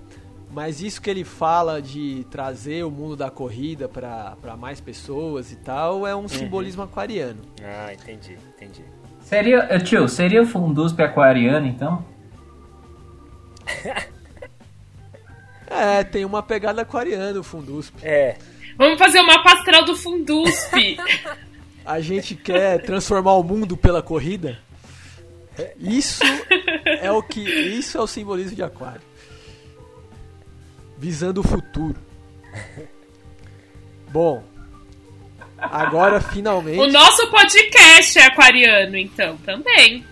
Mas 0.52 0.82
isso 0.82 1.00
que 1.00 1.08
ele 1.08 1.24
fala 1.24 1.80
de 1.80 2.26
trazer 2.30 2.84
o 2.84 2.90
mundo 2.90 3.16
da 3.16 3.30
corrida 3.30 3.88
pra 3.88 4.36
pra 4.40 4.56
mais 4.56 4.80
pessoas 4.80 5.52
e 5.52 5.56
tal 5.56 6.06
é 6.06 6.14
um 6.14 6.26
simbolismo 6.26 6.82
aquariano. 6.82 7.40
Ah, 7.62 7.92
entendi, 7.92 8.36
entendi. 8.56 8.84
Seria, 9.20 9.66
eh, 9.70 9.78
tio, 9.78 10.08
seria 10.08 10.42
o 10.42 10.46
Funduspe 10.46 11.02
aquariano, 11.02 11.66
então? 11.66 12.04
É, 15.72 16.02
tem 16.02 16.24
uma 16.24 16.42
pegada 16.42 16.82
aquariana 16.82 17.38
o 17.38 17.44
Fundusp. 17.44 17.94
É. 18.02 18.36
Vamos 18.76 18.98
fazer 18.98 19.20
o 19.20 19.26
mapa 19.26 19.52
astral 19.52 19.84
do 19.84 19.94
Fundusp. 19.94 20.72
A 21.86 22.00
gente 22.00 22.34
quer 22.34 22.82
transformar 22.82 23.34
o 23.34 23.44
mundo 23.44 23.76
pela 23.76 24.02
corrida. 24.02 24.58
Isso 25.78 26.24
é 27.00 27.10
o 27.12 27.22
que, 27.22 27.40
isso 27.40 27.96
é 27.96 28.00
o 28.00 28.06
simbolismo 28.06 28.56
de 28.56 28.62
aquário. 28.62 29.00
Visando 31.00 31.40
o 31.40 31.42
futuro. 31.42 31.96
Bom, 34.10 34.44
agora 35.56 36.20
finalmente 36.20 36.78
o 36.78 36.86
nosso 36.92 37.30
podcast 37.30 38.18
é 38.18 38.26
aquariano, 38.26 38.96
então, 38.98 39.36
também. 39.38 40.04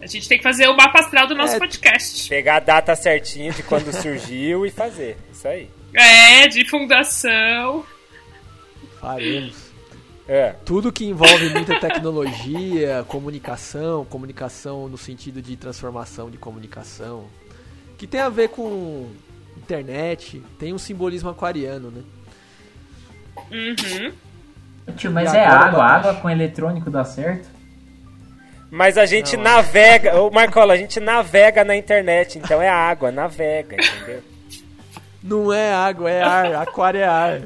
A 0.00 0.06
gente 0.06 0.28
tem 0.28 0.38
que 0.38 0.44
fazer 0.44 0.68
o 0.68 0.76
mapa 0.76 1.00
astral 1.00 1.26
do 1.28 1.34
nosso 1.36 1.54
É. 1.54 1.58
podcast. 1.58 2.28
Pegar 2.28 2.56
a 2.56 2.60
data 2.60 2.96
certinha 2.96 3.52
de 3.52 3.62
quando 3.62 3.92
surgiu 3.92 4.66
e 4.66 4.70
fazer. 4.70 5.16
Isso 5.32 5.46
aí. 5.46 5.70
É, 5.94 6.48
de 6.48 6.64
fundação. 6.68 7.84
faremos. 9.00 9.54
É. 10.26 10.54
Tudo 10.64 10.92
que 10.92 11.04
envolve 11.06 11.48
muita 11.50 11.78
tecnologia, 11.78 13.04
comunicação, 13.08 14.04
comunicação 14.04 14.88
no 14.88 14.98
sentido 14.98 15.40
de 15.40 15.56
transformação 15.56 16.28
de 16.28 16.36
comunicação, 16.38 17.26
que 17.96 18.06
tem 18.06 18.20
a 18.20 18.28
ver 18.28 18.48
com 18.48 19.08
internet, 19.58 20.42
tem 20.58 20.72
um 20.72 20.78
simbolismo 20.78 21.30
aquariano, 21.30 21.90
né? 21.90 22.02
Uhum. 23.50 24.12
Tio, 24.96 25.10
mas 25.10 25.32
é 25.34 25.44
água, 25.44 25.84
água 25.84 26.14
com 26.14 26.28
eletrônico 26.30 26.90
dá 26.90 27.04
certo? 27.04 27.48
Mas 28.70 28.98
a 28.98 29.06
gente 29.06 29.36
Não, 29.36 29.44
navega, 29.44 30.20
ô 30.20 30.30
Marcola, 30.30 30.74
a 30.74 30.76
gente 30.76 31.00
navega 31.00 31.64
na 31.64 31.74
internet, 31.76 32.38
então 32.38 32.60
é 32.60 32.68
água, 32.68 33.10
navega, 33.10 33.76
entendeu? 33.76 34.22
Não 35.22 35.52
é 35.52 35.72
água, 35.72 36.10
é 36.10 36.22
ar, 36.22 36.54
aquário 36.56 37.00
é 37.00 37.04
ar. 37.04 37.40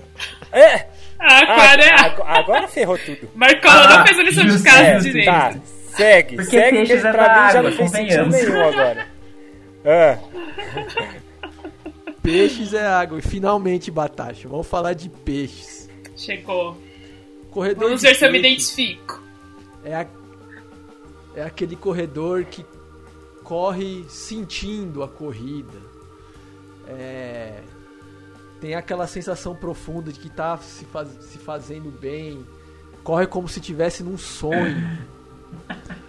É! 0.53 0.87
Ah, 1.19 1.39
aquário 1.39 1.85
é. 1.85 1.91
Ag- 1.95 2.23
agora 2.27 2.69
ferrou 2.69 2.99
tudo. 2.99 3.31
Marcola 3.35 3.75
Ah, 3.85 3.99
não 3.99 4.07
fez 4.07 4.19
a 4.19 4.23
lição 4.25 4.45
de 4.47 4.63
casa 4.63 4.83
é, 4.83 4.99
direito. 4.99 5.27
Tá, 5.27 5.55
segue, 5.97 6.37
Porque 6.37 6.51
segue, 6.51 6.85
que 6.85 6.93
é 6.93 7.01
pra 7.01 7.13
mim 7.13 7.53
já 7.53 7.59
água, 7.59 7.63
não 7.63 7.73
fez 7.73 7.91
sentido 7.91 8.27
nenhum 8.27 8.69
agora. 8.69 9.07
Ah, 9.85 10.19
peixes 12.23 12.73
é 12.73 12.87
água. 12.87 13.19
E 13.19 13.23
finalmente, 13.23 13.91
Batacha, 13.91 14.49
vamos 14.49 14.67
falar 14.67 14.93
de 14.95 15.09
peixes. 15.09 15.89
Chegou. 16.17 16.77
Corredor 17.51 17.85
Vamos 17.85 18.03
ver 18.03 18.15
se 18.15 18.25
eu 18.25 18.33
me 18.33 18.39
identifico. 18.39 19.21
é, 19.85 19.95
a- 19.95 20.07
é 21.35 21.43
aquele 21.43 21.77
corredor 21.77 22.45
que 22.45 22.65
corre 23.43 24.05
sentindo 24.09 25.03
a 25.03 25.09
corrida. 25.09 25.79
É, 26.89 27.61
tem 28.61 28.75
aquela 28.75 29.07
sensação 29.07 29.55
profunda 29.55 30.13
de 30.13 30.19
que 30.21 30.31
tá 30.31 30.57
se, 30.59 30.85
faz- 30.87 31.09
se 31.25 31.39
fazendo 31.39 31.91
bem. 31.91 32.47
Corre 33.05 33.27
como 33.27 33.49
se 33.49 33.59
estivesse 33.59 34.03
num 34.03 34.17
sonho. 34.19 34.77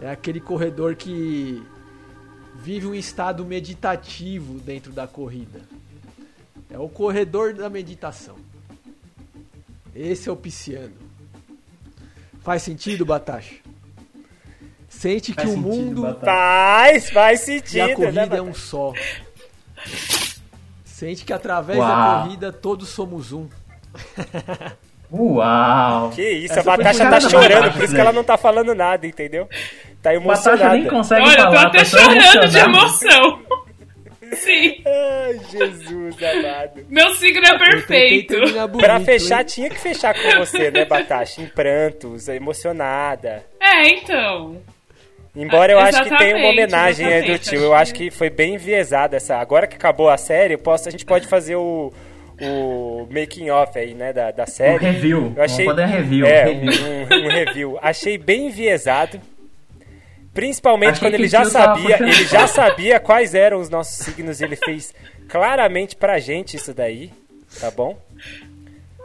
É 0.00 0.10
aquele 0.10 0.40
corredor 0.40 0.96
que 0.96 1.62
vive 2.64 2.86
um 2.86 2.94
estado 2.94 3.44
meditativo 3.44 4.54
dentro 4.54 4.90
da 4.90 5.06
corrida. 5.06 5.60
É 6.70 6.78
o 6.78 6.88
corredor 6.88 7.52
da 7.52 7.68
meditação. 7.68 8.36
Esse 9.94 10.30
é 10.30 10.32
o 10.32 10.36
pisciano. 10.36 10.94
Faz 12.40 12.62
sentido, 12.62 13.04
Batacha? 13.04 13.56
Sente 14.88 15.32
que 15.32 15.42
Faz 15.42 15.50
o 15.50 15.52
sentido, 15.52 15.68
mundo 15.68 16.02
Batata. 16.02 16.24
Faz, 16.24 17.10
faz 17.10 17.42
e 17.42 17.44
sentido, 17.44 17.82
a 17.82 17.88
né? 17.88 17.94
corrida 17.94 18.20
é 18.20 18.26
Batata? 18.26 18.42
um 18.42 18.54
só. 18.54 18.92
Sente 20.84 21.24
que 21.24 21.32
através 21.34 21.78
da 21.78 21.84
Uau. 21.86 22.22
corrida 22.22 22.50
todos 22.50 22.88
somos 22.88 23.30
um. 23.30 23.46
Uau! 25.12 26.10
Que 26.10 26.28
isso, 26.30 26.58
Essa 26.58 26.60
a 26.60 26.76
Batasha 26.76 27.04
tá 27.04 27.10
da 27.10 27.20
chorando, 27.20 27.48
Batata, 27.50 27.72
por 27.72 27.84
isso 27.84 27.92
que 27.92 27.98
né? 27.98 28.00
ela 28.00 28.12
não 28.12 28.24
tá 28.24 28.38
falando 28.38 28.74
nada, 28.74 29.06
entendeu? 29.06 29.48
Tá 30.04 30.12
Batasha 30.20 30.50
emocionada. 30.50 30.76
nem 30.76 30.84
consegue 30.86 31.22
Olha, 31.22 31.32
eu 31.32 31.36
tô 31.36 31.42
falar, 31.42 31.62
até 31.66 31.78
tá 31.78 31.90
tão 31.90 32.20
chorando 32.20 32.48
de 32.48 32.58
emoção. 32.58 33.42
Sim, 34.34 34.82
Ai, 34.84 35.40
Jesus 35.50 36.16
amado. 36.22 36.86
meu 36.88 37.14
signo 37.14 37.46
é 37.46 37.56
perfeito. 37.58 38.34
bonito, 38.36 38.78
Pra 38.78 38.98
fechar, 39.00 39.40
hein? 39.40 39.46
tinha 39.46 39.70
que 39.70 39.78
fechar 39.78 40.12
com 40.14 40.38
você, 40.38 40.70
né, 40.72 40.84
Batasha? 40.84 41.40
Em 41.40 41.46
prantos, 41.46 42.26
emocionada. 42.28 43.44
É, 43.60 43.88
então. 43.90 44.60
Embora 45.36 45.72
eu 45.72 45.78
acho 45.78 46.02
que 46.02 46.16
tem 46.16 46.34
uma 46.34 46.48
homenagem 46.48 47.06
aí 47.06 47.22
do 47.32 47.38
tio. 47.38 47.60
Eu 47.60 47.74
acho 47.74 47.94
que- 47.94 48.10
foi 48.10 48.28
bem 48.30 48.54
enviesada 48.54 49.16
essa. 49.16 49.36
Agora 49.36 49.66
que 49.66 49.76
acabou 49.76 50.08
a 50.10 50.16
série, 50.16 50.54
eu 50.54 50.58
posso, 50.58 50.88
a 50.88 50.92
gente 50.92 51.04
pode 51.04 51.26
fazer 51.28 51.56
o, 51.56 51.92
o 52.40 53.06
making 53.10 53.50
off 53.50 53.78
aí, 53.78 53.94
né, 53.94 54.12
da, 54.12 54.30
da 54.32 54.46
série. 54.46 54.74
Um 54.84 54.90
review. 54.92 55.32
Eu 55.36 55.42
achei, 55.44 55.64
Vamos 55.64 55.80
poder 55.82 55.94
review. 55.96 56.26
É. 56.26 56.46
Um, 56.48 57.24
um 57.24 57.28
review. 57.28 57.78
Achei 57.82 58.18
bem 58.18 58.46
enviesado. 58.46 59.20
Principalmente 60.34 60.90
Achei 60.96 61.08
quando 61.08 61.14
ele 61.14 61.28
já 61.28 61.44
sabia, 61.44 61.96
ele 62.02 62.24
já 62.24 62.46
sabia 62.48 62.98
quais 63.00 63.34
eram 63.34 63.60
os 63.60 63.70
nossos 63.70 64.04
signos 64.04 64.40
e 64.40 64.44
ele 64.44 64.56
fez 64.56 64.92
claramente 65.28 65.94
pra 65.94 66.18
gente 66.18 66.56
isso 66.56 66.74
daí, 66.74 67.10
tá 67.60 67.70
bom? 67.70 67.96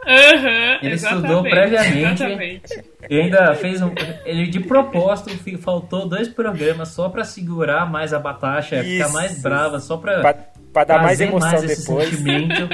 Aham, 0.06 0.78
Ele 0.82 0.94
estudou 0.94 1.42
previamente. 1.42 2.22
Exatamente. 2.24 2.84
E 3.08 3.20
ainda 3.20 3.54
fez 3.54 3.82
um. 3.82 3.92
Ele 4.24 4.46
de 4.46 4.58
propósito 4.60 5.30
faltou 5.58 6.08
dois 6.08 6.26
programas 6.28 6.88
só 6.88 7.08
pra 7.10 7.22
segurar 7.22 7.84
mais 7.88 8.12
a 8.14 8.18
Batasha, 8.18 8.82
ficar 8.82 9.10
mais 9.10 9.40
brava, 9.42 9.78
só 9.78 9.98
pra, 9.98 10.20
Pra, 10.20 10.34
pra 10.72 10.84
dar 10.84 11.02
mais 11.02 11.20
emoção 11.20 11.50
mais 11.50 11.62
esse 11.64 11.82
depois. 11.86 12.08
sentimento. 12.08 12.68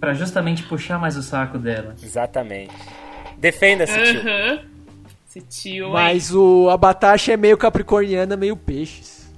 pra 0.00 0.14
justamente 0.14 0.62
puxar 0.62 0.98
mais 0.98 1.16
o 1.16 1.22
saco 1.22 1.58
dela. 1.58 1.94
Exatamente. 2.02 2.72
Defenda-se, 3.36 3.92
tio. 4.02 4.22
Esse 5.30 5.40
tio, 5.42 5.86
hein? 5.86 5.92
Mas 5.92 6.34
o, 6.34 6.68
a 6.70 6.76
Batacha 6.76 7.32
é 7.32 7.36
meio 7.36 7.56
capricorniana, 7.56 8.36
meio 8.36 8.56
peixes. 8.56 9.32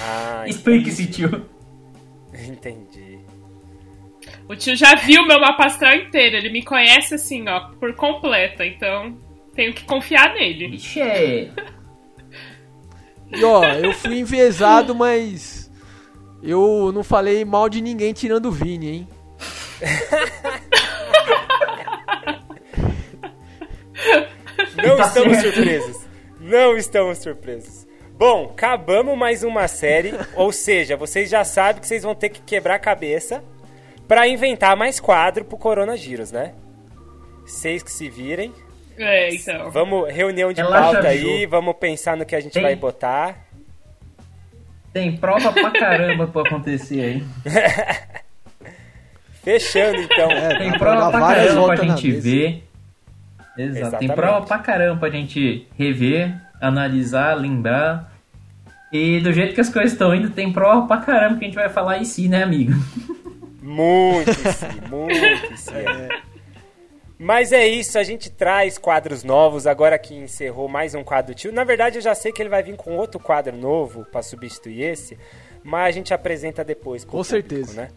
Ah, 0.00 0.44
Explique-se, 0.46 1.06
tio. 1.06 1.46
entendi. 2.32 3.18
O 4.48 4.56
tio 4.56 4.74
já 4.74 4.94
viu 4.94 5.26
meu 5.26 5.38
mapa 5.38 5.66
astral 5.66 5.94
inteiro. 5.96 6.36
Ele 6.36 6.48
me 6.48 6.64
conhece 6.64 7.14
assim, 7.14 7.46
ó, 7.46 7.60
por 7.78 7.94
completa. 7.94 8.64
Então, 8.64 9.18
tenho 9.54 9.74
que 9.74 9.84
confiar 9.84 10.32
nele. 10.32 10.68
Vixe. 10.68 11.00
E 13.34 13.44
ó, 13.44 13.64
eu 13.64 13.92
fui 13.92 14.18
enviesado, 14.18 14.94
mas 14.94 15.70
eu 16.42 16.90
não 16.90 17.04
falei 17.04 17.44
mal 17.44 17.68
de 17.68 17.82
ninguém 17.82 18.14
tirando 18.14 18.46
o 18.46 18.52
Vini, 18.52 18.88
hein? 18.88 19.08
Não 24.82 24.96
Tá 24.96 25.06
estamos 25.06 25.36
certo. 25.38 25.54
surpresos. 25.54 25.96
Não 26.40 26.76
estamos 26.76 27.18
surpresos. 27.18 27.86
Bom, 28.18 28.50
acabamos 28.52 29.16
mais 29.16 29.42
uma 29.42 29.66
série, 29.68 30.12
ou 30.36 30.52
seja, 30.52 30.96
vocês 30.96 31.28
já 31.30 31.44
sabem 31.44 31.80
que 31.80 31.86
vocês 31.86 32.02
vão 32.02 32.14
ter 32.14 32.28
que 32.28 32.40
quebrar 32.42 32.74
a 32.74 32.78
cabeça 32.78 33.42
pra 34.06 34.28
inventar 34.28 34.76
mais 34.76 35.00
quadro 35.00 35.44
pro 35.44 35.56
Corona 35.56 35.96
Giros, 35.96 36.30
né? 36.30 36.52
Vocês 37.44 37.82
que 37.82 37.90
se 37.90 38.08
virem. 38.08 38.52
É, 38.98 39.34
então. 39.34 39.70
Vamos, 39.70 40.12
reunião 40.12 40.52
de 40.52 40.60
Relaxa, 40.62 40.92
pauta 40.92 41.08
aí, 41.08 41.46
vamos 41.46 41.74
pensar 41.76 42.16
no 42.16 42.24
que 42.26 42.36
a 42.36 42.40
gente 42.40 42.52
Tem- 42.52 42.62
vai 42.62 42.76
botar. 42.76 43.46
Tem 44.92 45.16
prova 45.16 45.50
pra 45.52 45.70
caramba 45.70 46.26
pra 46.26 46.42
acontecer 46.42 47.00
aí. 47.00 47.24
Fechando 49.42 49.98
então. 50.00 50.30
É, 50.30 50.58
Tem 50.58 50.70
pra 50.70 50.78
prova 50.78 51.10
pra 51.10 51.20
várias 51.20 51.46
caramba 51.48 51.74
pra 51.74 51.84
gente 51.86 52.08
mesa. 52.08 52.20
ver. 52.30 52.64
Exato. 53.56 53.74
Tem 53.74 53.86
Exatamente. 54.08 54.14
prova 54.14 54.46
pra 54.46 54.58
caramba 54.58 55.00
pra 55.00 55.10
gente 55.10 55.66
rever, 55.78 56.34
analisar, 56.60 57.34
lembrar. 57.34 58.10
E 58.92 59.20
do 59.20 59.32
jeito 59.32 59.54
que 59.54 59.60
as 59.60 59.68
coisas 59.70 59.92
estão 59.92 60.14
indo, 60.14 60.30
tem 60.30 60.52
prova 60.52 60.86
pra 60.86 60.98
caramba 60.98 61.38
que 61.38 61.44
a 61.44 61.48
gente 61.48 61.54
vai 61.54 61.68
falar 61.68 61.98
em 61.98 62.04
si, 62.04 62.28
né, 62.28 62.42
amigo? 62.42 62.72
Muito 63.62 64.32
sim, 64.34 64.80
muito 64.90 65.56
sim. 65.56 65.72
Mas 67.18 67.52
é 67.52 67.66
isso, 67.66 67.98
a 67.98 68.02
gente 68.02 68.30
traz 68.30 68.76
quadros 68.78 69.22
novos, 69.22 69.66
agora 69.66 69.96
que 69.96 70.12
encerrou 70.14 70.68
mais 70.68 70.94
um 70.94 71.04
quadro 71.04 71.34
tio. 71.34 71.52
Na 71.52 71.62
verdade, 71.62 71.98
eu 71.98 72.02
já 72.02 72.14
sei 72.14 72.32
que 72.32 72.42
ele 72.42 72.48
vai 72.48 72.62
vir 72.62 72.74
com 72.76 72.96
outro 72.96 73.20
quadro 73.20 73.56
novo 73.56 74.04
pra 74.10 74.22
substituir 74.22 74.82
esse, 74.82 75.16
mas 75.62 75.86
a 75.88 75.90
gente 75.92 76.12
apresenta 76.12 76.64
depois. 76.64 77.04
Com 77.04 77.20
o 77.20 77.24
público, 77.24 77.48
certeza. 77.48 77.82
Né? 77.82 77.88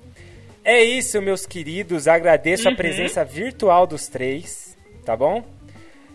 É 0.64 0.84
isso, 0.84 1.20
meus 1.22 1.46
queridos. 1.46 2.08
Agradeço 2.08 2.68
a 2.68 2.72
Uhum. 2.72 2.78
presença 2.78 3.26
virtual 3.26 3.88
dos 3.88 4.08
três, 4.08 4.65
tá 5.06 5.16
bom? 5.16 5.44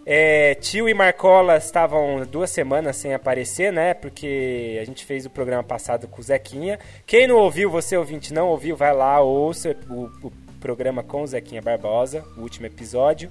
É, 0.04 0.54
tio 0.56 0.88
e 0.88 0.94
Marcola 0.94 1.56
estavam 1.56 2.26
duas 2.26 2.50
semanas 2.50 2.96
sem 2.96 3.14
aparecer, 3.14 3.72
né? 3.72 3.94
Porque 3.94 4.78
a 4.80 4.84
gente 4.84 5.04
fez 5.04 5.24
o 5.24 5.30
programa 5.30 5.62
passado 5.62 6.08
com 6.08 6.20
o 6.20 6.24
Zequinha. 6.24 6.78
Quem 7.06 7.28
não 7.28 7.36
ouviu, 7.36 7.70
você 7.70 7.96
ouvinte 7.96 8.34
não 8.34 8.48
ouviu, 8.48 8.74
vai 8.74 8.94
lá, 8.94 9.20
ouça 9.20 9.76
o, 9.88 10.10
o 10.26 10.32
programa 10.60 11.02
com 11.02 11.22
o 11.22 11.26
Zequinha 11.26 11.62
Barbosa, 11.62 12.24
o 12.36 12.40
último 12.40 12.66
episódio. 12.66 13.30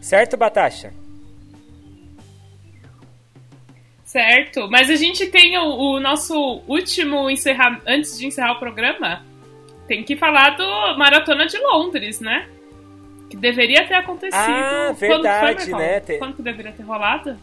Certo, 0.00 0.36
Batasha? 0.36 0.92
Certo. 4.04 4.68
Mas 4.68 4.90
a 4.90 4.96
gente 4.96 5.26
tem 5.26 5.56
o, 5.56 5.94
o 5.94 6.00
nosso 6.00 6.62
último 6.66 7.30
encerrar 7.30 7.80
antes 7.86 8.18
de 8.18 8.26
encerrar 8.26 8.52
o 8.52 8.58
programa. 8.58 9.24
Tem 9.86 10.02
que 10.02 10.16
falar 10.16 10.50
do 10.50 10.98
Maratona 10.98 11.46
de 11.46 11.58
Londres, 11.58 12.20
né? 12.20 12.48
Que 13.30 13.36
deveria 13.36 13.86
ter 13.86 13.94
acontecido. 13.94 14.34
Ah, 14.38 14.86
Quando 14.88 14.98
foi, 14.98 15.08
verdade, 15.08 15.70
Marcola? 15.70 15.78
né? 15.82 16.00
Quando 16.18 16.34
que 16.36 16.42
deveria 16.42 16.72
ter 16.72 16.82
rolado? 16.82 17.36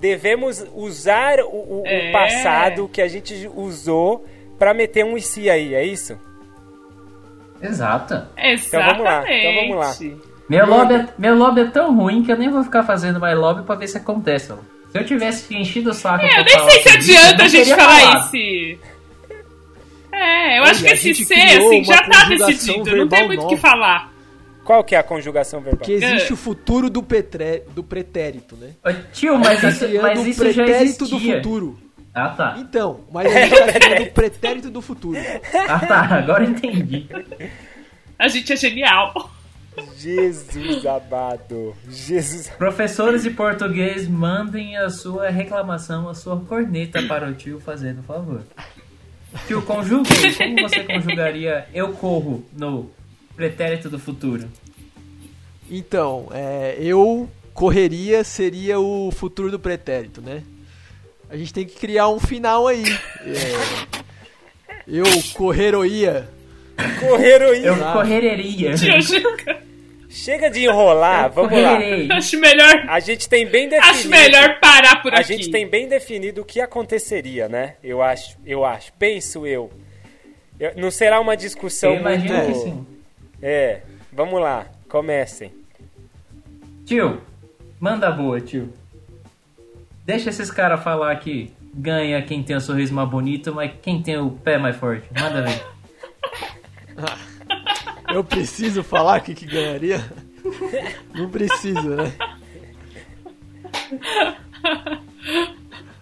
Devemos 0.00 0.64
usar 0.74 1.38
o, 1.40 1.46
o- 1.48 1.82
o 1.82 1.86
É. 1.86 2.10
passado 2.12 2.88
que 2.88 3.00
a 3.02 3.06
gente 3.08 3.48
usou 3.54 4.24
pra 4.58 4.72
meter 4.74 5.04
um 5.04 5.16
IC 5.18 5.50
aí, 5.50 5.74
é 5.74 5.84
isso? 5.84 6.18
Exato. 7.60 8.14
Exatamente. 8.36 8.70
vamos 8.70 9.04
lá, 9.04 9.24
então 9.32 9.54
vamos 9.54 9.76
lá. 9.76 9.94
Meu 10.48 10.66
lobby, 10.66 10.94
é, 10.94 11.08
meu 11.18 11.34
lobby 11.36 11.60
é 11.62 11.64
tão 11.66 11.94
ruim 11.94 12.22
que 12.22 12.32
eu 12.32 12.36
nem 12.36 12.48
vou 12.48 12.62
ficar 12.64 12.82
fazendo 12.84 13.20
mais 13.20 13.36
lobby 13.36 13.62
pra 13.64 13.74
ver 13.74 13.86
se 13.88 13.98
acontece. 13.98 14.52
ó. 14.52 14.56
Se 14.90 14.98
eu 14.98 15.04
tivesse 15.04 15.54
enchido 15.54 15.90
o 15.90 15.94
saco 15.94 16.24
É, 16.24 16.40
eu 16.40 16.44
nem 16.44 16.70
sei 16.70 16.80
se 16.82 16.88
isso, 16.88 16.96
adianta 17.18 17.42
a 17.44 17.48
gente 17.48 17.68
falar 17.74 18.00
falado. 18.00 18.26
esse. 18.26 18.78
É, 20.10 20.58
eu 20.58 20.62
acho 20.62 20.72
Olha, 20.80 20.82
que 20.84 20.88
a 21.08 21.10
esse 21.10 21.26
criou 21.26 21.68
assim, 21.68 21.84
já 21.84 22.02
tá 22.02 22.24
decidido. 22.24 22.96
Não 22.96 23.08
tem 23.08 23.26
muito 23.26 23.44
o 23.44 23.48
que 23.48 23.56
falar. 23.58 24.10
Qual 24.68 24.84
que 24.84 24.94
é 24.94 24.98
a 24.98 25.02
conjugação 25.02 25.62
verbal? 25.62 25.80
Que 25.86 25.92
existe 25.92 26.30
É. 26.30 26.34
o 26.34 26.36
futuro 26.36 26.90
do, 26.90 27.02
petré, 27.02 27.62
do 27.74 27.82
pretérito, 27.82 28.54
né? 28.54 28.72
Ô, 28.84 28.92
Tio, 29.14 29.38
mas 29.38 29.62
isso, 29.62 29.88
mas 30.02 30.20
o 30.20 30.28
isso 30.28 30.52
já 30.52 30.62
pretérito 30.62 31.04
existia. 31.04 31.06
do 31.06 31.36
futuro. 31.42 31.78
Ah, 32.12 32.28
tá. 32.28 32.56
Então, 32.58 33.00
mas 33.10 33.26
a 33.34 33.40
gente 33.46 33.58
tá 33.58 33.72
criando 33.72 34.02
o 34.02 34.12
pretérito 34.12 34.70
do 34.70 34.82
futuro. 34.82 35.18
Ah, 35.66 35.78
tá. 35.78 36.00
Agora 36.16 36.44
entendi. 36.44 37.08
A 38.18 38.28
gente 38.28 38.52
é 38.52 38.56
genial. 38.56 39.30
Jesus 39.96 40.84
amado. 40.84 41.74
Jesus. 41.88 42.50
Professores 42.50 43.22
de 43.22 43.30
português, 43.30 44.06
mandem 44.06 44.76
a 44.76 44.90
sua 44.90 45.30
reclamação, 45.30 46.10
a 46.10 46.14
sua 46.14 46.38
corneta 46.40 47.02
para 47.04 47.26
o 47.26 47.32
tio, 47.32 47.58
fazendo 47.58 48.02
favor. 48.02 48.42
Tio, 49.46 49.62
conjugue. 49.62 50.10
Como 50.36 50.68
você 50.68 50.84
conjugaria 50.84 51.66
eu 51.72 51.92
corro 51.94 52.44
no 52.52 52.90
pretérito 53.38 53.88
do 53.88 53.98
futuro? 54.00 54.48
Então, 55.70 56.28
é, 56.32 56.76
eu 56.80 57.30
correria 57.54 58.24
seria 58.24 58.80
o 58.80 59.10
futuro 59.12 59.48
do 59.50 59.58
pretérito, 59.60 60.20
né? 60.20 60.42
A 61.30 61.36
gente 61.36 61.54
tem 61.54 61.64
que 61.64 61.76
criar 61.76 62.08
um 62.08 62.18
final 62.18 62.66
aí. 62.66 62.82
É, 63.24 63.98
eu 64.88 65.04
correroia 65.34 66.28
Correram 67.00 67.48
Eu 67.54 67.76
correria. 67.92 68.72
Chega 70.10 70.48
de 70.50 70.64
enrolar, 70.64 71.30
vamos 71.30 71.52
lá. 71.52 71.74
Correrei. 71.74 72.08
Acho 72.10 72.38
melhor, 72.40 72.84
A 72.88 72.98
gente 72.98 73.28
tem 73.28 73.46
bem 73.46 73.68
definido. 73.68 73.98
acho 73.98 74.08
melhor 74.08 74.58
parar 74.58 75.02
por 75.02 75.12
A 75.12 75.18
aqui. 75.18 75.34
gente 75.36 75.50
tem 75.50 75.68
bem 75.68 75.86
definido 75.86 76.40
o 76.40 76.44
que 76.44 76.60
aconteceria, 76.60 77.46
né? 77.48 77.74
Eu 77.84 78.00
acho, 78.02 78.36
eu 78.46 78.64
acho. 78.64 78.90
Penso 78.94 79.46
eu. 79.46 79.70
Eu- 80.58 80.72
não 80.76 80.90
será 80.90 81.20
uma 81.20 81.36
discussão 81.36 81.92
Eu 81.94 82.00
imagino 82.00 82.34
muito. 82.48 82.97
É, 83.40 83.82
vamos 84.12 84.40
lá, 84.40 84.66
comecem. 84.88 85.52
Tio, 86.84 87.20
manda 87.78 88.10
boa, 88.10 88.40
tio. 88.40 88.72
Deixa 90.04 90.30
esses 90.30 90.50
caras 90.50 90.82
falar 90.82 91.14
que 91.16 91.52
ganha 91.74 92.22
quem 92.22 92.42
tem 92.42 92.56
o 92.56 92.60
sorriso 92.60 92.94
mais 92.94 93.08
bonito, 93.08 93.54
mas 93.54 93.72
quem 93.82 94.02
tem 94.02 94.16
o 94.18 94.30
pé 94.30 94.58
mais 94.58 94.76
forte. 94.76 95.06
Manda 95.12 95.42
ver. 95.42 95.66
Eu 98.12 98.24
preciso 98.24 98.82
falar 98.82 99.20
o 99.20 99.22
que, 99.22 99.34
que 99.34 99.44
ganharia? 99.44 100.02
Não 101.14 101.28
preciso, 101.28 101.90
né? 101.90 102.12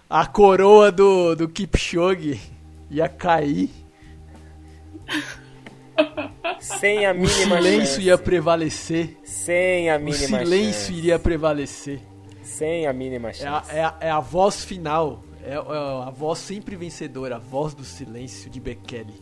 A 0.09 0.25
coroa 0.25 0.89
do, 0.89 1.35
do 1.35 1.49
Kipchoge 1.49 2.39
ia 2.89 3.09
cair. 3.09 3.69
Sem 6.59 7.05
a 7.05 7.11
O 7.11 7.15
mínima 7.15 7.57
silêncio 7.57 7.85
chance. 7.95 8.01
ia 8.01 8.17
prevalecer. 8.17 9.17
Sem 9.23 9.89
a 9.89 9.97
O 9.97 9.99
mínima 9.99 10.39
silêncio 10.39 10.71
chance. 10.73 10.93
iria 10.93 11.19
prevalecer. 11.19 11.99
Sem 12.43 12.87
a 12.87 12.93
mínima 12.93 13.29
É 13.29 13.33
chance. 13.33 13.71
a, 13.71 13.75
é 13.75 13.83
a, 13.83 13.95
é 14.01 14.09
a 14.09 14.19
voz 14.19 14.63
final. 14.65 15.23
É, 15.43 15.53
é 15.53 15.57
a 15.57 16.09
voz 16.09 16.39
sempre 16.39 16.75
vencedora. 16.75 17.35
A 17.35 17.39
voz 17.39 17.73
do 17.73 17.83
silêncio 17.83 18.49
de 18.49 18.59
Bekele. 18.59 19.13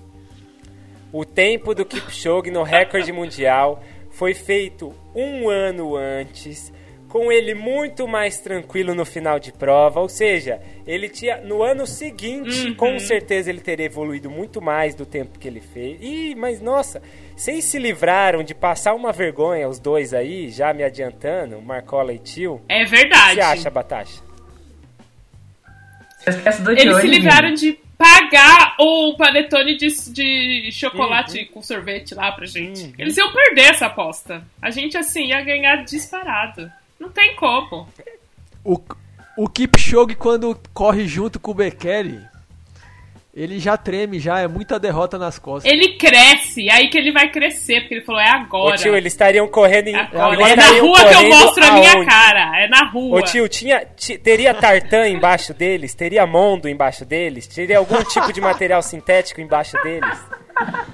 O 1.11 1.23
tempo 1.25 1.73
do 1.75 1.85
Kipchoge 1.85 2.51
no 2.51 2.63
recorde 2.63 3.11
mundial 3.11 3.81
foi 4.11 4.33
feito 4.33 4.93
um 5.13 5.49
ano 5.49 5.95
antes, 5.95 6.71
com 7.15 7.31
ele 7.31 7.53
muito 7.55 8.05
mais 8.09 8.41
tranquilo 8.41 8.93
no 8.93 9.05
final 9.05 9.39
de 9.39 9.53
prova, 9.53 10.01
ou 10.01 10.09
seja, 10.09 10.59
ele 10.85 11.07
tinha 11.07 11.37
no 11.37 11.63
ano 11.63 11.87
seguinte, 11.87 12.67
Uhum. 12.67 12.75
com 12.75 12.99
certeza 12.99 13.49
ele 13.49 13.61
teria 13.61 13.85
evoluído 13.85 14.29
muito 14.29 14.61
mais 14.61 14.93
do 14.93 15.05
tempo 15.05 15.39
que 15.39 15.47
ele 15.47 15.61
fez. 15.61 15.97
Ih, 16.01 16.35
mas 16.35 16.59
nossa, 16.59 17.01
vocês 17.33 17.63
se 17.63 17.79
livraram 17.79 18.43
de 18.43 18.53
passar 18.53 18.93
uma 18.93 19.13
vergonha 19.13 19.69
os 19.69 19.79
dois 19.79 20.13
aí, 20.13 20.49
já 20.49 20.73
me 20.73 20.83
adiantando, 20.83 21.61
Marcola 21.61 22.11
e 22.11 22.19
Tio. 22.19 22.61
É 22.67 22.81
O 22.81 22.83
que 22.83 22.91
verdade. 22.91 23.35
você 23.35 23.41
acha, 23.41 23.69
Batasha? 23.69 24.21
Eles 26.77 26.97
se 26.99 27.07
livraram 27.07 27.53
de 27.53 27.79
pagar 27.97 28.75
o 28.77 29.15
panetone 29.15 29.77
de, 29.77 29.87
de 30.11 30.69
chocolate 30.73 31.45
com 31.45 31.61
sorvete 31.61 32.13
lá 32.13 32.33
pra 32.33 32.45
gente. 32.45 32.83
Uhum. 32.87 32.93
Eles 32.97 33.15
iam 33.15 33.31
perder 33.31 33.69
essa 33.69 33.85
aposta. 33.85 34.43
A 34.61 34.69
gente, 34.69 34.97
assim, 34.97 35.27
ia 35.27 35.41
ganhar 35.41 35.77
disparado. 35.85 36.69
Não 37.05 37.11
tem 37.11 37.35
como. 37.35 37.87
O, 38.63 38.79
o 39.37 39.47
Kipchoge, 39.47 40.15
quando 40.15 40.57
corre 40.73 41.07
junto 41.07 41.39
com 41.39 41.51
o 41.51 41.53
Bekele, 41.53 42.19
ele 43.33 43.59
já 43.59 43.75
treme, 43.77 44.17
já 44.17 44.39
é 44.39 44.47
muita 44.47 44.79
derrota 44.79 45.17
nas 45.19 45.37
costas. 45.37 45.71
Ele 45.71 45.89
cresce, 45.97 46.69
aí 46.69 46.87
que 46.89 46.97
ele 46.97 47.11
vai 47.11 47.29
crescer, 47.29 47.81
porque 47.81 47.95
ele 47.95 48.05
falou, 48.05 48.21
é 48.21 48.31
Ô 48.31 48.35
agora. 48.37 48.77
tio, 48.77 48.95
eles 48.95 49.13
estariam 49.13 49.47
correndo 49.47 49.89
em. 49.89 49.95
Agora. 49.95 50.49
É 50.49 50.55
na 50.55 50.67
rua 50.79 51.05
que 51.05 51.13
eu 51.15 51.29
mostro 51.29 51.63
a 51.65 51.71
minha 51.73 51.93
aonde? 51.93 52.05
cara. 52.07 52.59
É 52.63 52.67
na 52.69 52.89
rua. 52.89 53.19
Ô 53.19 53.21
tio, 53.21 53.47
tinha, 53.49 53.85
ti- 53.95 54.17
teria 54.17 54.53
tartan 54.53 55.09
embaixo 55.09 55.53
deles? 55.53 55.93
Teria 55.93 56.25
mondo 56.25 56.67
embaixo 56.69 57.05
deles? 57.05 57.45
Teria 57.45 57.77
algum 57.77 58.01
tipo 58.05 58.31
de 58.33 58.39
material 58.41 58.81
sintético 58.81 59.41
embaixo 59.41 59.77
deles? 59.83 60.17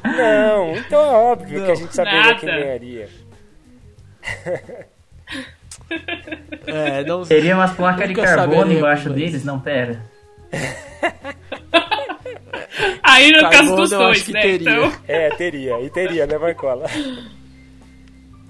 Não, 0.03 0.75
então 0.75 0.99
é 0.99 1.13
óbvio 1.15 1.59
Não. 1.59 1.65
que 1.67 1.71
a 1.71 1.75
gente 1.75 1.95
saberia 1.95 2.21
Nada. 2.21 2.35
quem 2.35 2.49
ganharia. 2.49 3.09
É, 6.67 7.03
não 7.03 7.23
Teria 7.23 7.55
umas 7.55 7.71
placas 7.73 8.07
de 8.07 8.13
carbono 8.15 8.51
saberemos, 8.53 8.77
embaixo 8.77 9.09
mas- 9.09 9.17
deles? 9.17 9.43
Não, 9.43 9.59
pera. 9.59 10.01
Aí 13.03 13.31
no 13.31 13.41
caso 13.41 13.51
Carbono, 13.51 13.75
dos 13.77 13.91
eu 13.91 13.99
dois, 13.99 14.27
né? 14.29 14.41
teria. 14.41 14.71
Então, 14.71 14.93
É, 15.07 15.29
teria, 15.35 15.79
e 15.81 15.89
teria, 15.89 16.25
né, 16.25 16.37
Marcola? 16.37 16.85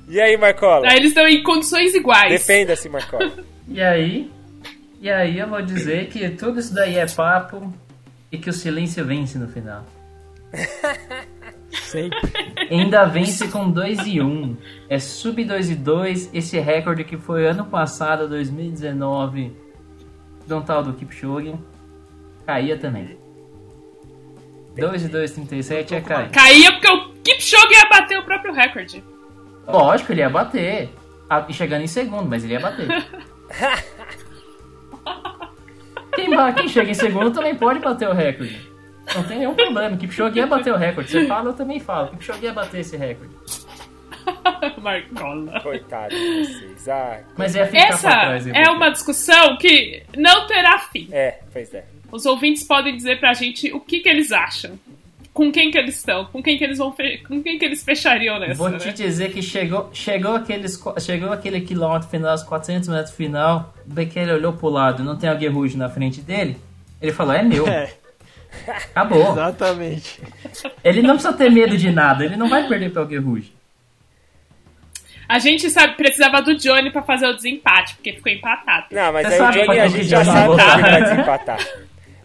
E 0.07 0.19
aí, 0.19 0.37
Marcola? 0.37 0.87
aí 0.87 0.97
eles 0.97 1.09
estão 1.09 1.27
em 1.27 1.41
condições 1.41 1.95
iguais. 1.95 2.31
Defenda-se, 2.31 2.89
Marcola. 2.89 3.31
E 3.67 3.81
aí? 3.81 4.31
E 4.99 5.09
aí 5.09 5.39
eu 5.39 5.47
vou 5.47 5.61
dizer 5.61 6.07
que 6.09 6.29
tudo 6.31 6.59
isso 6.59 6.73
daí 6.73 6.97
é 6.97 7.05
papo 7.07 7.73
e 8.31 8.37
que 8.37 8.49
o 8.49 8.53
silêncio 8.53 9.03
vence 9.05 9.37
no 9.37 9.47
final. 9.47 9.85
sempre. 11.71 12.19
Ainda 12.69 13.05
vence 13.05 13.47
com 13.47 13.69
2 13.69 14.07
e 14.07 14.21
1. 14.21 14.25
Um. 14.25 14.57
É 14.89 14.99
sub 14.99 15.43
2 15.43 15.71
e 15.71 15.75
2, 15.75 16.29
esse 16.33 16.59
recorde 16.59 17.03
que 17.03 17.17
foi 17.17 17.45
ano 17.45 17.65
passado, 17.65 18.27
2019, 18.27 19.55
de 20.45 20.53
um 20.53 20.61
tal 20.61 20.83
do 20.83 20.93
Kipchoge, 20.93 21.55
caía 22.45 22.77
também. 22.77 23.17
2 24.75 25.05
e 25.05 25.07
2, 25.07 25.31
37 25.31 25.95
é 25.95 26.01
cair. 26.01 26.29
Caía 26.29 26.71
porque 26.73 26.87
o 26.87 27.13
Kipchoge 27.23 27.73
ia 27.73 27.89
bater 27.89 28.17
o 28.17 28.23
próprio 28.23 28.53
recorde. 28.53 29.03
Lógico, 29.67 30.11
ele 30.11 30.21
ia 30.21 30.29
bater. 30.29 30.89
Chegando 31.49 31.83
em 31.83 31.87
segundo, 31.87 32.27
mas 32.29 32.43
ele 32.43 32.53
ia 32.53 32.59
bater. 32.59 32.87
Quem, 36.13 36.29
quem 36.55 36.67
chega 36.67 36.91
em 36.91 36.93
segundo 36.93 37.31
também 37.31 37.55
pode 37.55 37.79
bater 37.79 38.07
o 38.07 38.13
recorde. 38.13 38.70
Não 39.15 39.23
tem 39.23 39.39
nenhum 39.39 39.53
problema. 39.55 39.97
Kipchoge 39.97 40.37
ia 40.37 40.47
bater 40.47 40.73
o 40.73 40.77
recorde. 40.77 41.11
Você 41.11 41.25
fala, 41.27 41.49
eu 41.49 41.53
também 41.53 41.79
falo. 41.79 42.09
Kipchoge 42.09 42.43
ia 42.45 42.53
bater 42.53 42.79
esse 42.81 42.95
recorde. 42.97 43.33
Marcola. 44.81 45.59
Coitado 45.61 46.15
de 46.15 46.45
vocês. 46.45 46.87
Ah, 46.87 47.19
Mas 47.37 47.55
ia 47.55 47.65
ficar 47.65 47.79
Essa 47.89 48.09
pra 48.09 48.19
trás. 48.21 48.47
eu 48.47 48.53
é 48.53 48.69
uma 48.69 48.89
discussão 48.89 49.57
que 49.57 50.03
não 50.15 50.47
terá 50.47 50.79
fim. 50.79 51.07
é, 51.11 51.39
pois 51.51 51.73
é. 51.73 51.85
Os 52.11 52.25
ouvintes 52.25 52.63
podem 52.65 52.95
dizer 52.95 53.19
pra 53.19 53.33
gente 53.33 53.71
o 53.71 53.79
que, 53.79 53.99
que 53.99 54.09
eles 54.09 54.31
acham. 54.31 54.77
Com 55.33 55.49
quem 55.49 55.71
que 55.71 55.77
eles 55.77 55.95
estão, 55.95 56.25
com 56.25 56.43
quem 56.43 56.57
que 56.57 56.63
eles 56.65 56.77
vão 56.77 56.91
fe- 56.91 57.19
com 57.25 57.41
quem 57.41 57.57
que 57.57 57.63
eles 57.63 57.81
fechariam 57.85 58.37
nessa, 58.37 58.55
Vou 58.55 58.67
né? 58.69 58.77
te 58.79 58.91
dizer 58.91 59.31
que 59.31 59.41
chegou, 59.41 59.89
chegou, 59.93 60.35
aqueles, 60.35 60.75
qu- 60.75 60.99
chegou 60.99 61.31
aquele 61.31 61.61
quilômetro 61.61 62.09
final, 62.09 62.35
os 62.35 62.43
400 62.43 62.89
metros 62.89 63.15
final. 63.15 63.73
O 63.89 63.93
Bekele 63.93 64.33
olhou 64.33 64.51
pro 64.51 64.67
lado, 64.67 65.05
não 65.05 65.15
tem 65.17 65.29
alguém 65.29 65.47
ruge 65.47 65.77
na 65.77 65.87
frente 65.87 66.19
dele. 66.19 66.57
Ele 67.01 67.13
falou: 67.13 67.31
É 67.33 67.41
meu. 67.41 67.65
É, 67.65 67.93
Acabou. 68.67 69.31
exatamente. 69.31 70.21
Ele 70.83 71.01
não 71.01 71.15
precisa 71.15 71.33
ter 71.33 71.49
medo 71.49 71.77
de 71.77 71.91
nada, 71.91 72.25
ele 72.25 72.35
não 72.35 72.49
vai 72.49 72.67
perder 72.67 72.91
pra 72.91 73.01
alguém 73.01 73.19
ruge. 73.19 73.53
A 75.27 75.39
gente 75.39 75.69
sabe, 75.69 75.95
precisava 75.95 76.41
do 76.41 76.55
Johnny 76.57 76.91
pra 76.91 77.01
fazer 77.01 77.25
o 77.27 77.33
desempate, 77.33 77.95
porque 77.95 78.11
ficou 78.13 78.31
empatado. 78.31 78.87
Não, 78.91 79.13
mas 79.13 79.25
Você 79.27 79.33
aí 79.33 79.39
o 79.39 79.43
sabe 79.43 79.53
Johnny 79.53 79.65
quando 79.65 79.79
a 79.79 79.85
o 79.85 79.89
gente 79.89 80.07
Johnny 80.09 80.09
já 80.09 80.25
sabe 80.25 80.41
que 80.41 80.47
voltar. 80.47 80.81
vai 80.81 81.01
desempatar. 81.03 81.57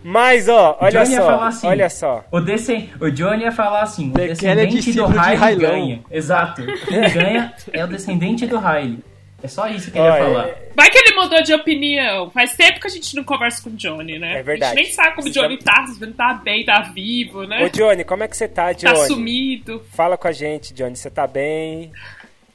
Mas, 0.02 0.48
ó, 0.48 0.78
olha 0.80 0.90
Johnny 1.04 1.14
ia 1.14 1.20
só, 1.20 1.26
falar 1.26 1.46
assim, 1.48 1.66
olha 1.66 1.90
só. 1.90 2.24
O, 2.30 2.40
descen... 2.40 2.90
o 3.00 3.10
Johnny 3.10 3.42
ia 3.44 3.52
falar 3.52 3.82
assim: 3.82 4.12
o 4.14 4.20
é 4.20 4.28
descendente 4.28 4.92
do 4.92 5.06
Riley 5.06 5.56
ganha. 5.56 6.00
Exato. 6.10 6.62
Quem 6.88 7.00
ganha 7.12 7.54
é 7.72 7.84
o 7.84 7.88
descendente 7.88 8.46
do 8.46 8.58
Riley. 8.58 8.98
É 9.42 9.48
só 9.48 9.68
isso 9.68 9.90
que 9.90 9.98
ele 9.98 10.06
ia 10.06 10.14
Ó, 10.14 10.16
falar. 10.18 10.48
é- 10.48 10.68
Vai 10.74 10.90
que 10.90 10.98
ele 10.98 11.14
mudou 11.14 11.42
de 11.42 11.52
opinião. 11.54 12.30
Faz 12.30 12.54
tempo 12.56 12.80
que 12.80 12.86
a 12.86 12.90
gente 12.90 13.14
não 13.14 13.22
conversa 13.22 13.62
com 13.62 13.68
o 13.70 13.72
Johnny, 13.74 14.18
né? 14.18 14.38
É 14.38 14.42
verdade. 14.42 14.72
A 14.72 14.76
gente 14.76 14.84
nem 14.86 14.94
sabe 14.94 15.14
como 15.14 15.28
o 15.28 15.30
Johnny 15.30 15.58
tá, 15.58 15.86
se 15.86 16.02
ele 16.02 16.12
tá 16.14 16.34
bem, 16.34 16.64
tá 16.64 16.80
vivo, 16.82 17.44
né? 17.44 17.62
Ô, 17.64 17.68
Johnny, 17.68 18.02
como 18.04 18.22
é 18.24 18.28
que 18.28 18.36
você 18.36 18.48
tá, 18.48 18.72
Johnny? 18.72 18.94
tá 18.94 19.06
sumido. 19.06 19.84
Fala 19.92 20.16
com 20.16 20.26
a 20.26 20.32
gente, 20.32 20.72
Johnny. 20.74 20.96
Você 20.96 21.10
tá 21.10 21.26
bem? 21.26 21.92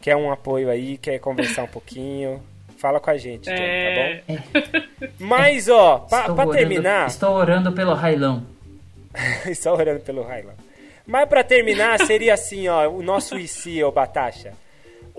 Quer 0.01 0.15
um 0.15 0.31
apoio 0.31 0.69
aí? 0.69 0.97
Quer 0.97 1.19
conversar 1.19 1.63
um 1.63 1.67
pouquinho? 1.67 2.41
Fala 2.77 2.99
com 2.99 3.11
a 3.11 3.17
gente, 3.17 3.43
Johnny, 3.45 3.59
É... 3.59 4.23
tá 4.25 4.33
bom? 4.33 4.39
Mas, 5.19 5.69
ó, 5.69 5.99
pra, 5.99 6.21
Estou 6.21 6.35
pra 6.35 6.45
orando- 6.47 6.57
terminar... 6.57 7.07
Estou 7.07 7.29
orando 7.35 7.71
pelo 7.73 7.93
Railão. 7.93 8.43
Só 9.55 9.75
orando 9.75 9.99
pelo 9.99 10.23
Highland. 10.23 10.57
Mas 11.05 11.29
pra 11.29 11.43
terminar, 11.43 11.99
seria 12.05 12.33
assim, 12.33 12.67
ó, 12.67 12.87
o 12.89 13.03
nosso 13.03 13.37
IC, 13.37 13.83
ô 13.83 13.91
Batasha. 13.91 14.53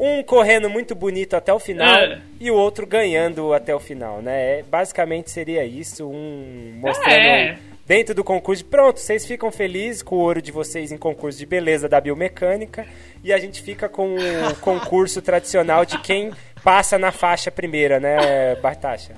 Um 0.05 0.21
correndo 0.23 0.69
muito 0.69 0.97
bonito 0.97 1.35
até 1.37 1.53
o 1.55 1.61
final 1.61 1.95
É. 1.95 2.21
e 2.41 2.51
o 2.51 2.57
outro 2.57 2.85
ganhando 2.85 3.53
até 3.55 3.73
o 3.73 3.79
final, 3.79 4.21
né? 4.21 4.59
É, 4.59 4.63
Basicamente 4.65 5.31
seria 5.31 5.65
isso, 5.65 6.09
um 6.09 6.73
mostrando 6.81 7.15
É. 7.25 7.57
dentro 7.87 8.13
do 8.13 8.25
concurso. 8.25 8.65
Pronto, 8.65 8.99
vocês 8.99 9.25
ficam 9.25 9.53
felizes 9.53 10.03
com 10.03 10.17
o 10.17 10.19
ouro 10.19 10.43
de 10.43 10.51
vocês 10.51 10.91
em 10.91 10.97
concurso 10.99 11.39
de 11.39 11.47
beleza 11.47 11.89
da 11.89 12.01
biomecânica 12.01 12.85
e 13.23 13.33
a 13.33 13.39
gente 13.39 13.63
fica 13.63 13.89
com 13.89 14.17
o 14.17 14.55
concurso 14.61 15.23
tradicional 15.23 15.85
de 15.85 15.97
quem 16.01 16.33
passa 16.65 16.99
na 16.99 17.13
faixa 17.13 17.51
primeira, 17.53 18.01
né, 18.01 18.57
Batasha? 18.61 19.15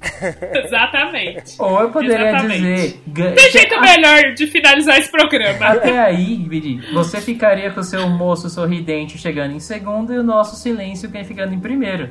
Exatamente. 0.64 1.56
Ou 1.58 1.80
eu 1.80 1.90
poderia 1.90 2.28
Exatamente. 2.28 3.00
dizer. 3.06 3.34
Tem 3.34 3.50
jeito 3.50 3.74
a- 3.74 3.80
melhor 3.80 4.32
de 4.34 4.46
finalizar 4.46 4.98
esse 4.98 5.10
programa. 5.10 5.66
Até 5.66 5.98
aí, 5.98 6.36
Viri, 6.48 6.80
você 6.92 7.20
ficaria 7.20 7.70
com 7.72 7.80
o 7.80 7.84
seu 7.84 8.08
moço 8.08 8.48
sorridente 8.48 9.18
chegando 9.18 9.54
em 9.54 9.60
segundo 9.60 10.12
e 10.14 10.18
o 10.18 10.22
nosso 10.22 10.56
silêncio 10.56 11.10
quem 11.10 11.24
ficando 11.24 11.52
em 11.54 11.60
primeiro. 11.60 12.10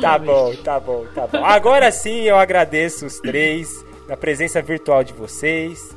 Tá 0.00 0.18
bom, 0.18 0.54
tá 0.56 0.78
bom, 0.80 1.06
tá 1.14 1.26
bom. 1.26 1.44
Agora 1.44 1.90
sim 1.90 2.22
eu 2.22 2.36
agradeço 2.36 3.06
os 3.06 3.18
três, 3.20 3.84
a 4.08 4.16
presença 4.16 4.60
virtual 4.60 5.02
de 5.02 5.12
vocês. 5.12 5.94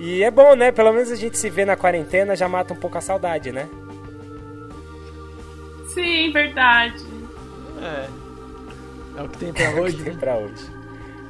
E 0.00 0.22
é 0.22 0.30
bom, 0.30 0.54
né? 0.56 0.72
Pelo 0.72 0.92
menos 0.92 1.10
a 1.10 1.16
gente 1.16 1.36
se 1.38 1.50
vê 1.50 1.64
na 1.64 1.76
quarentena, 1.76 2.34
já 2.34 2.48
mata 2.48 2.72
um 2.72 2.76
pouco 2.76 2.96
a 2.98 3.00
saudade, 3.00 3.52
né? 3.52 3.68
Sim, 5.88 6.30
verdade. 6.32 7.04
É. 7.80 8.06
É 9.18 9.22
o 9.22 9.28
que 9.28 9.38
tem 9.38 9.52
pra 9.52 9.70
hoje, 9.80 9.96
Tem 10.02 10.12
né? 10.12 10.18
pra 10.18 10.36
hoje. 10.36 10.64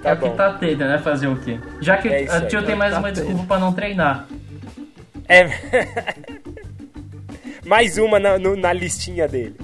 é 0.01 0.03
Tá 0.03 0.13
o 0.13 0.17
que 0.17 0.29
bom. 0.29 0.37
tá 0.37 0.53
tendo, 0.55 0.79
né? 0.85 0.99
Fazer 0.99 1.27
o 1.29 1.37
quê? 1.37 1.59
Já 1.81 1.97
que 1.99 2.09
É 2.09 2.29
a 2.29 2.37
aí. 2.39 2.47
tio 2.47 2.65
tem 2.65 2.75
mais 2.77 2.93
Tá 2.93 2.99
uma 2.99 3.09
tendo. 3.13 3.25
desculpa 3.25 3.47
pra 3.47 3.59
não 3.59 3.73
treinar. 3.73 4.27
É. 5.29 5.49
Mais 7.65 7.97
uma 7.97 8.19
na, 8.19 8.39
no- 8.39 8.57
na 8.57 8.73
listinha 8.73 9.29
dele. 9.29 9.55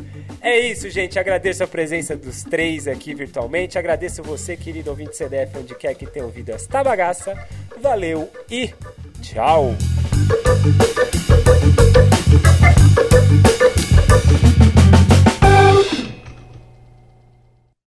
É 0.40 0.56
isso, 0.60 0.88
gente. 0.88 1.18
Agradeço 1.18 1.64
a 1.64 1.66
presença 1.66 2.16
dos 2.16 2.44
três 2.44 2.86
aqui 2.86 3.12
virtualmente. 3.12 3.76
Agradeço 3.76 4.22
você, 4.22 4.56
querido 4.56 4.90
ouvinte 4.90 5.16
CDF, 5.16 5.58
onde 5.58 5.74
quer 5.74 5.94
que 5.94 6.06
tenha 6.06 6.24
ouvido 6.24 6.50
esta 6.50 6.82
bagaça. 6.84 7.36
Valeu 7.82 8.30
e 8.48 8.72
tchau! 9.20 9.74